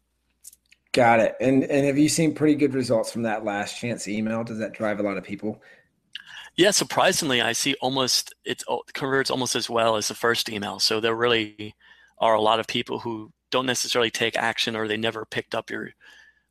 Got 0.92 1.20
it. 1.20 1.37
And 1.40 1.64
and 1.64 1.87
have 1.87 1.96
you 1.96 2.11
seen 2.11 2.35
pretty 2.35 2.55
good 2.55 2.74
results 2.74 3.11
from 3.11 3.22
that 3.22 3.44
last 3.44 3.81
chance 3.81 4.07
email? 4.07 4.44
Does 4.44 4.59
that 4.59 4.74
drive 4.74 5.00
a 5.00 5.02
lot 5.02 5.16
of 5.16 5.24
people? 5.24 5.62
Yeah, 6.56 6.70
surprisingly, 6.70 7.40
I 7.40 7.52
see 7.52 7.74
almost 7.80 8.34
it 8.44 8.62
converts 8.92 9.30
almost 9.30 9.56
as 9.56 9.70
well 9.70 9.96
as 9.96 10.08
the 10.08 10.14
first 10.14 10.50
email. 10.50 10.78
So 10.80 11.00
there 11.00 11.14
really 11.14 11.74
are 12.18 12.34
a 12.34 12.40
lot 12.40 12.60
of 12.60 12.66
people 12.66 12.98
who 13.00 13.32
don't 13.50 13.66
necessarily 13.66 14.10
take 14.10 14.36
action 14.36 14.76
or 14.76 14.86
they 14.86 14.96
never 14.96 15.24
picked 15.24 15.54
up 15.54 15.70
your 15.70 15.90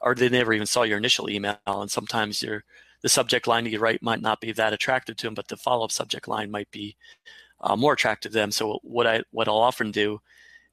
or 0.01 0.15
they 0.15 0.29
never 0.29 0.53
even 0.53 0.67
saw 0.67 0.83
your 0.83 0.97
initial 0.97 1.29
email 1.29 1.57
and 1.67 1.91
sometimes 1.91 2.41
your 2.43 2.63
the 3.03 3.09
subject 3.09 3.47
line 3.47 3.65
you 3.65 3.79
write 3.79 4.01
might 4.03 4.21
not 4.21 4.39
be 4.41 4.51
that 4.51 4.73
attractive 4.73 5.15
to 5.17 5.27
them 5.27 5.33
but 5.33 5.47
the 5.47 5.57
follow-up 5.57 5.91
subject 5.91 6.27
line 6.27 6.51
might 6.51 6.69
be 6.71 6.95
uh, 7.61 7.75
more 7.75 7.93
attractive 7.93 8.31
to 8.31 8.37
them 8.37 8.51
so 8.51 8.79
what 8.83 9.07
i 9.07 9.21
what 9.31 9.47
i'll 9.47 9.57
often 9.57 9.91
do 9.91 10.19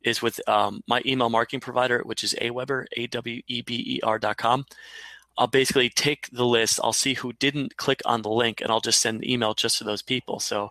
is 0.04 0.22
with 0.22 0.40
um, 0.48 0.80
my 0.88 1.02
email 1.06 1.30
marketing 1.30 1.60
provider 1.60 2.02
which 2.04 2.24
is 2.24 2.34
aweber 2.42 2.84
a-w-e-b-e-r 2.96 4.18
dot 4.18 4.36
com 4.36 4.64
i'll 5.38 5.46
basically 5.46 5.88
take 5.88 6.29
the 6.31 6.46
list 6.46 6.81
i'll 6.85 6.92
see 6.92 7.14
who 7.14 7.33
didn't 7.35 7.77
click 7.77 8.01
on 8.05 8.22
the 8.22 8.31
link 8.31 8.61
and 8.61 8.70
i'll 8.70 8.81
just 8.81 9.01
send 9.01 9.18
an 9.18 9.31
email 9.31 9.55
just 9.55 9.79
to 9.79 9.85
those 9.85 10.03
people 10.03 10.38
so 10.38 10.70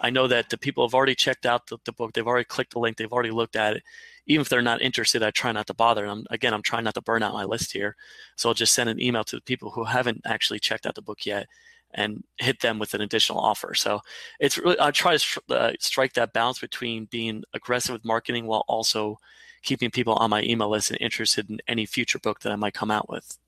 i 0.00 0.10
know 0.10 0.26
that 0.26 0.50
the 0.50 0.58
people 0.58 0.86
have 0.86 0.94
already 0.94 1.14
checked 1.14 1.46
out 1.46 1.66
the, 1.68 1.78
the 1.84 1.92
book 1.92 2.12
they've 2.12 2.26
already 2.26 2.44
clicked 2.44 2.72
the 2.72 2.78
link 2.78 2.96
they've 2.96 3.12
already 3.12 3.30
looked 3.30 3.56
at 3.56 3.76
it 3.76 3.82
even 4.26 4.40
if 4.42 4.48
they're 4.48 4.62
not 4.62 4.82
interested, 4.82 5.22
I 5.22 5.30
try 5.30 5.52
not 5.52 5.66
to 5.68 5.74
bother. 5.74 6.04
And 6.04 6.26
again, 6.30 6.52
I'm 6.52 6.62
trying 6.62 6.84
not 6.84 6.94
to 6.94 7.00
burn 7.00 7.22
out 7.22 7.32
my 7.32 7.44
list 7.44 7.72
here. 7.72 7.96
So 8.34 8.48
I'll 8.48 8.54
just 8.54 8.74
send 8.74 8.90
an 8.90 9.00
email 9.00 9.24
to 9.24 9.36
the 9.36 9.42
people 9.42 9.70
who 9.70 9.84
haven't 9.84 10.22
actually 10.24 10.58
checked 10.58 10.86
out 10.86 10.96
the 10.96 11.02
book 11.02 11.24
yet 11.24 11.46
and 11.94 12.24
hit 12.38 12.60
them 12.60 12.78
with 12.78 12.94
an 12.94 13.00
additional 13.00 13.38
offer. 13.38 13.72
So 13.74 14.00
it's 14.40 14.58
really, 14.58 14.78
I 14.80 14.90
try 14.90 15.16
to 15.16 15.42
uh, 15.50 15.72
strike 15.78 16.12
that 16.14 16.32
balance 16.32 16.58
between 16.58 17.06
being 17.06 17.44
aggressive 17.54 17.92
with 17.92 18.04
marketing 18.04 18.46
while 18.46 18.64
also 18.68 19.18
keeping 19.62 19.90
people 19.90 20.14
on 20.14 20.30
my 20.30 20.42
email 20.42 20.70
list 20.70 20.90
and 20.90 21.00
interested 21.00 21.48
in 21.48 21.60
any 21.68 21.86
future 21.86 22.18
book 22.18 22.40
that 22.40 22.52
I 22.52 22.56
might 22.56 22.74
come 22.74 22.90
out 22.90 23.08
with. 23.08 23.38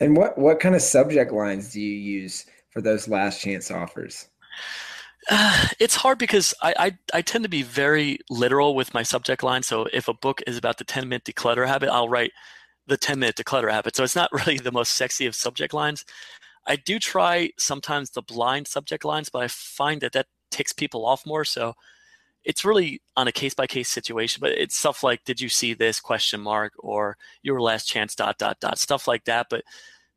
And 0.00 0.16
what, 0.16 0.38
what 0.38 0.60
kind 0.60 0.74
of 0.74 0.82
subject 0.82 1.32
lines 1.32 1.72
do 1.72 1.80
you 1.80 1.94
use 2.20 2.46
for 2.70 2.80
those 2.80 3.08
last 3.08 3.40
chance 3.40 3.70
offers? 3.70 4.28
Uh, 5.28 5.66
it's 5.80 5.96
hard 5.96 6.18
because 6.18 6.54
I, 6.62 6.74
I, 6.78 6.98
I 7.18 7.22
tend 7.22 7.44
to 7.44 7.50
be 7.50 7.62
very 7.62 8.18
literal 8.30 8.74
with 8.74 8.94
my 8.94 9.02
subject 9.02 9.42
line. 9.42 9.62
So 9.62 9.86
if 9.92 10.08
a 10.08 10.14
book 10.14 10.42
is 10.46 10.56
about 10.56 10.78
the 10.78 10.84
10 10.84 11.08
minute 11.08 11.24
declutter 11.24 11.66
habit, 11.66 11.90
I'll 11.90 12.08
write 12.08 12.32
the 12.86 12.96
10 12.96 13.18
minute 13.18 13.36
declutter 13.36 13.70
habit. 13.70 13.96
So 13.96 14.04
it's 14.04 14.16
not 14.16 14.32
really 14.46 14.58
the 14.58 14.72
most 14.72 14.92
sexy 14.92 15.26
of 15.26 15.34
subject 15.34 15.74
lines. 15.74 16.04
I 16.66 16.76
do 16.76 16.98
try 16.98 17.50
sometimes 17.58 18.10
the 18.10 18.22
blind 18.22 18.68
subject 18.68 19.04
lines, 19.04 19.30
but 19.30 19.42
I 19.42 19.48
find 19.48 20.00
that 20.02 20.12
that 20.12 20.26
ticks 20.50 20.72
people 20.72 21.06
off 21.06 21.24
more. 21.26 21.44
So 21.44 21.74
it's 22.48 22.64
really 22.64 23.02
on 23.14 23.28
a 23.28 23.32
case 23.32 23.52
by 23.52 23.66
case 23.66 23.90
situation, 23.90 24.40
but 24.40 24.52
it's 24.52 24.74
stuff 24.74 25.04
like, 25.04 25.22
did 25.24 25.38
you 25.38 25.50
see 25.50 25.74
this 25.74 26.00
question 26.00 26.40
mark 26.40 26.72
or 26.78 27.18
your 27.42 27.60
last 27.60 27.86
chance 27.86 28.14
dot 28.14 28.38
dot 28.38 28.58
dot 28.58 28.78
stuff 28.78 29.06
like 29.06 29.24
that. 29.24 29.48
But 29.50 29.64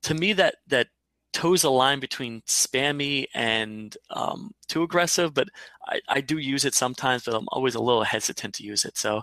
to 0.04 0.14
me, 0.14 0.32
that 0.34 0.56
that 0.68 0.88
toes 1.34 1.66
a 1.66 1.70
line 1.70 2.00
between 2.00 2.42
spammy 2.44 3.26
and 3.34 3.98
um, 4.12 4.52
too 4.70 4.82
aggressive, 4.82 5.34
but 5.34 5.50
I, 5.86 6.00
I 6.08 6.22
do 6.22 6.38
use 6.38 6.64
it 6.64 6.74
sometimes, 6.74 7.24
but 7.26 7.36
I'm 7.36 7.50
always 7.50 7.76
a 7.76 7.82
little 7.82 8.04
hesitant 8.04 8.56
to 8.56 8.64
use 8.64 8.86
it. 8.86 8.98
So 8.98 9.22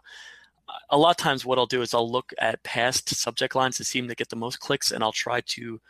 a 0.90 0.98
lot 0.98 1.10
of 1.10 1.16
times 1.16 1.46
what 1.46 1.58
I'll 1.58 1.66
do 1.66 1.80
is 1.80 1.94
I'll 1.94 2.10
look 2.10 2.34
at 2.38 2.62
past 2.62 3.08
subject 3.14 3.54
lines 3.54 3.78
to 3.78 3.84
seem 3.84 4.06
to 4.08 4.14
get 4.14 4.28
the 4.28 4.36
most 4.36 4.60
clicks 4.60 4.92
and 4.92 5.02
I'll 5.02 5.12
try 5.12 5.40
to 5.40 5.80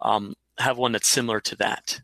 um, 0.00 0.34
have 0.58 0.78
one 0.78 0.92
that's 0.92 1.08
similar 1.08 1.40
to 1.40 1.56
that. 1.56 2.00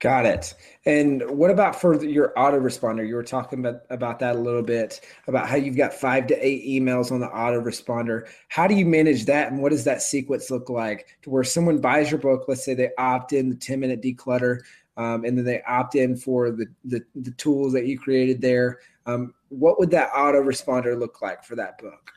Got 0.00 0.24
it. 0.24 0.54
And 0.86 1.22
what 1.30 1.50
about 1.50 1.78
for 1.78 2.02
your 2.02 2.32
autoresponder? 2.34 3.06
You 3.06 3.16
were 3.16 3.22
talking 3.22 3.58
about, 3.58 3.82
about 3.90 4.18
that 4.20 4.34
a 4.34 4.38
little 4.38 4.62
bit 4.62 5.02
about 5.26 5.46
how 5.46 5.56
you've 5.56 5.76
got 5.76 5.92
five 5.92 6.26
to 6.28 6.46
eight 6.46 6.64
emails 6.66 7.12
on 7.12 7.20
the 7.20 7.28
autoresponder. 7.28 8.26
How 8.48 8.66
do 8.66 8.74
you 8.74 8.86
manage 8.86 9.26
that? 9.26 9.52
And 9.52 9.60
what 9.60 9.72
does 9.72 9.84
that 9.84 10.00
sequence 10.00 10.50
look 10.50 10.70
like 10.70 11.18
to 11.22 11.28
where 11.28 11.44
someone 11.44 11.82
buys 11.82 12.10
your 12.10 12.18
book? 12.18 12.46
Let's 12.48 12.64
say 12.64 12.72
they 12.72 12.90
opt 12.96 13.34
in 13.34 13.50
the 13.50 13.56
10 13.56 13.78
minute 13.78 14.00
declutter, 14.00 14.60
um, 14.96 15.26
and 15.26 15.36
then 15.36 15.44
they 15.44 15.60
opt 15.68 15.94
in 15.94 16.16
for 16.16 16.50
the, 16.50 16.66
the, 16.82 17.02
the 17.14 17.32
tools 17.32 17.74
that 17.74 17.86
you 17.86 17.98
created 17.98 18.40
there. 18.40 18.78
Um, 19.04 19.34
what 19.50 19.78
would 19.78 19.90
that 19.90 20.12
autoresponder 20.12 20.98
look 20.98 21.20
like 21.20 21.44
for 21.44 21.56
that 21.56 21.76
book? 21.76 22.10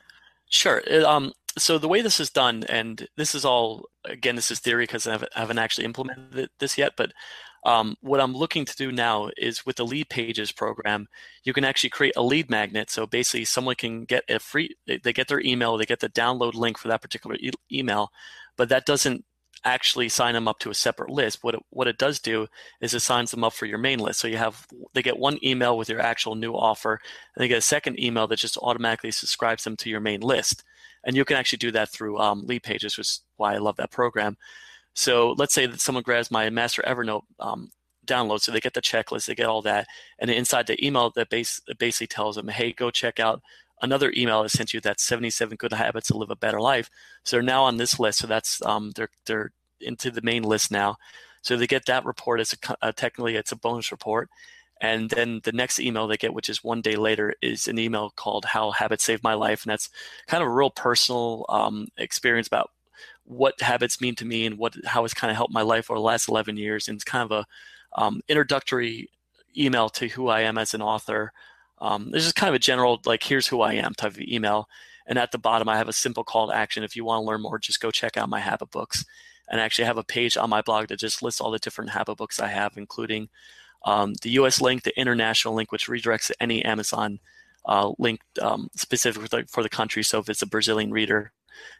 Sure. 0.47 0.81
Um, 1.05 1.33
so 1.57 1.77
the 1.77 1.89
way 1.89 2.01
this 2.01 2.21
is 2.21 2.29
done, 2.29 2.63
and 2.69 3.09
this 3.17 3.35
is 3.35 3.43
all 3.43 3.89
again, 4.05 4.37
this 4.37 4.51
is 4.51 4.61
theory 4.61 4.85
because 4.85 5.05
I 5.05 5.19
haven't 5.33 5.59
actually 5.59 5.83
implemented 5.83 6.49
this 6.59 6.77
yet, 6.77 6.93
but 6.95 7.11
um, 7.65 7.95
what 8.01 8.19
I'm 8.19 8.33
looking 8.33 8.65
to 8.65 8.75
do 8.75 8.91
now 8.91 9.29
is 9.37 9.65
with 9.65 9.77
the 9.77 9.85
Leadpages 9.85 10.55
program, 10.55 11.07
you 11.43 11.53
can 11.53 11.63
actually 11.63 11.91
create 11.91 12.15
a 12.17 12.23
lead 12.23 12.49
magnet. 12.49 12.89
So 12.89 13.07
basically, 13.07 13.45
someone 13.45 13.75
can 13.75 14.05
get 14.05 14.23
a 14.29 14.39
free, 14.39 14.75
they 14.85 15.13
get 15.13 15.27
their 15.27 15.41
email, 15.41 15.77
they 15.77 15.85
get 15.85 15.99
the 16.01 16.09
download 16.09 16.55
link 16.55 16.77
for 16.77 16.89
that 16.89 17.01
particular 17.01 17.37
e- 17.39 17.51
email, 17.71 18.11
but 18.57 18.69
that 18.69 18.85
doesn't 18.85 19.23
actually 19.65 20.09
sign 20.09 20.33
them 20.33 20.47
up 20.47 20.59
to 20.59 20.69
a 20.69 20.73
separate 20.73 21.09
list. 21.09 21.39
What 21.41 21.55
it, 21.55 21.61
what 21.69 21.87
it 21.87 21.97
does 21.97 22.19
do 22.19 22.47
is 22.81 22.93
it 22.93 22.99
signs 22.99 23.31
them 23.31 23.45
up 23.45 23.53
for 23.53 23.65
your 23.65 23.77
main 23.77 23.99
list. 23.99 24.19
So 24.19 24.27
you 24.27 24.37
have 24.37 24.67
they 24.93 25.01
get 25.01 25.17
one 25.17 25.39
email 25.43 25.77
with 25.77 25.89
your 25.89 26.01
actual 26.01 26.35
new 26.35 26.53
offer, 26.53 26.99
and 27.35 27.43
they 27.43 27.47
get 27.47 27.59
a 27.59 27.61
second 27.61 27.99
email 27.99 28.27
that 28.27 28.39
just 28.39 28.57
automatically 28.57 29.11
subscribes 29.11 29.63
them 29.63 29.77
to 29.77 29.89
your 29.89 30.01
main 30.01 30.21
list. 30.21 30.63
And 31.05 31.15
you 31.15 31.25
can 31.25 31.37
actually 31.37 31.57
do 31.57 31.71
that 31.71 31.89
through 31.89 32.17
um, 32.19 32.45
Leadpages, 32.45 32.97
which 32.97 32.99
is 32.99 33.21
why 33.37 33.53
I 33.53 33.57
love 33.57 33.77
that 33.77 33.91
program. 33.91 34.37
So 34.93 35.35
let's 35.37 35.53
say 35.53 35.65
that 35.65 35.81
someone 35.81 36.03
grabs 36.03 36.31
my 36.31 36.49
master 36.49 36.83
Evernote 36.85 37.23
um, 37.39 37.69
download, 38.05 38.41
so 38.41 38.51
they 38.51 38.59
get 38.59 38.73
the 38.73 38.81
checklist, 38.81 39.25
they 39.25 39.35
get 39.35 39.47
all 39.47 39.61
that, 39.63 39.87
and 40.19 40.29
inside 40.29 40.67
the 40.67 40.85
email 40.85 41.11
that 41.15 41.29
base, 41.29 41.61
basically 41.79 42.07
tells 42.07 42.35
them, 42.35 42.47
hey, 42.47 42.73
go 42.73 42.91
check 42.91 43.19
out 43.19 43.41
another 43.81 44.13
email 44.15 44.41
that 44.41 44.49
sent 44.49 44.73
you 44.73 44.81
that 44.81 44.99
77 44.99 45.57
good 45.57 45.73
habits 45.73 46.07
to 46.07 46.17
live 46.17 46.31
a 46.31 46.35
better 46.35 46.59
life. 46.59 46.89
So 47.23 47.35
they're 47.35 47.43
now 47.43 47.63
on 47.63 47.77
this 47.77 47.99
list. 47.99 48.19
So 48.19 48.27
that's 48.27 48.61
um, 48.63 48.91
they're 48.95 49.09
they're 49.25 49.51
into 49.81 50.09
the 50.09 50.21
main 50.21 50.43
list 50.43 50.71
now. 50.71 50.95
So 51.41 51.57
they 51.57 51.67
get 51.67 51.85
that 51.87 52.05
report 52.05 52.39
as 52.39 52.53
a 52.53 52.75
uh, 52.81 52.91
technically 52.93 53.35
it's 53.35 53.51
a 53.51 53.57
bonus 53.57 53.91
report. 53.91 54.29
And 54.81 55.09
then 55.09 55.39
the 55.43 55.51
next 55.53 55.79
email 55.79 56.07
they 56.07 56.17
get, 56.17 56.33
which 56.33 56.49
is 56.49 56.63
one 56.63 56.81
day 56.81 56.95
later, 56.95 57.33
is 57.41 57.67
an 57.67 57.79
email 57.79 58.11
called 58.15 58.45
"How 58.45 58.71
Habits 58.71 59.03
Saved 59.05 59.23
My 59.23 59.33
Life," 59.33 59.63
and 59.63 59.71
that's 59.71 59.89
kind 60.27 60.41
of 60.43 60.47
a 60.49 60.53
real 60.53 60.71
personal 60.71 61.45
um, 61.49 61.87
experience 61.97 62.47
about 62.47 62.71
what 63.25 63.59
habits 63.61 64.01
mean 64.01 64.15
to 64.15 64.25
me 64.25 64.45
and 64.45 64.57
what 64.57 64.75
how 64.85 65.05
it's 65.05 65.13
kind 65.13 65.31
of 65.31 65.37
helped 65.37 65.53
my 65.53 65.61
life 65.61 65.89
over 65.89 65.97
the 65.97 66.03
last 66.03 66.29
11 66.29 66.57
years. 66.57 66.87
And 66.87 66.95
it's 66.95 67.03
kind 67.03 67.23
of 67.23 67.31
a 67.31 68.01
um, 68.01 68.21
introductory 68.27 69.09
email 69.57 69.89
to 69.89 70.07
who 70.07 70.27
I 70.27 70.41
am 70.41 70.57
as 70.57 70.73
an 70.73 70.81
author. 70.81 71.31
Um, 71.79 72.11
this 72.11 72.25
is 72.25 72.33
kind 72.33 72.49
of 72.49 72.55
a 72.55 72.59
general 72.59 73.01
like 73.05 73.23
here's 73.23 73.47
who 73.47 73.61
I 73.61 73.73
am 73.73 73.93
type 73.93 74.11
of 74.11 74.21
email. 74.21 74.67
And 75.05 75.19
at 75.19 75.31
the 75.31 75.37
bottom, 75.37 75.67
I 75.67 75.77
have 75.77 75.89
a 75.89 75.93
simple 75.93 76.23
call 76.23 76.47
to 76.47 76.55
action. 76.55 76.83
If 76.83 76.95
you 76.95 77.03
want 77.03 77.21
to 77.21 77.27
learn 77.27 77.41
more, 77.41 77.59
just 77.59 77.81
go 77.81 77.91
check 77.91 78.17
out 78.17 78.29
my 78.29 78.39
habit 78.39 78.71
books. 78.71 79.05
And 79.49 79.59
actually 79.59 79.85
have 79.85 79.97
a 79.97 80.03
page 80.03 80.37
on 80.37 80.49
my 80.49 80.61
blog 80.61 80.87
that 80.87 80.99
just 80.99 81.21
lists 81.21 81.41
all 81.41 81.51
the 81.51 81.59
different 81.59 81.91
habit 81.91 82.17
books 82.17 82.39
I 82.39 82.47
have, 82.47 82.77
including 82.77 83.27
um, 83.83 84.13
the 84.21 84.29
US 84.31 84.61
link, 84.61 84.83
the 84.83 84.97
international 84.97 85.53
link, 85.53 85.71
which 85.71 85.87
redirects 85.87 86.27
to 86.27 86.41
any 86.41 86.63
Amazon 86.63 87.19
uh, 87.65 87.91
link 87.99 88.21
um, 88.41 88.69
specific 88.75 89.21
for 89.21 89.27
the, 89.27 89.45
for 89.47 89.61
the 89.61 89.69
country. 89.69 90.01
So 90.01 90.19
if 90.19 90.29
it's 90.29 90.41
a 90.41 90.47
Brazilian 90.47 90.91
reader, 90.91 91.33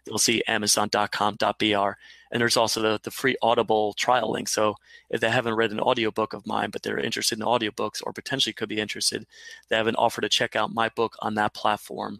you'll 0.06 0.18
see 0.18 0.44
amazon.com.br. 0.48 1.92
And 2.32 2.42
there's 2.42 2.58
also 2.58 2.82
the, 2.82 3.00
the 3.04 3.12
free 3.12 3.36
Audible 3.42 3.94
trial 3.94 4.32
link. 4.32 4.48
So 4.48 4.76
if 5.10 5.22
they 5.22 5.30
haven't 5.30 5.56
read 5.56 5.72
an 5.72 5.80
audiobook 5.80 6.34
of 6.34 6.48
mine, 6.48 6.72
but 6.72 6.82
they're 6.82 7.00
interested 7.00 7.38
in 7.38 7.46
audiobooks 7.46 8.02
or 8.04 8.12
potentially 8.12 8.54
could 8.54 8.70
be 8.70 8.80
interested, 8.80 9.26
they 9.70 9.78
have 9.78 9.88
an 9.88 9.96
offer 9.96 10.22
to 10.22 10.30
check 10.30 10.56
out 10.56 10.74
my 10.74 10.90
book 10.90 11.16
on 11.20 11.36
that 11.36 11.54
platform. 11.54 12.20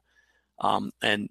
Um, 0.60 0.92
and 1.02 1.30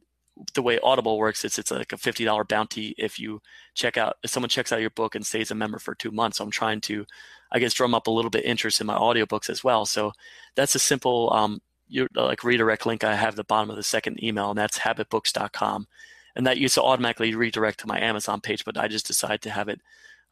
the 0.54 0.62
way 0.62 0.78
Audible 0.82 1.18
works 1.18 1.44
is 1.44 1.58
it's 1.58 1.70
like 1.70 1.92
a 1.92 1.96
fifty 1.96 2.24
dollar 2.24 2.44
bounty 2.44 2.94
if 2.98 3.18
you 3.18 3.40
check 3.74 3.96
out 3.96 4.16
if 4.22 4.30
someone 4.30 4.48
checks 4.48 4.72
out 4.72 4.80
your 4.80 4.90
book 4.90 5.14
and 5.14 5.24
stays 5.24 5.50
a 5.50 5.54
member 5.54 5.78
for 5.78 5.94
two 5.94 6.10
months. 6.10 6.38
So 6.38 6.44
I'm 6.44 6.50
trying 6.50 6.80
to, 6.82 7.04
I 7.52 7.58
guess, 7.58 7.74
drum 7.74 7.94
up 7.94 8.06
a 8.06 8.10
little 8.10 8.30
bit 8.30 8.44
interest 8.44 8.80
in 8.80 8.86
my 8.86 8.96
audiobooks 8.96 9.50
as 9.50 9.62
well. 9.62 9.86
So 9.86 10.12
that's 10.56 10.74
a 10.74 10.78
simple 10.78 11.32
um, 11.32 11.60
you 11.88 12.08
like 12.14 12.44
redirect 12.44 12.86
link 12.86 13.04
I 13.04 13.14
have 13.14 13.36
the 13.36 13.44
bottom 13.44 13.70
of 13.70 13.76
the 13.76 13.82
second 13.82 14.22
email, 14.22 14.50
and 14.50 14.58
that's 14.58 14.78
habitbooks.com 14.78 15.86
and 16.34 16.46
that 16.46 16.58
used 16.58 16.74
to 16.74 16.82
automatically 16.82 17.34
redirect 17.34 17.80
to 17.80 17.86
my 17.86 18.00
Amazon 18.00 18.40
page, 18.40 18.64
but 18.64 18.78
I 18.78 18.88
just 18.88 19.06
decided 19.06 19.42
to 19.42 19.50
have 19.50 19.68
it 19.68 19.80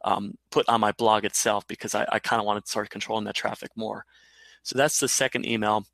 um, 0.03 0.37
put 0.49 0.67
on 0.67 0.81
my 0.81 0.91
blog 0.91 1.25
itself 1.25 1.67
because 1.67 1.93
I, 1.93 2.05
I 2.11 2.19
kind 2.19 2.39
of 2.39 2.45
wanted 2.45 2.65
to 2.65 2.71
start 2.71 2.89
controlling 2.89 3.25
that 3.25 3.35
traffic 3.35 3.71
more. 3.75 4.05
So 4.63 4.77
that's 4.77 4.99
the 4.99 5.07
second 5.07 5.45
email. 5.45 5.85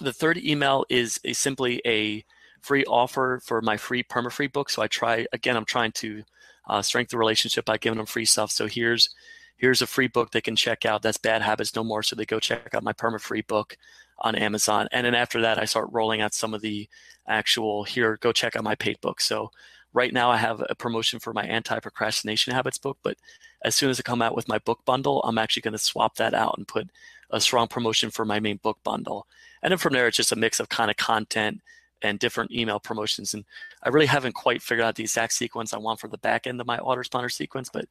The 0.00 0.12
third 0.12 0.38
email 0.38 0.84
is 0.88 1.18
a, 1.24 1.32
simply 1.32 1.82
a 1.84 2.24
free 2.60 2.84
offer 2.84 3.40
for 3.44 3.60
my 3.60 3.76
free 3.76 4.04
perma-free 4.04 4.48
book. 4.48 4.70
So 4.70 4.82
I 4.82 4.86
try 4.86 5.26
again. 5.32 5.56
I'm 5.56 5.64
trying 5.64 5.92
to 5.92 6.22
uh, 6.68 6.82
strengthen 6.82 7.16
the 7.16 7.20
relationship 7.20 7.64
by 7.64 7.78
giving 7.78 7.96
them 7.96 8.06
free 8.06 8.24
stuff. 8.24 8.52
So 8.52 8.66
here's 8.68 9.10
here's 9.56 9.82
a 9.82 9.86
free 9.86 10.08
book 10.08 10.30
they 10.30 10.40
can 10.40 10.56
check 10.56 10.84
out. 10.84 11.02
That's 11.02 11.18
Bad 11.18 11.42
Habits 11.42 11.74
No 11.74 11.84
More. 11.84 12.02
So 12.02 12.16
they 12.16 12.24
go 12.24 12.40
check 12.40 12.74
out 12.74 12.84
my 12.84 12.92
perma-free 12.92 13.42
book 13.42 13.76
on 14.22 14.34
Amazon. 14.34 14.88
And 14.92 15.04
then 15.04 15.14
after 15.14 15.40
that, 15.42 15.58
I 15.58 15.64
start 15.64 15.88
rolling 15.90 16.20
out 16.20 16.34
some 16.34 16.54
of 16.54 16.62
the 16.62 16.88
actual 17.26 17.84
here, 17.84 18.18
go 18.20 18.32
check 18.32 18.56
out 18.56 18.64
my 18.64 18.74
paid 18.74 19.00
book. 19.00 19.20
So 19.20 19.50
right 19.92 20.12
now 20.12 20.30
I 20.30 20.36
have 20.38 20.64
a 20.70 20.74
promotion 20.74 21.18
for 21.18 21.32
my 21.32 21.44
anti 21.44 21.78
procrastination 21.80 22.54
habits 22.54 22.78
book, 22.78 22.98
but 23.02 23.16
as 23.62 23.74
soon 23.74 23.90
as 23.90 23.98
I 24.00 24.02
come 24.02 24.22
out 24.22 24.34
with 24.34 24.48
my 24.48 24.58
book 24.58 24.80
bundle, 24.84 25.20
I'm 25.22 25.38
actually 25.38 25.62
going 25.62 25.72
to 25.72 25.78
swap 25.78 26.16
that 26.16 26.34
out 26.34 26.54
and 26.56 26.66
put 26.66 26.88
a 27.30 27.40
strong 27.40 27.68
promotion 27.68 28.10
for 28.10 28.24
my 28.24 28.40
main 28.40 28.56
book 28.56 28.78
bundle. 28.84 29.26
And 29.62 29.70
then 29.70 29.78
from 29.78 29.92
there, 29.92 30.06
it's 30.08 30.16
just 30.16 30.32
a 30.32 30.36
mix 30.36 30.60
of 30.60 30.68
kind 30.68 30.90
of 30.90 30.96
content 30.96 31.60
and 32.02 32.18
different 32.18 32.50
email 32.50 32.80
promotions. 32.80 33.32
And 33.32 33.44
I 33.82 33.88
really 33.88 34.06
haven't 34.06 34.34
quite 34.34 34.60
figured 34.60 34.84
out 34.84 34.96
the 34.96 35.04
exact 35.04 35.32
sequence 35.32 35.72
I 35.72 35.78
want 35.78 36.00
for 36.00 36.08
the 36.08 36.18
back 36.18 36.46
end 36.46 36.60
of 36.60 36.66
my 36.66 36.78
autoresponder 36.78 37.30
sequence, 37.30 37.70
but 37.72 37.86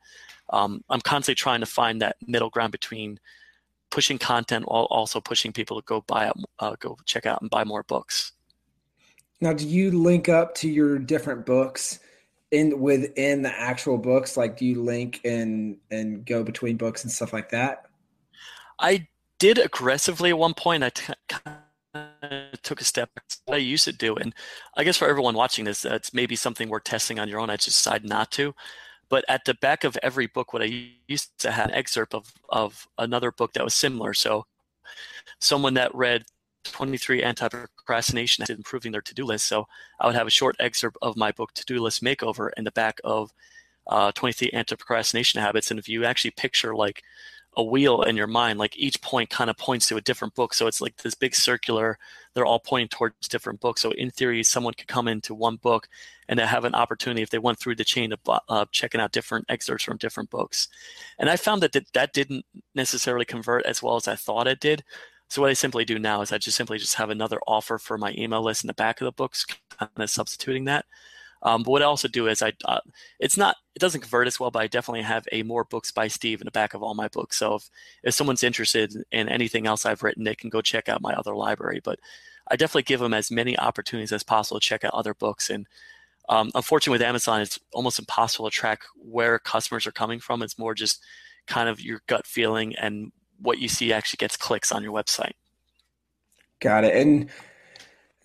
um, 0.49 0.83
I'm 0.89 1.01
constantly 1.01 1.35
trying 1.35 1.61
to 1.61 1.65
find 1.65 2.01
that 2.01 2.17
middle 2.27 2.49
ground 2.49 2.71
between 2.71 3.19
pushing 3.91 4.17
content 4.17 4.65
while 4.67 4.85
also 4.89 5.21
pushing 5.21 5.51
people 5.51 5.79
to 5.79 5.85
go 5.85 6.01
buy 6.07 6.31
uh, 6.59 6.75
go 6.79 6.97
check 7.05 7.25
out 7.25 7.41
and 7.41 7.49
buy 7.49 7.63
more 7.63 7.83
books. 7.83 8.31
Now, 9.41 9.53
do 9.53 9.67
you 9.67 9.91
link 9.91 10.29
up 10.29 10.55
to 10.55 10.69
your 10.69 10.97
different 10.99 11.45
books 11.45 11.99
in 12.51 12.79
within 12.79 13.41
the 13.41 13.51
actual 13.51 13.97
books? 13.97 14.37
Like, 14.37 14.57
do 14.57 14.65
you 14.65 14.81
link 14.81 15.19
and 15.25 15.77
and 15.89 16.25
go 16.25 16.43
between 16.43 16.77
books 16.77 17.03
and 17.03 17.11
stuff 17.11 17.33
like 17.33 17.49
that? 17.49 17.87
I 18.79 19.07
did 19.39 19.57
aggressively 19.57 20.29
at 20.29 20.37
one 20.37 20.53
point. 20.53 20.83
I 20.83 20.89
t- 20.89 21.13
took 22.63 22.79
a 22.79 22.85
step 22.85 23.09
I 23.51 23.57
used 23.57 23.85
to 23.85 23.93
do, 23.93 24.15
and 24.15 24.33
I 24.77 24.83
guess 24.83 24.97
for 24.97 25.07
everyone 25.07 25.35
watching 25.35 25.65
this, 25.65 25.81
that's 25.81 26.13
maybe 26.13 26.35
something 26.35 26.69
worth 26.69 26.83
testing 26.83 27.19
on 27.19 27.27
your 27.27 27.39
own. 27.39 27.49
I 27.49 27.57
just 27.57 27.77
decided 27.77 28.07
not 28.07 28.31
to. 28.31 28.53
But 29.11 29.25
at 29.27 29.43
the 29.43 29.53
back 29.55 29.83
of 29.83 29.97
every 30.01 30.27
book, 30.27 30.53
what 30.53 30.63
I 30.63 30.93
used 31.07 31.37
to 31.39 31.51
have 31.51 31.67
an 31.67 31.75
excerpt 31.75 32.13
of, 32.13 32.33
of 32.47 32.87
another 32.97 33.29
book 33.31 33.51
that 33.53 33.63
was 33.63 33.75
similar. 33.75 34.13
So 34.13 34.45
someone 35.37 35.73
that 35.73 35.93
read 35.93 36.23
23 36.63 37.21
anti-procrastination 37.21 38.45
improving 38.49 38.93
their 38.93 39.01
to-do 39.01 39.25
list. 39.25 39.47
So 39.47 39.67
I 39.99 40.07
would 40.07 40.15
have 40.15 40.27
a 40.27 40.31
short 40.31 40.55
excerpt 40.59 40.97
of 41.01 41.17
my 41.17 41.33
book 41.33 41.53
To-Do 41.55 41.81
List 41.81 42.01
Makeover 42.01 42.51
in 42.55 42.63
the 42.63 42.71
back 42.71 43.01
of 43.03 43.33
uh, 43.87 44.13
23 44.13 44.51
anti-procrastination 44.51 45.41
habits. 45.41 45.71
And 45.71 45.79
if 45.79 45.89
you 45.89 46.05
actually 46.05 46.31
picture 46.31 46.73
like 46.73 47.03
a 47.57 47.63
wheel 47.63 48.03
in 48.03 48.15
your 48.15 48.27
mind, 48.27 48.59
like 48.59 48.77
each 48.77 49.01
point 49.01 49.29
kind 49.29 49.49
of 49.49 49.57
points 49.57 49.87
to 49.87 49.97
a 49.97 50.01
different 50.01 50.35
book. 50.35 50.53
So 50.53 50.67
it's 50.67 50.79
like 50.79 50.95
this 50.97 51.15
big 51.15 51.35
circular, 51.35 51.99
they're 52.33 52.45
all 52.45 52.59
pointing 52.59 52.87
towards 52.87 53.27
different 53.27 53.59
books. 53.59 53.81
So 53.81 53.91
in 53.91 54.09
theory, 54.11 54.43
someone 54.43 54.73
could 54.73 54.87
come 54.87 55.07
into 55.07 55.35
one 55.35 55.57
book 55.57 55.87
and 56.27 56.39
have 56.39 56.63
an 56.63 56.75
opportunity 56.75 57.21
if 57.21 57.29
they 57.29 57.39
went 57.39 57.59
through 57.59 57.75
the 57.75 57.83
chain 57.83 58.13
of 58.13 58.19
uh, 58.47 58.65
checking 58.71 59.01
out 59.01 59.11
different 59.11 59.45
excerpts 59.49 59.83
from 59.83 59.97
different 59.97 60.29
books. 60.29 60.69
And 61.19 61.29
I 61.29 61.35
found 61.35 61.61
that 61.61 61.75
that 61.93 62.13
didn't 62.13 62.45
necessarily 62.73 63.25
convert 63.25 63.65
as 63.65 63.83
well 63.83 63.95
as 63.95 64.07
I 64.07 64.15
thought 64.15 64.47
it 64.47 64.59
did. 64.59 64.83
So 65.29 65.41
what 65.41 65.49
I 65.49 65.53
simply 65.53 65.85
do 65.85 65.97
now 65.97 66.21
is 66.21 66.31
I 66.31 66.37
just 66.37 66.57
simply 66.57 66.77
just 66.77 66.95
have 66.95 67.09
another 67.09 67.39
offer 67.47 67.77
for 67.77 67.97
my 67.97 68.13
email 68.17 68.43
list 68.43 68.63
in 68.63 68.67
the 68.67 68.73
back 68.73 68.99
of 68.99 69.05
the 69.05 69.11
books, 69.11 69.45
kind 69.45 69.89
of 69.97 70.09
substituting 70.09 70.65
that. 70.65 70.85
Um, 71.43 71.63
but 71.63 71.71
what 71.71 71.81
I 71.81 71.85
also 71.85 72.07
do 72.07 72.27
is 72.27 72.41
I, 72.41 72.53
uh, 72.65 72.81
it's 73.19 73.37
not, 73.37 73.55
it 73.75 73.79
doesn't 73.79 74.01
convert 74.01 74.27
as 74.27 74.39
well, 74.39 74.51
but 74.51 74.61
I 74.61 74.67
definitely 74.67 75.01
have 75.01 75.27
a 75.31 75.43
more 75.43 75.63
books 75.63 75.91
by 75.91 76.07
Steve 76.07 76.41
in 76.41 76.45
the 76.45 76.51
back 76.51 76.73
of 76.73 76.83
all 76.83 76.93
my 76.93 77.07
books. 77.07 77.37
So 77.37 77.55
if, 77.55 77.69
if 78.03 78.13
someone's 78.13 78.43
interested 78.43 78.93
in 79.11 79.27
anything 79.27 79.65
else 79.65 79.85
I've 79.85 80.03
written, 80.03 80.23
they 80.23 80.35
can 80.35 80.49
go 80.49 80.61
check 80.61 80.87
out 80.87 81.01
my 81.01 81.13
other 81.13 81.35
library. 81.35 81.81
But 81.83 81.99
I 82.47 82.55
definitely 82.55 82.83
give 82.83 82.99
them 82.99 83.13
as 83.13 83.31
many 83.31 83.57
opportunities 83.57 84.11
as 84.11 84.23
possible 84.23 84.59
to 84.59 84.65
check 84.65 84.83
out 84.83 84.93
other 84.93 85.13
books. 85.13 85.49
And 85.49 85.67
um, 86.29 86.51
unfortunately, 86.53 86.95
with 86.95 87.07
Amazon, 87.07 87.41
it's 87.41 87.59
almost 87.73 87.99
impossible 87.99 88.49
to 88.49 88.55
track 88.55 88.81
where 88.95 89.39
customers 89.39 89.87
are 89.87 89.91
coming 89.91 90.19
from. 90.19 90.41
It's 90.41 90.59
more 90.59 90.75
just 90.75 91.03
kind 91.47 91.69
of 91.69 91.81
your 91.81 92.01
gut 92.07 92.27
feeling 92.27 92.75
and 92.75 93.11
what 93.39 93.59
you 93.59 93.67
see 93.67 93.91
actually 93.91 94.17
gets 94.17 94.37
clicks 94.37 94.71
on 94.71 94.83
your 94.83 94.93
website. 94.93 95.33
Got 96.59 96.83
it. 96.83 96.95
And 96.95 97.29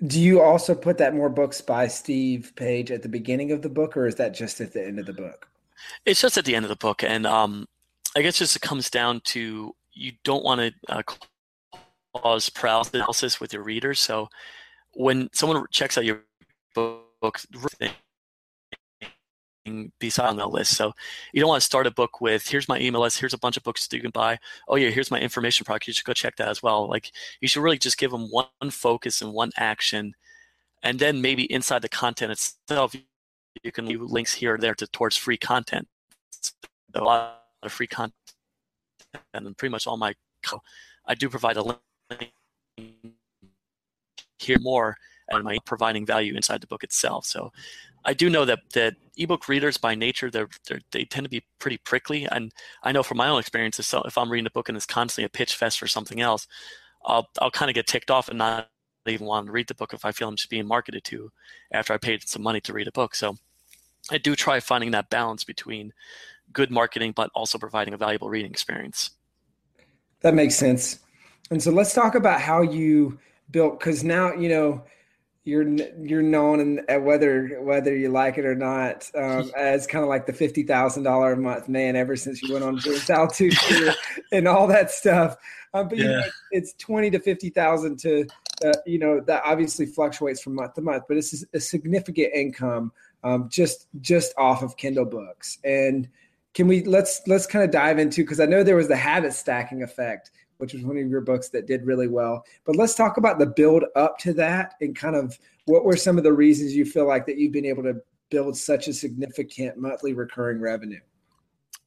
do 0.05 0.21
you 0.21 0.43
also 0.43 0.75
put 0.75 0.99
that 0.99 1.15
more 1.15 1.29
books 1.29 1.61
by 1.61 1.87
Steve 1.87 2.53
page 2.57 2.91
at 2.91 3.03
the 3.03 3.09
beginning 3.09 3.53
of 3.53 3.63
the 3.63 3.69
book, 3.69 3.97
or 3.97 4.07
is 4.07 4.17
that 4.17 4.35
just 4.35 4.61
at 4.61 4.73
the 4.73 4.85
end 4.85 4.99
of 4.99 5.07
the 5.07 5.13
book? 5.13 5.49
It's 6.05 6.21
just 6.21 6.37
at 6.37 6.45
the 6.45 6.55
end 6.55 6.65
of 6.65 6.69
the 6.69 6.77
book, 6.77 7.03
and 7.03 7.27
um, 7.27 7.67
I 8.17 8.23
guess 8.23 8.39
just 8.39 8.57
it 8.57 8.63
comes 8.63 8.91
down 8.91 9.21
to 9.27 9.75
you 9.93 10.13
don't 10.25 10.45
want 10.45 10.61
to 10.61 10.73
uh, 10.89 11.03
cause 12.15 12.51
paralysis 12.51 13.41
with 13.41 13.53
your 13.53 13.63
readers. 13.63 14.01
So 14.01 14.29
when 14.93 15.29
someone 15.33 15.65
checks 15.71 15.97
out 15.97 16.05
your 16.05 16.23
book, 16.75 17.41
be 19.99 20.11
on 20.19 20.37
the 20.37 20.47
list. 20.47 20.77
So 20.77 20.93
you 21.33 21.41
don't 21.41 21.49
want 21.49 21.61
to 21.61 21.67
start 21.67 21.87
a 21.87 21.91
book 21.91 22.21
with 22.21 22.49
here's 22.49 22.69
my 22.69 22.79
email 22.79 23.03
list, 23.03 23.19
here's 23.19 23.35
a 23.35 23.39
bunch 23.39 23.57
of 23.57 23.63
books 23.63 23.87
that 23.87 23.97
you 23.97 24.03
can 24.03 24.11
buy. 24.11 24.39
Oh 24.69 24.77
yeah, 24.77 24.91
here's 24.91 25.11
my 25.11 25.21
information 25.21 25.65
product. 25.65 25.87
You 25.87 25.93
should 25.93 26.05
go 26.05 26.13
check 26.13 26.37
that 26.37 26.49
as 26.49 26.63
well. 26.63 26.89
Like 26.89 27.13
you 27.41 27.49
should 27.49 27.63
really 27.63 27.79
just 27.79 27.99
give 27.99 28.11
them 28.11 28.29
one 28.31 28.71
focus 28.71 29.23
and 29.23 29.33
one 29.33 29.51
action, 29.57 30.15
and 30.83 30.99
then 30.99 31.21
maybe 31.21 31.51
inside 31.53 31.83
the 31.83 31.89
content 31.89 32.33
itself, 32.33 32.95
you 33.63 33.73
can 33.73 33.87
leave 33.87 34.01
links 34.01 34.35
here 34.35 34.55
or 34.55 34.59
there 34.59 34.75
to 34.75 34.87
towards 34.87 35.17
free 35.17 35.39
content. 35.39 35.89
So 36.31 36.53
a 36.95 37.05
lot 37.05 37.43
of 37.63 37.73
free 37.73 37.87
content, 37.87 38.15
and 39.35 39.57
pretty 39.57 39.71
much 39.71 39.87
all 39.87 39.97
my 39.97 40.15
I 41.07 41.15
do 41.15 41.29
provide 41.29 41.57
a 41.57 41.63
link 41.63 42.33
here 44.39 44.59
more 44.61 44.97
and 45.29 45.43
my 45.43 45.59
providing 45.65 46.07
value 46.07 46.35
inside 46.37 46.61
the 46.61 46.67
book 46.67 46.85
itself? 46.85 47.27
So 47.27 47.53
I 48.07 48.15
do 48.15 48.31
know 48.31 48.45
that 48.45 48.61
that 48.73 48.95
ebook 49.19 49.49
readers 49.49 49.77
by 49.77 49.95
nature 49.95 50.31
they're, 50.31 50.49
they're, 50.69 50.81
they 50.93 51.05
tend 51.05 51.25
to 51.25 51.31
be 51.31 51.43
pretty 51.59 51.79
prickly, 51.79 52.27
and 52.31 52.53
I 52.83 52.93
know 52.93 53.03
from 53.03 53.19
my 53.19 53.29
own 53.29 53.41
experience 53.41 53.79
if, 53.79 53.87
so, 53.87 54.03
if 54.03 54.17
I'm 54.17 54.31
reading 54.31 54.47
a 54.47 54.51
book 54.51 54.69
and 54.69 54.77
it's 54.77 54.87
constantly 54.87 55.27
a 55.27 55.29
pitch 55.29 55.57
fest 55.57 55.79
for 55.79 55.89
something 55.89 56.21
else, 56.21 56.47
I'll 57.05 57.29
I'll 57.41 57.51
kind 57.51 57.69
of 57.69 57.75
get 57.75 57.87
ticked 57.87 58.11
off 58.11 58.29
and 58.29 58.39
not 58.39 58.71
even 59.07 59.27
want 59.27 59.47
to 59.47 59.53
read 59.53 59.67
the 59.67 59.75
book 59.75 59.93
if 59.93 60.05
I 60.05 60.13
feel 60.13 60.29
I'm 60.29 60.37
just 60.37 60.51
being 60.51 60.67
marketed 60.67 61.05
to 61.05 61.31
after 61.73 61.93
I 61.93 61.99
paid 61.99 62.29
some 62.29 62.43
money 62.43 62.61
to 62.63 62.73
read 62.73 62.89
a 62.89 62.93
book. 62.93 63.15
So 63.15 63.37
I 64.11 64.19
do 64.19 64.35
try 64.35 64.61
finding 64.61 64.93
that 64.93 65.11
balance 65.11 65.45
between 65.45 65.93
good 66.53 66.71
marketing 66.71 67.13
but 67.15 67.31
also 67.35 67.59
providing 67.59 67.95
a 67.95 67.97
valuable 67.97 68.29
reading 68.29 68.51
experience. 68.51 69.11
That 70.21 70.35
makes 70.35 70.55
sense. 70.55 71.01
And 71.51 71.63
so 71.63 71.71
let's 71.71 71.93
talk 71.93 72.15
about 72.15 72.41
how 72.41 72.63
you 72.63 73.19
built 73.51 73.79
because 73.79 74.03
now 74.03 74.33
you 74.33 74.49
know 74.49 74.85
you're 75.47 75.63
you're 76.03 76.23
known 76.23 76.83
and 76.89 77.05
whether 77.05 77.61
whether 77.63 77.97
you 77.97 78.09
like 78.09 78.37
it 78.37 78.45
or 78.45 78.57
not 78.57 79.09
um, 79.15 79.51
as 79.57 79.87
kind 79.87 80.03
of 80.03 80.09
like 80.09 80.27
the 80.27 80.33
fifty 80.33 80.65
thousand 80.65 81.05
dollar 81.05 81.33
a 81.33 81.37
month 81.37 81.69
man 81.69 81.95
ever 81.95 82.17
since 82.17 82.43
you 82.43 82.53
went 82.53 82.65
on 82.65 82.79
James 82.81 83.07
Altucher 83.07 83.95
and 84.33 84.49
all 84.49 84.67
that 84.67 84.91
stuff. 84.91 85.37
Um, 85.73 85.89
but 85.89 85.99
yeah. 85.99 86.05
you 86.05 86.11
know, 86.11 86.23
it's 86.51 86.73
twenty 86.75 87.11
to 87.11 87.21
fifty 87.21 87.51
thousand 87.51 87.99
to 88.01 88.27
uh, 88.65 88.73
you 88.85 88.99
know 88.99 89.21
that 89.21 89.43
obviously 89.45 89.87
fluctuates 89.87 90.43
from 90.43 90.57
month 90.57 90.75
to 90.75 90.81
month, 90.81 91.05
but 91.07 91.17
it's 91.17 91.45
a 91.55 91.61
significant 91.61 92.35
income 92.35 92.93
um, 93.23 93.49
just 93.49 93.87
just 94.01 94.35
off 94.37 94.63
of 94.63 94.77
Kindle 94.77 95.05
books. 95.05 95.59
And 95.65 96.09
can 96.55 96.67
we 96.67 96.83
let's 96.83 97.23
let's 97.29 97.47
kind 97.47 97.65
of 97.65 97.71
dive 97.71 98.01
into 98.01 98.23
because 98.23 98.41
I 98.41 98.47
know 98.47 98.65
there 98.65 98.77
was 98.77 98.89
the 98.89 98.97
habit 98.97 99.33
stacking 99.33 99.85
effect 99.85 100.33
which 100.59 100.73
was 100.73 100.85
one 100.85 100.97
of 100.97 101.09
your 101.09 101.21
books 101.21 101.49
that 101.51 101.67
did 101.67 101.87
really 101.87 102.09
well. 102.09 102.45
But 102.65 102.77
let's 102.77 102.95
talk 102.95 103.17
about 103.17 103.39
the 103.39 103.47
build 103.47 103.85
up 103.95 104.19
to 104.19 104.33
that 104.35 104.75
and 104.81 104.95
kind 104.95 105.17
of 105.17 105.39
what 105.67 105.85
were 105.85 105.97
some 105.97 106.19
of 106.19 106.25
the 106.25 106.33
reasons 106.33 106.75
you 106.75 106.85
feel 106.85 107.07
like 107.07 107.27
that 107.27 107.37
you've 107.37 107.53
been 107.53 107.67
able 107.67 107.83
to 107.83 108.01
build 108.31 108.57
such 108.57 108.89
a 108.89 108.93
significant 108.93 109.77
monthly 109.77 110.13
recurring 110.13 110.61
revenue? 110.61 111.01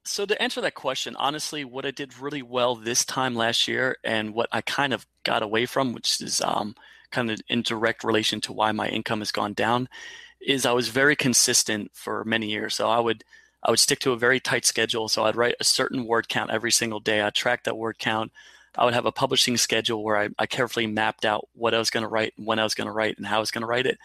So 0.05 0.25
to 0.25 0.41
answer 0.41 0.61
that 0.61 0.75
question, 0.75 1.15
honestly, 1.17 1.65
what 1.65 1.85
I 1.85 1.91
did 1.91 2.17
really 2.19 2.41
well 2.41 2.75
this 2.75 3.05
time 3.05 3.35
last 3.35 3.67
year, 3.67 3.97
and 4.03 4.33
what 4.33 4.49
I 4.51 4.61
kind 4.61 4.93
of 4.93 5.05
got 5.23 5.43
away 5.43 5.65
from, 5.65 5.93
which 5.93 6.21
is 6.21 6.41
um, 6.41 6.75
kind 7.11 7.29
of 7.29 7.39
in 7.47 7.61
direct 7.61 8.03
relation 8.03 8.41
to 8.41 8.53
why 8.53 8.71
my 8.71 8.87
income 8.87 9.19
has 9.19 9.31
gone 9.31 9.53
down, 9.53 9.87
is 10.41 10.65
I 10.65 10.71
was 10.71 10.87
very 10.87 11.15
consistent 11.15 11.91
for 11.93 12.23
many 12.23 12.47
years. 12.47 12.75
So 12.75 12.87
I 12.89 12.99
would 12.99 13.23
I 13.61 13.71
would 13.71 13.79
stick 13.79 13.99
to 13.99 14.13
a 14.13 14.17
very 14.17 14.39
tight 14.39 14.65
schedule. 14.65 15.09
So 15.09 15.25
I'd 15.25 15.35
write 15.35 15.55
a 15.59 15.65
certain 15.65 16.05
word 16.05 16.29
count 16.29 16.49
every 16.49 16.71
single 16.71 17.01
day. 17.01 17.21
I'd 17.21 17.35
track 17.35 17.65
that 17.65 17.77
word 17.77 17.99
count. 17.99 18.31
I 18.77 18.85
would 18.85 18.93
have 18.93 19.05
a 19.05 19.11
publishing 19.11 19.57
schedule 19.57 20.03
where 20.03 20.17
I, 20.17 20.29
I 20.37 20.45
carefully 20.45 20.87
mapped 20.87 21.25
out 21.25 21.47
what 21.53 21.73
I 21.73 21.79
was 21.79 21.89
going 21.89 22.03
to 22.03 22.07
write, 22.07 22.33
when 22.37 22.59
I 22.59 22.63
was 22.63 22.75
going 22.75 22.87
to 22.87 22.93
write, 22.93 23.17
and 23.17 23.27
how 23.27 23.37
I 23.37 23.39
was 23.39 23.51
going 23.51 23.61
to 23.61 23.67
write 23.67 23.85
it. 23.85 23.97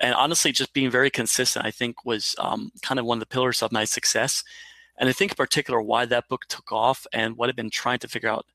And 0.00 0.14
honestly, 0.14 0.52
just 0.52 0.72
being 0.72 0.90
very 0.90 1.10
consistent, 1.10 1.64
I 1.66 1.70
think, 1.70 2.04
was 2.04 2.34
um, 2.38 2.72
kind 2.82 2.98
of 2.98 3.04
one 3.04 3.16
of 3.16 3.20
the 3.20 3.26
pillars 3.26 3.62
of 3.62 3.72
my 3.72 3.84
success. 3.84 4.42
And 4.96 5.08
I 5.08 5.12
think, 5.12 5.32
in 5.32 5.36
particular, 5.36 5.80
why 5.80 6.06
that 6.06 6.28
book 6.28 6.46
took 6.48 6.72
off 6.72 7.06
and 7.12 7.36
what 7.36 7.48
I've 7.48 7.56
been 7.56 7.70
trying 7.70 7.98
to 8.00 8.08
figure 8.08 8.30
out 8.30 8.46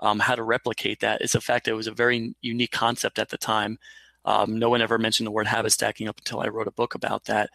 um, 0.00 0.20
how 0.20 0.34
to 0.34 0.42
replicate 0.42 1.00
that 1.00 1.22
is 1.22 1.32
the 1.32 1.40
fact 1.40 1.64
that 1.64 1.72
it 1.72 1.76
was 1.76 1.86
a 1.86 1.92
very 1.92 2.34
unique 2.40 2.72
concept 2.72 3.18
at 3.18 3.28
the 3.28 3.38
time. 3.38 3.78
Um, 4.24 4.58
no 4.58 4.70
one 4.70 4.82
ever 4.82 4.98
mentioned 4.98 5.26
the 5.26 5.32
word 5.32 5.46
habit 5.46 5.72
stacking 5.72 6.08
up 6.08 6.18
until 6.18 6.40
I 6.40 6.48
wrote 6.48 6.68
a 6.68 6.72
book 6.72 6.94
about 6.94 7.24
that. 7.24 7.50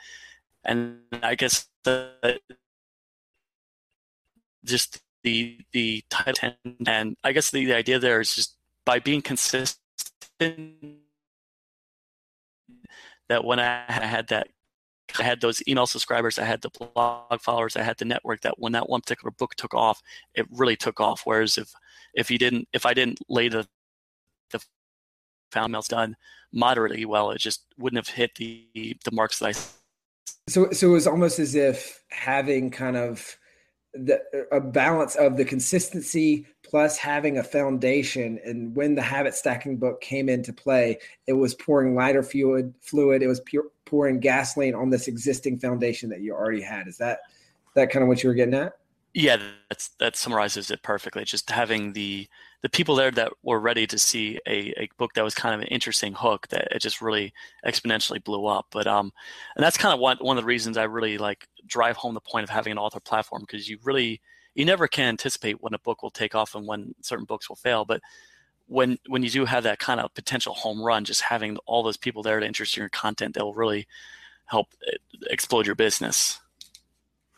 And 0.63 0.99
I 1.23 1.35
guess 1.35 1.67
the, 1.83 2.39
just 4.65 4.99
the 5.23 5.59
the 5.71 6.03
title 6.09 6.53
and 6.85 7.15
I 7.23 7.31
guess 7.31 7.51
the, 7.51 7.65
the 7.65 7.75
idea 7.75 7.99
there 7.99 8.21
is 8.21 8.35
just 8.35 8.55
by 8.85 8.99
being 8.99 9.21
consistent 9.21 9.77
that 13.29 13.43
when 13.43 13.59
I 13.59 13.83
had 13.87 14.27
that 14.29 14.47
I 15.19 15.23
had 15.23 15.41
those 15.41 15.65
email 15.67 15.85
subscribers, 15.85 16.37
I 16.37 16.43
had 16.43 16.61
the 16.61 16.69
blog 16.69 17.41
followers, 17.41 17.75
I 17.75 17.81
had 17.81 17.97
the 17.97 18.05
network 18.05 18.41
that 18.41 18.59
when 18.59 18.73
that 18.73 18.89
one 18.89 19.01
particular 19.01 19.31
book 19.31 19.55
took 19.55 19.73
off, 19.73 20.01
it 20.35 20.45
really 20.51 20.75
took 20.75 20.99
off. 20.99 21.21
Whereas 21.23 21.57
if 21.57 21.71
if 22.13 22.29
you 22.29 22.37
didn't 22.37 22.67
if 22.73 22.85
I 22.85 22.93
didn't 22.93 23.19
lay 23.29 23.49
the 23.49 23.67
the 24.51 24.61
found 25.51 25.71
mails 25.71 25.87
done 25.87 26.15
moderately 26.51 27.05
well, 27.05 27.31
it 27.31 27.39
just 27.39 27.65
wouldn't 27.77 28.05
have 28.05 28.13
hit 28.13 28.35
the 28.35 28.67
the 29.03 29.11
marks 29.11 29.39
that 29.39 29.49
I 29.49 29.53
so 30.49 30.71
so 30.71 30.89
it 30.89 30.91
was 30.91 31.07
almost 31.07 31.39
as 31.39 31.55
if 31.55 32.01
having 32.09 32.69
kind 32.71 32.95
of 32.97 33.37
the, 34.05 34.47
a 34.51 34.59
balance 34.59 35.15
of 35.15 35.37
the 35.37 35.45
consistency 35.45 36.45
plus 36.63 36.97
having 36.97 37.37
a 37.37 37.43
foundation. 37.43 38.39
And 38.43 38.75
when 38.75 38.95
the 38.95 39.01
habit 39.01 39.33
stacking 39.35 39.77
book 39.77 40.01
came 40.01 40.29
into 40.29 40.53
play, 40.53 40.99
it 41.25 41.33
was 41.33 41.53
pouring 41.55 41.95
lighter 41.95 42.23
fluid. 42.23 42.73
Fluid. 42.81 43.21
It 43.21 43.27
was 43.27 43.39
pure, 43.41 43.65
pouring 43.85 44.19
gasoline 44.19 44.75
on 44.75 44.89
this 44.89 45.07
existing 45.07 45.59
foundation 45.59 46.09
that 46.09 46.21
you 46.21 46.33
already 46.33 46.61
had. 46.61 46.87
Is 46.87 46.97
that 46.97 47.19
that 47.75 47.89
kind 47.89 48.03
of 48.03 48.09
what 48.09 48.23
you 48.23 48.29
were 48.29 48.35
getting 48.35 48.53
at? 48.53 48.73
Yeah, 49.13 49.37
that's 49.69 49.89
that 49.99 50.15
summarizes 50.15 50.69
it 50.69 50.83
perfectly. 50.83 51.23
Just 51.23 51.49
having 51.49 51.93
the 51.93 52.27
the 52.63 52.69
people 52.69 52.95
there 52.95 53.11
that 53.11 53.31
were 53.43 53.59
ready 53.59 53.85
to 53.87 53.97
see 53.99 54.39
a, 54.47 54.73
a 54.77 54.89
book 54.97 55.13
that 55.13 55.23
was 55.23 55.35
kind 55.35 55.53
of 55.53 55.61
an 55.61 55.67
interesting 55.67 56.13
hook 56.13 56.47
that 56.49 56.67
it 56.71 56.79
just 56.79 57.01
really 57.01 57.33
exponentially 57.65 58.23
blew 58.23 58.47
up. 58.47 58.67
But 58.71 58.87
um, 58.87 59.11
and 59.55 59.63
that's 59.63 59.77
kind 59.77 59.93
of 59.93 59.99
one 59.99 60.17
one 60.19 60.37
of 60.37 60.43
the 60.43 60.47
reasons 60.47 60.77
I 60.77 60.83
really 60.83 61.17
like 61.17 61.47
drive 61.65 61.97
home 61.97 62.13
the 62.13 62.21
point 62.21 62.43
of 62.43 62.49
having 62.49 62.71
an 62.71 62.77
author 62.77 62.99
platform 62.99 63.43
because 63.45 63.69
you 63.69 63.77
really 63.83 64.21
you 64.55 64.65
never 64.65 64.87
can 64.87 65.09
anticipate 65.09 65.61
when 65.61 65.75
a 65.75 65.79
book 65.79 66.01
will 66.01 66.09
take 66.09 66.33
off 66.33 66.55
and 66.55 66.65
when 66.65 66.95
certain 67.01 67.25
books 67.25 67.47
will 67.47 67.55
fail. 67.55 67.85
But 67.85 68.01
when 68.65 68.97
when 69.07 69.23
you 69.23 69.29
do 69.29 69.45
have 69.45 69.63
that 69.63 69.79
kind 69.79 69.99
of 69.99 70.13
potential 70.15 70.53
home 70.53 70.81
run, 70.81 71.05
just 71.05 71.21
having 71.21 71.57
all 71.67 71.83
those 71.83 71.97
people 71.97 72.23
there 72.23 72.39
to 72.39 72.45
interest 72.45 72.75
in 72.75 72.81
your 72.81 72.89
content 72.89 73.35
that 73.35 73.45
will 73.45 73.53
really 73.53 73.87
help 74.45 74.67
eh, 74.87 74.97
explode 75.29 75.65
your 75.67 75.75
business. 75.75 76.39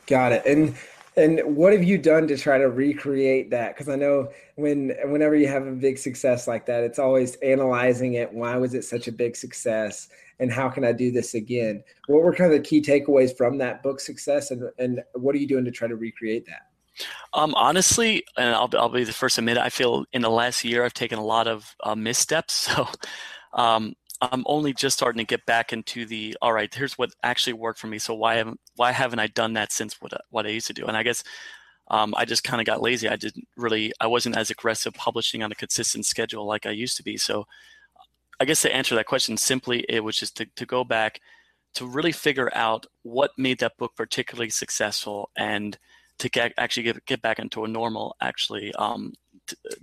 Got 0.08 0.32
it. 0.32 0.46
And 0.46 0.76
And 1.20 1.56
what 1.56 1.74
have 1.74 1.84
you 1.84 1.98
done 1.98 2.28
to 2.28 2.38
try 2.38 2.58
to 2.58 2.70
recreate 2.70 3.50
that? 3.52 3.76
Because 3.76 3.90
I 3.90 3.96
know 3.96 4.30
when 4.56 4.96
whenever 5.06 5.36
you 5.36 5.48
have 5.48 5.68
a 5.68 5.72
big 5.72 5.98
success 5.98 6.48
like 6.48 6.66
that, 6.68 6.84
it's 6.84 7.00
always 7.00 7.36
analyzing 7.38 8.14
it. 8.14 8.34
Why 8.34 8.56
was 8.58 8.74
it 8.74 8.84
such 8.84 9.08
a 9.08 9.12
big 9.12 9.36
success? 9.36 10.08
And 10.40 10.52
how 10.52 10.70
can 10.70 10.86
I 10.86 10.94
do 10.94 11.12
this 11.12 11.34
again? 11.34 11.84
What 12.08 12.24
were 12.24 12.34
kind 12.34 12.54
of 12.54 12.58
the 12.58 12.68
key 12.68 12.82
takeaways 12.82 13.36
from 13.36 13.58
that 13.58 13.84
book 13.84 14.00
success? 14.00 14.52
And, 14.52 14.70
and 14.80 15.02
what 15.14 15.36
are 15.36 15.38
you 15.38 15.48
doing 15.48 15.66
to 15.66 15.72
try 15.72 15.88
to 15.88 15.96
recreate 15.98 16.46
that? 16.46 17.06
Um, 17.34 17.54
honestly, 17.56 18.24
and 18.38 18.56
I'll, 18.56 18.70
I'll 18.78 18.90
be 18.90 19.04
the 19.04 19.14
first 19.14 19.36
to 19.36 19.42
admit, 19.42 19.58
I 19.58 19.70
feel 19.70 20.06
in 20.14 20.22
the 20.22 20.30
last 20.30 20.64
year 20.64 20.84
I've 20.84 20.94
taken 20.94 21.20
a 21.20 21.24
lot 21.24 21.48
of 21.48 21.76
uh, 21.84 21.96
missteps. 21.96 22.70
So 22.80 22.88
um, 23.54 23.96
I'm 24.22 24.44
only 24.48 24.74
just 24.74 24.98
starting 24.98 25.20
to 25.20 25.26
get 25.26 25.46
back 25.46 25.72
into 25.72 26.06
the 26.06 26.36
all 26.42 26.54
right. 26.54 26.74
Here's 26.74 26.98
what 26.98 27.12
actually 27.24 27.54
worked 27.54 27.80
for 27.80 27.88
me. 27.88 28.00
So 28.00 28.14
why 28.14 28.36
haven't 28.36 28.60
why 28.76 28.92
haven't 28.92 29.20
I 29.20 29.28
done 29.28 29.54
that 29.54 29.72
since 29.72 29.96
what 30.02 30.14
what 30.30 30.46
I 30.46 30.50
used 30.50 30.68
to 30.68 30.74
do? 30.74 30.86
And 30.86 30.98
I 30.98 31.04
guess 31.04 31.24
um, 31.90 32.14
I 32.18 32.26
just 32.26 32.44
kind 32.44 32.62
of 32.62 32.66
got 32.66 32.82
lazy. 32.82 33.08
I 33.08 33.16
didn't 33.16 33.48
really 33.58 33.94
I 34.00 34.08
wasn't 34.08 34.38
as 34.38 34.50
aggressive 34.50 34.94
publishing 34.94 35.42
on 35.44 35.52
a 35.52 35.56
consistent 35.56 36.06
schedule 36.06 36.46
like 36.46 36.66
I 36.66 36.72
used 36.72 36.98
to 36.98 37.04
be. 37.04 37.18
So 37.18 37.46
I 38.40 38.46
guess 38.46 38.62
to 38.62 38.76
answer 38.76 38.96
that 38.96 39.06
question 39.06 39.38
simply, 39.38 39.86
it 39.90 40.02
was 40.02 40.18
just 40.18 40.38
to, 40.38 40.46
to 40.56 40.66
go 40.66 40.84
back 40.84 41.20
to 41.76 41.86
really 41.86 42.12
figure 42.12 42.52
out 42.56 42.86
what 43.04 43.32
made 43.38 43.60
that 43.60 43.78
book 43.78 43.94
particularly 43.96 44.50
successful 44.50 45.30
and 45.38 45.78
to 46.20 46.30
get, 46.30 46.54
actually 46.58 46.84
get, 46.84 47.06
get 47.06 47.22
back 47.22 47.40
into 47.40 47.64
a 47.64 47.68
normal 47.68 48.16
actually 48.22 48.74
um, 48.76 49.14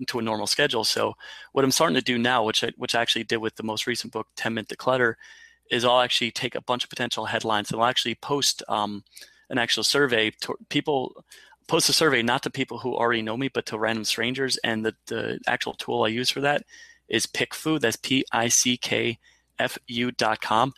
to 0.06 0.18
a 0.18 0.22
normal 0.22 0.46
schedule. 0.46 0.84
So 0.84 1.14
what 1.52 1.64
I'm 1.64 1.70
starting 1.70 1.96
to 1.96 2.02
do 2.02 2.18
now, 2.18 2.44
which 2.44 2.62
I, 2.64 2.72
which 2.76 2.94
I 2.94 3.02
actually 3.02 3.24
did 3.24 3.38
with 3.38 3.56
the 3.56 3.62
most 3.62 3.86
recent 3.86 4.12
book, 4.12 4.28
10 4.36 4.54
Minute 4.54 4.68
Declutter, 4.68 5.14
is 5.70 5.84
I'll 5.84 6.00
actually 6.00 6.30
take 6.30 6.54
a 6.54 6.60
bunch 6.60 6.84
of 6.84 6.90
potential 6.90 7.24
headlines 7.26 7.70
and 7.70 7.80
I'll 7.80 7.86
actually 7.86 8.14
post 8.16 8.62
um, 8.68 9.04
an 9.50 9.58
actual 9.58 9.84
survey 9.84 10.30
to 10.42 10.54
people 10.68 11.24
post 11.68 11.88
a 11.88 11.92
survey 11.92 12.22
not 12.22 12.44
to 12.44 12.50
people 12.50 12.78
who 12.78 12.94
already 12.94 13.22
know 13.22 13.36
me 13.36 13.48
but 13.48 13.66
to 13.66 13.78
random 13.78 14.04
strangers. 14.04 14.56
And 14.58 14.84
the, 14.84 14.94
the 15.06 15.40
actual 15.46 15.74
tool 15.74 16.04
i 16.04 16.08
use 16.08 16.30
for 16.30 16.40
that 16.40 16.62
is 17.08 17.26
pickfu 17.26 17.80
that's 17.80 17.96
p-i-c-k-f-u 17.96 19.20
dot 20.12 20.40
com. 20.40 20.72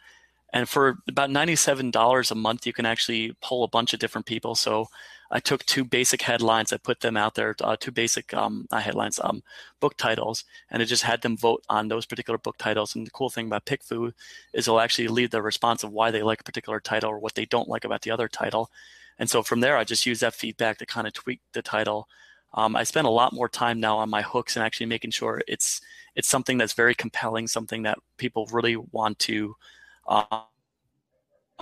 And 0.55 0.67
for 0.69 0.99
about 1.07 1.31
$97 1.31 2.31
a 2.31 2.35
month 2.35 2.67
you 2.67 2.73
can 2.73 2.87
actually 2.87 3.37
pull 3.43 3.65
a 3.65 3.69
bunch 3.69 3.93
of 3.93 4.01
different 4.01 4.27
people. 4.27 4.55
So 4.55 4.89
I 5.31 5.41
took 5.41 5.65
two 5.67 5.85
basic 5.85 6.23
headlines, 6.23 6.73
I 6.73 6.79
put 6.79 7.01
them 7.01 7.17
out 7.17 7.35
there, 7.35 7.55
uh, 7.63 7.77
two 7.79 7.91
basic 7.91 8.33
um, 8.33 8.67
headlines, 8.73 9.21
um, 9.23 9.43
book 9.79 9.97
titles, 9.99 10.45
and 10.71 10.81
I 10.83 10.87
just 10.87 11.03
had 11.03 11.21
them 11.21 11.37
vote 11.37 11.63
on 11.69 11.89
those 11.89 12.07
particular 12.07 12.39
book 12.39 12.57
titles. 12.57 12.97
And 12.97 13.07
the 13.07 13.11
cool 13.11 13.29
thing 13.29 13.47
about 13.47 13.67
PickFu 13.67 14.13
is 14.55 14.67
it'll 14.67 14.81
actually 14.81 15.09
lead 15.09 15.31
the 15.31 15.43
response 15.43 15.85
of 15.85 15.93
why 15.93 16.11
they 16.11 16.23
like 16.23 16.41
a 16.41 16.45
particular 16.45 16.81
title 16.81 17.11
or 17.11 17.19
what 17.19 17.35
they 17.35 17.45
don't 17.45 17.69
like 17.69 17.85
about 17.85 18.03
the 18.03 18.11
other 18.11 18.29
title. 18.29 18.71
And 19.19 19.29
so 19.29 19.43
from 19.43 19.61
there, 19.61 19.77
I 19.77 19.85
just 19.85 20.07
use 20.07 20.21
that 20.21 20.35
feedback 20.35 20.79
to 20.79 20.87
kind 20.87 21.07
of 21.07 21.13
tweak 21.13 21.41
the 21.53 21.63
title. 21.63 22.09
Um, 22.55 22.75
I 22.77 22.85
spend 22.85 23.07
a 23.07 23.11
lot 23.11 23.35
more 23.35 23.49
time 23.49 23.81
now 23.81 23.99
on 23.99 24.09
my 24.09 24.23
hooks 24.23 24.57
and 24.57 24.65
actually 24.65 24.87
making 24.87 25.11
sure 25.11 25.43
it's 25.47 25.81
it's 26.15 26.29
something 26.29 26.57
that's 26.59 26.73
very 26.73 26.95
compelling, 26.95 27.47
something 27.47 27.83
that 27.83 27.99
people 28.17 28.47
really 28.51 28.77
want 28.77 29.19
to 29.21 29.55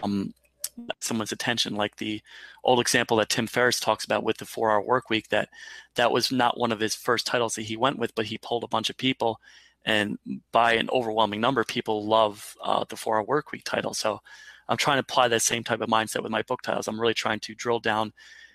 um, 0.03 0.33
someone's 1.01 1.33
attention 1.33 1.75
like 1.75 1.97
the 1.97 2.21
old 2.65 2.81
example 2.81 3.17
that 3.17 3.29
tim 3.29 3.47
ferriss 3.47 3.81
talks 3.81 4.05
about 4.05 4.23
with 4.23 4.37
the 4.39 4.45
four 4.45 4.71
hour 4.71 4.83
work 4.83 5.11
week 5.11 5.29
that 5.29 5.49
that 5.95 6.13
was 6.13 6.31
not 6.31 6.59
one 6.59 6.73
of 6.73 6.81
his 6.81 6.95
first 6.95 7.27
titles 7.27 7.55
that 7.55 7.63
he 7.63 7.77
went 7.77 7.99
with 7.99 8.15
but 8.15 8.27
he 8.27 8.39
pulled 8.39 8.65
a 8.65 8.69
bunch 8.69 8.91
of 8.91 8.97
people 8.97 9.41
and 9.87 10.19
by 10.53 10.73
an 10.73 10.91
overwhelming 10.91 11.41
number 11.41 11.65
people 11.65 12.05
love 12.05 12.55
uh, 12.63 12.85
the 12.89 12.97
four 12.97 13.17
hour 13.17 13.23
work 13.23 13.53
week 13.53 13.65
title. 13.65 13.95
So 13.95 14.21
i'm 14.69 14.77
trying 14.77 14.97
to 14.97 15.01
apply 15.01 15.29
that 15.29 15.43
same 15.43 15.65
type 15.65 15.81
of 15.81 15.89
mindset 15.89 16.23
with 16.23 16.33
my 16.33 16.43
book 16.43 16.61
titles. 16.61 16.89
I'm 16.89 17.01
really 17.01 17.15
trying 17.15 17.41
to 17.41 17.55
drill 17.55 17.79
down 17.81 18.13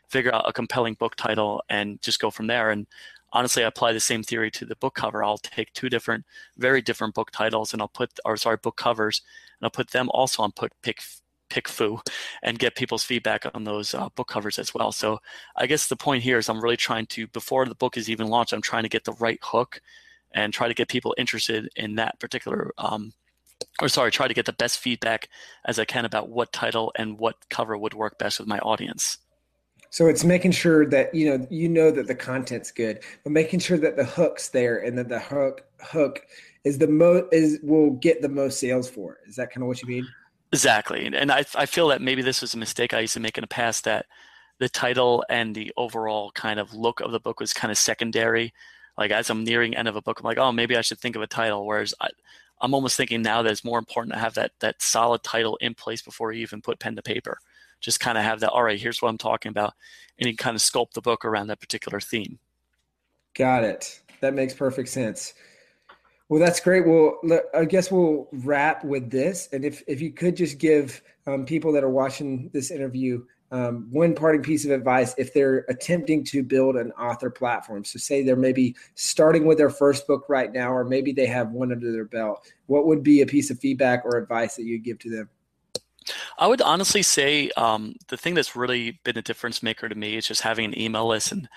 figure 0.10 0.36
out 0.36 0.48
a 0.48 0.54
compelling 0.54 0.96
book 0.96 1.16
title 1.16 1.64
and 1.70 2.02
just 2.02 2.20
go 2.20 2.30
from 2.30 2.48
there. 2.48 2.70
And 2.72 2.86
honestly 3.32 3.64
I 3.64 3.68
apply 3.68 3.94
the 3.94 4.00
same 4.02 4.24
theory 4.24 4.52
to 4.52 4.66
the 4.66 4.76
book 4.76 4.94
cover. 4.96 5.24
I'll 5.24 5.38
take 5.38 5.72
two 5.72 5.90
different 5.90 6.26
very 6.58 6.82
different 6.82 7.16
book 7.16 7.32
titles 7.32 7.72
and 7.74 7.82
i'll 7.82 7.88
put 7.88 8.12
or 8.26 8.36
sorry 8.38 8.58
book 8.62 8.76
covers 8.76 9.22
and 9.60 9.66
i'll 9.66 9.72
put 9.72 9.92
them 9.92 10.10
also 10.14 10.44
on 10.44 10.52
put 10.52 10.74
pick 10.84 11.02
PickFu 11.52 12.00
and 12.42 12.58
get 12.58 12.76
people's 12.76 13.04
feedback 13.04 13.46
on 13.54 13.64
those 13.66 13.94
uh, 13.94 14.10
book 14.16 14.28
covers 14.28 14.58
as 14.58 14.74
well. 14.74 14.92
So 14.92 15.20
I 15.56 15.68
guess 15.68 15.88
the 15.88 15.96
point 15.96 16.24
here 16.24 16.38
is 16.38 16.50
I'm 16.50 16.62
really 16.62 16.78
trying 16.78 17.08
to, 17.08 17.28
before 17.28 17.66
the 17.66 17.76
book 17.76 17.98
is 17.98 18.10
even 18.10 18.28
launched, 18.28 18.54
I'm 18.54 18.62
trying 18.62 18.84
to 18.84 18.90
get 18.90 19.04
the 19.04 19.14
right 19.14 19.40
hook 19.42 19.82
and 20.34 20.54
try 20.54 20.68
to 20.68 20.74
get 20.74 20.88
people 20.88 21.14
interested 21.18 21.70
in 21.76 21.96
that 21.96 22.20
particular, 22.20 22.72
um, 22.78 23.14
or 23.82 23.90
sorry, 23.90 24.12
try 24.12 24.28
to 24.28 24.34
get 24.34 24.46
the 24.46 24.54
best 24.54 24.80
feedback 24.80 25.28
as 25.66 25.78
I 25.78 25.86
can 25.86 26.06
about 26.06 26.30
what 26.30 26.54
title 26.54 26.92
and 26.96 27.20
what 27.20 27.36
cover 27.50 27.78
would 27.78 27.94
work 27.94 28.18
best 28.18 28.40
with 28.40 28.48
my 28.48 28.60
audience. 28.60 29.18
So 29.92 30.08
it's 30.08 30.24
making 30.24 30.52
sure 30.54 30.86
that 30.86 31.14
you 31.14 31.30
know 31.30 31.46
you 31.50 31.68
know 31.68 31.92
that 31.92 32.08
the 32.08 32.16
content's 32.16 32.72
good, 32.72 33.04
but 33.26 33.34
making 33.34 33.60
sure 33.60 33.78
that 33.78 33.98
the 33.98 34.06
hook's 34.06 34.48
there 34.48 34.78
and 34.78 34.98
that 34.98 35.10
the 35.10 35.20
hook 35.20 35.66
hook 35.82 36.26
is 36.64 36.78
the 36.78 36.88
most 36.88 37.26
is 37.34 37.60
will 37.62 37.92
get 37.92 38.22
the 38.22 38.30
most 38.30 38.58
sales 38.58 38.90
for 38.90 39.16
it. 39.16 39.30
Is 39.30 39.36
that 39.36 39.52
kind 39.52 39.64
of 39.64 39.68
what 39.68 39.82
you 39.82 39.90
mean? 39.90 40.08
Exactly, 40.54 41.06
and 41.06 41.32
I 41.32 41.46
I 41.56 41.66
feel 41.66 41.88
that 41.90 42.02
maybe 42.02 42.22
this 42.22 42.42
was 42.42 42.54
a 42.54 42.58
mistake 42.58 42.94
I 42.94 43.00
used 43.02 43.14
to 43.14 43.20
make 43.22 43.38
in 43.38 43.42
the 43.42 43.48
past 43.48 43.86
that 43.86 44.06
the 44.60 44.70
title 44.70 45.24
and 45.30 45.56
the 45.56 45.72
overall 45.78 46.32
kind 46.32 46.60
of 46.60 46.74
look 46.74 47.00
of 47.00 47.12
the 47.12 47.20
book 47.20 47.40
was 47.40 47.54
kind 47.54 47.72
of 47.72 47.78
secondary. 47.78 48.54
Like 48.98 49.12
as 49.12 49.30
I'm 49.30 49.44
nearing 49.44 49.76
end 49.76 49.88
of 49.88 49.96
a 49.96 50.02
book, 50.02 50.20
I'm 50.20 50.26
like, 50.26 50.38
oh, 50.38 50.52
maybe 50.52 50.76
I 50.78 50.82
should 50.82 51.00
think 51.00 51.16
of 51.16 51.22
a 51.22 51.28
title. 51.28 51.66
Whereas 51.66 51.94
I, 52.02 52.10
I'm 52.62 52.74
almost 52.74 52.98
thinking 52.98 53.22
now 53.22 53.42
that 53.42 53.52
it's 53.52 53.64
more 53.64 53.80
important 53.80 54.14
to 54.14 54.20
have 54.20 54.34
that 54.36 54.52
that 54.60 54.82
solid 54.82 55.24
title 55.24 55.56
in 55.58 55.74
place 55.74 56.02
before 56.02 56.32
you 56.32 56.42
even 56.42 56.62
put 56.62 56.80
pen 56.80 56.96
to 56.96 57.02
paper. 57.02 57.40
Just 57.80 58.00
kind 58.00 58.18
of 58.18 58.24
have 58.24 58.42
that. 58.42 58.52
All 58.52 58.64
right, 58.64 58.80
here's 58.80 59.02
what 59.02 59.10
I'm 59.10 59.18
talking 59.18 59.50
about, 59.50 59.74
and 60.20 60.30
you 60.30 60.36
kind 60.36 60.56
of 60.56 60.62
sculpt 60.62 60.92
the 60.92 61.02
book 61.02 61.26
around 61.26 61.48
that 61.48 61.62
particular 61.62 62.00
theme. 62.00 62.38
Got 63.34 63.64
it. 63.64 64.02
That 64.20 64.34
makes 64.34 64.54
perfect 64.54 64.90
sense. 64.90 65.34
Well, 66.32 66.40
that's 66.40 66.62
great. 66.62 66.88
Well, 66.88 67.20
I 67.54 67.66
guess 67.66 67.92
we'll 67.92 68.30
wrap 68.32 68.86
with 68.86 69.12
this. 69.12 69.50
And 69.52 69.66
if, 69.66 69.84
if 69.86 70.00
you 70.00 70.14
could 70.14 70.38
just 70.38 70.60
give 70.60 71.02
um, 71.28 71.46
people 71.46 71.74
that 71.74 71.84
are 71.84 71.90
watching 71.90 72.50
this 72.54 72.72
interview 72.72 73.26
um, 73.52 73.90
one 73.92 74.16
parting 74.16 74.42
piece 74.42 74.64
of 74.64 74.72
advice 74.72 75.14
if 75.18 75.34
they're 75.34 75.66
attempting 75.68 76.24
to 76.24 76.42
build 76.42 76.78
an 76.78 76.94
author 76.94 77.30
platform. 77.30 77.84
So, 77.84 78.00
say 78.00 78.24
they're 78.24 78.38
maybe 78.38 78.78
starting 78.96 79.46
with 79.46 79.58
their 79.58 79.70
first 79.70 80.08
book 80.08 80.24
right 80.30 80.50
now, 80.54 80.72
or 80.72 80.86
maybe 80.86 81.12
they 81.12 81.26
have 81.26 81.52
one 81.52 81.74
under 81.74 81.92
their 81.92 82.06
belt. 82.06 82.50
What 82.68 82.86
would 82.88 83.04
be 83.04 83.20
a 83.20 83.26
piece 83.26 83.52
of 83.52 83.60
feedback 83.60 84.06
or 84.06 84.18
advice 84.18 84.56
that 84.56 84.64
you'd 84.64 84.86
give 84.86 85.00
to 85.00 85.10
them? 85.10 85.30
I 86.40 86.48
would 86.48 86.62
honestly 86.62 87.04
say 87.04 87.50
um, 87.58 87.96
the 88.08 88.16
thing 88.16 88.36
that's 88.36 88.56
really 88.56 89.02
been 89.04 89.18
a 89.18 89.22
difference 89.22 89.62
maker 89.62 89.90
to 89.90 89.96
me 89.96 90.16
is 90.16 90.28
just 90.28 90.44
having 90.44 90.64
an 90.64 90.80
email 90.80 91.10
list 91.10 91.34
and 91.34 91.50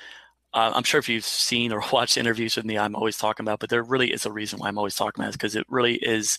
uh, 0.55 0.73
I'm 0.75 0.85
sure 0.85 1.01
if 1.01 1.09
you've 1.09 1.25
seen 1.25 1.73
or 1.73 1.83
watched 1.93 2.17
interviews 2.17 2.57
with 2.57 2.65
me, 2.65 2.79
I'm 2.79 2.95
always 2.95 3.19
talking 3.19 3.45
about, 3.45 3.59
but 3.59 3.69
there 3.69 3.83
really 3.83 4.13
is 4.13 4.25
a 4.25 4.33
reason 4.33 4.59
why 4.59 4.69
I'm 4.69 4.79
always 4.79 4.95
talking 4.95 5.23
about 5.23 5.31
it 5.31 5.39
because 5.39 5.57
it 5.57 5.67
really 5.69 5.97
is 5.97 6.39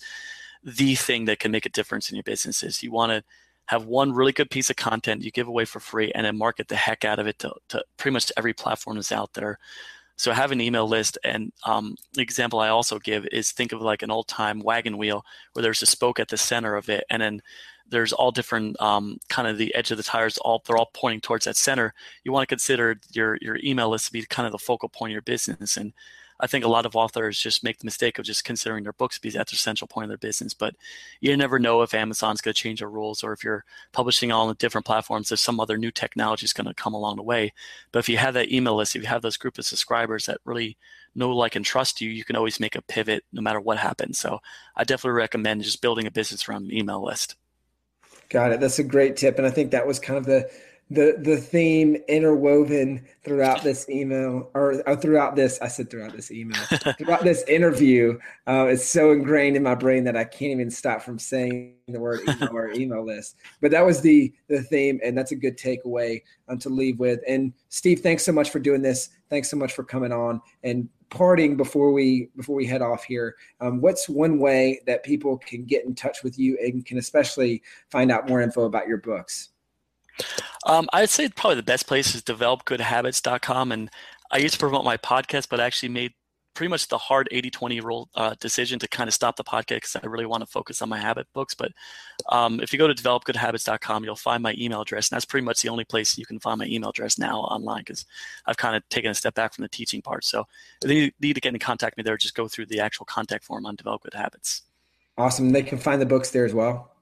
the 0.63 0.95
thing 0.95 1.25
that 1.25 1.39
can 1.39 1.51
make 1.51 1.65
a 1.65 1.69
difference 1.69 2.09
in 2.09 2.15
your 2.15 2.23
businesses. 2.23 2.81
You 2.81 2.91
want 2.91 3.11
to 3.11 3.23
have 3.67 3.85
one 3.85 4.13
really 4.13 4.31
good 4.31 4.49
piece 4.49 4.69
of 4.69 4.75
content 4.75 5.23
you 5.23 5.31
give 5.31 5.47
away 5.47 5.65
for 5.65 5.79
free 5.79 6.11
and 6.13 6.25
then 6.25 6.37
market 6.37 6.67
the 6.67 6.75
heck 6.75 7.03
out 7.03 7.19
of 7.19 7.27
it 7.27 7.37
to, 7.39 7.53
to 7.69 7.83
pretty 7.97 8.13
much 8.13 8.31
every 8.37 8.53
platform 8.53 8.95
that's 8.95 9.11
out 9.11 9.33
there. 9.33 9.59
So 10.17 10.31
have 10.31 10.51
an 10.51 10.61
email 10.61 10.87
list. 10.87 11.17
And 11.23 11.51
um, 11.65 11.95
the 12.13 12.21
example 12.21 12.59
I 12.59 12.69
also 12.69 12.99
give 12.99 13.27
is 13.31 13.51
think 13.51 13.73
of 13.73 13.81
like 13.81 14.01
an 14.01 14.11
old 14.11 14.27
time 14.27 14.59
wagon 14.59 14.97
wheel 14.97 15.25
where 15.53 15.63
there's 15.63 15.81
a 15.81 15.87
spoke 15.87 16.19
at 16.19 16.29
the 16.29 16.37
center 16.37 16.75
of 16.75 16.89
it. 16.89 17.03
And 17.09 17.21
then 17.21 17.41
there's 17.89 18.13
all 18.13 18.31
different 18.31 18.79
um, 18.81 19.19
kind 19.29 19.47
of 19.47 19.57
the 19.57 19.73
edge 19.75 19.91
of 19.91 19.97
the 19.97 20.03
tires 20.03 20.37
all 20.39 20.61
they're 20.65 20.77
all 20.77 20.91
pointing 20.93 21.21
towards 21.21 21.45
that 21.45 21.57
center. 21.57 21.93
You 22.23 22.31
want 22.31 22.43
to 22.43 22.53
consider 22.53 22.99
your 23.13 23.37
your 23.41 23.57
email 23.63 23.89
list 23.89 24.07
to 24.07 24.13
be 24.13 24.25
kind 24.25 24.45
of 24.45 24.51
the 24.51 24.57
focal 24.59 24.89
point 24.89 25.11
of 25.11 25.13
your 25.13 25.21
business 25.21 25.77
and 25.77 25.93
i 26.39 26.47
think 26.47 26.65
a 26.65 26.69
lot 26.69 26.85
of 26.85 26.95
authors 26.95 27.39
just 27.39 27.63
make 27.63 27.77
the 27.79 27.85
mistake 27.85 28.19
of 28.19 28.25
just 28.25 28.43
considering 28.43 28.83
their 28.83 28.93
books 28.93 29.17
because 29.17 29.35
that's 29.35 29.51
the 29.51 29.57
central 29.57 29.87
point 29.87 30.05
of 30.05 30.09
their 30.09 30.17
business 30.17 30.53
but 30.53 30.75
you 31.21 31.35
never 31.37 31.59
know 31.59 31.81
if 31.81 31.93
amazon's 31.93 32.41
going 32.41 32.53
to 32.53 32.61
change 32.61 32.79
their 32.79 32.89
rules 32.89 33.23
or 33.23 33.33
if 33.33 33.43
you're 33.43 33.63
publishing 33.91 34.31
on 34.31 34.53
different 34.57 34.85
platforms 34.85 35.31
if 35.31 35.39
some 35.39 35.59
other 35.59 35.77
new 35.77 35.91
technology 35.91 36.45
is 36.45 36.53
going 36.53 36.67
to 36.67 36.73
come 36.73 36.93
along 36.93 37.15
the 37.15 37.23
way. 37.23 37.53
But 37.91 37.99
if 37.99 38.09
you 38.09 38.17
have 38.17 38.33
that 38.35 38.51
email 38.51 38.75
list 38.75 38.95
if 38.95 39.01
you 39.01 39.07
have 39.07 39.21
those 39.21 39.37
group 39.37 39.57
of 39.57 39.65
subscribers 39.65 40.25
that 40.25 40.39
really 40.45 40.77
know 41.15 41.31
like 41.31 41.55
and 41.55 41.65
trust 41.65 42.01
you 42.01 42.09
you 42.09 42.23
can 42.23 42.35
always 42.35 42.59
make 42.59 42.75
a 42.75 42.81
pivot 42.81 43.23
no 43.31 43.41
matter 43.41 43.61
what 43.61 43.77
happens. 43.77 44.19
So 44.19 44.39
i 44.75 44.83
definitely 44.83 45.17
recommend 45.17 45.63
just 45.63 45.81
building 45.81 46.07
a 46.07 46.11
business 46.11 46.47
around 46.47 46.65
an 46.65 46.73
email 46.73 47.03
list 47.03 47.35
Got 48.35 48.51
it. 48.51 48.59
That's 48.59 48.79
a 48.79 48.83
great 48.83 49.15
tip, 49.15 49.37
and 49.37 49.47
I 49.47 49.49
think 49.49 49.71
that 49.71 49.87
was 49.87 49.97
kind 49.97 50.17
of 50.17 50.25
the 50.25 50.51
the 50.89 51.15
the 51.19 51.37
theme 51.37 51.95
interwoven 52.07 53.03
throughout 53.23 53.63
this 53.63 53.89
email 53.89 54.51
or, 54.53 54.83
or 54.87 54.95
throughout 54.95 55.35
this 55.35 55.59
i 55.61 55.67
said 55.67 55.89
throughout 55.89 56.13
this 56.13 56.31
email 56.31 56.61
throughout 56.97 57.23
this 57.23 57.43
interview 57.47 58.17
uh, 58.47 58.67
it's 58.69 58.87
so 58.87 59.11
ingrained 59.11 59.57
in 59.57 59.63
my 59.63 59.73
brain 59.73 60.03
that 60.03 60.15
i 60.15 60.23
can't 60.23 60.51
even 60.51 60.69
stop 60.69 61.01
from 61.01 61.17
saying 61.17 61.75
the 61.87 61.99
word 61.99 62.21
email 62.27 62.49
or 62.53 62.71
email 62.71 63.05
list. 63.05 63.35
But 63.61 63.71
that 63.71 63.85
was 63.85 64.01
the 64.01 64.33
the 64.47 64.61
theme 64.61 64.99
and 65.03 65.17
that's 65.17 65.31
a 65.31 65.35
good 65.35 65.57
takeaway 65.57 66.21
um, 66.47 66.57
to 66.59 66.69
leave 66.69 66.99
with. 66.99 67.19
And 67.27 67.53
steve 67.69 68.01
thanks 68.01 68.23
so 68.23 68.31
much 68.31 68.49
for 68.49 68.59
doing 68.59 68.81
this. 68.81 69.09
Thanks 69.29 69.49
so 69.49 69.57
much 69.57 69.73
for 69.73 69.83
coming 69.83 70.11
on 70.11 70.41
and 70.63 70.89
parting 71.09 71.55
before 71.55 71.91
we 71.91 72.29
before 72.35 72.55
we 72.55 72.65
head 72.65 72.81
off 72.81 73.03
here. 73.03 73.35
Um, 73.61 73.81
what's 73.81 74.09
one 74.09 74.39
way 74.39 74.81
that 74.87 75.03
people 75.03 75.37
can 75.37 75.65
get 75.65 75.85
in 75.85 75.95
touch 75.95 76.23
with 76.23 76.39
you 76.39 76.57
and 76.59 76.85
can 76.85 76.97
especially 76.97 77.61
find 77.89 78.11
out 78.11 78.27
more 78.27 78.41
info 78.41 78.65
about 78.65 78.87
your 78.87 78.97
books 78.97 79.49
Um, 80.65 80.87
I'd 80.93 81.09
say 81.09 81.29
probably 81.29 81.55
the 81.55 81.63
best 81.63 81.87
place 81.87 82.15
is 82.15 82.21
developgoodhabits.com. 82.23 83.71
And 83.71 83.89
I 84.31 84.37
used 84.37 84.55
to 84.55 84.59
promote 84.59 84.85
my 84.85 84.97
podcast, 84.97 85.49
but 85.49 85.59
I 85.59 85.65
actually 85.65 85.89
made 85.89 86.13
pretty 86.55 86.69
much 86.69 86.87
the 86.87 86.97
hard 86.97 87.27
80 87.31 87.51
20 87.51 87.81
rule 87.81 88.09
uh, 88.15 88.33
decision 88.39 88.79
to 88.79 88.87
kind 88.87 89.07
of 89.07 89.13
stop 89.13 89.35
the 89.35 89.43
podcast 89.43 89.67
because 89.69 89.95
I 89.97 90.07
really 90.07 90.25
want 90.25 90.41
to 90.41 90.47
focus 90.47 90.81
on 90.81 90.89
my 90.89 90.97
habit 90.97 91.27
books. 91.33 91.53
But 91.53 91.73
um, 92.29 92.59
if 92.61 92.73
you 92.73 92.79
go 92.79 92.87
to 92.87 92.93
developgoodhabits.com, 92.93 94.03
you'll 94.03 94.15
find 94.15 94.41
my 94.41 94.55
email 94.57 94.81
address. 94.81 95.09
And 95.09 95.17
that's 95.17 95.25
pretty 95.25 95.45
much 95.45 95.61
the 95.61 95.69
only 95.69 95.83
place 95.83 96.17
you 96.17 96.25
can 96.25 96.39
find 96.39 96.57
my 96.57 96.65
email 96.65 96.89
address 96.89 97.19
now 97.19 97.41
online 97.41 97.81
because 97.81 98.05
I've 98.45 98.57
kind 98.57 98.75
of 98.75 98.87
taken 98.89 99.11
a 99.11 99.13
step 99.13 99.35
back 99.35 99.53
from 99.53 99.63
the 99.63 99.69
teaching 99.69 100.01
part. 100.01 100.23
So 100.23 100.45
if 100.83 100.89
you 100.89 101.11
need 101.19 101.33
to 101.33 101.41
get 101.41 101.53
in 101.53 101.59
contact 101.59 101.95
with 101.95 102.05
me 102.05 102.07
there, 102.07 102.17
just 102.17 102.35
go 102.35 102.47
through 102.47 102.67
the 102.67 102.79
actual 102.79 103.05
contact 103.05 103.43
form 103.43 103.65
on 103.65 103.75
Develop 103.75 104.03
Good 104.03 104.13
Habits. 104.13 104.63
Awesome. 105.17 105.51
They 105.51 105.63
can 105.63 105.77
find 105.77 106.01
the 106.01 106.05
books 106.05 106.31
there 106.31 106.45
as 106.45 106.53
well. 106.53 106.94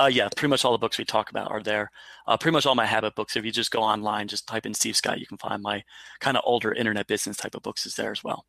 Uh, 0.00 0.06
yeah, 0.06 0.28
pretty 0.36 0.48
much 0.48 0.64
all 0.64 0.72
the 0.72 0.78
books 0.78 0.96
we 0.96 1.04
talk 1.04 1.30
about 1.30 1.50
are 1.50 1.62
there. 1.62 1.90
Uh, 2.26 2.36
pretty 2.36 2.52
much 2.52 2.66
all 2.66 2.74
my 2.74 2.86
habit 2.86 3.14
books. 3.16 3.36
If 3.36 3.44
you 3.44 3.50
just 3.50 3.70
go 3.70 3.80
online, 3.80 4.28
just 4.28 4.46
type 4.46 4.64
in 4.64 4.74
Steve 4.74 4.96
Scott, 4.96 5.18
you 5.18 5.26
can 5.26 5.38
find 5.38 5.62
my 5.62 5.82
kind 6.20 6.36
of 6.36 6.44
older 6.46 6.72
internet 6.72 7.08
business 7.08 7.36
type 7.36 7.54
of 7.54 7.62
books 7.62 7.84
is 7.84 7.96
there 7.96 8.12
as 8.12 8.22
well. 8.22 8.46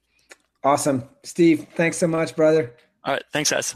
Awesome. 0.64 1.10
Steve, 1.24 1.66
thanks 1.76 1.98
so 1.98 2.08
much, 2.08 2.36
brother. 2.36 2.76
All 3.04 3.14
right. 3.14 3.24
Thanks, 3.34 3.50
guys. 3.50 3.76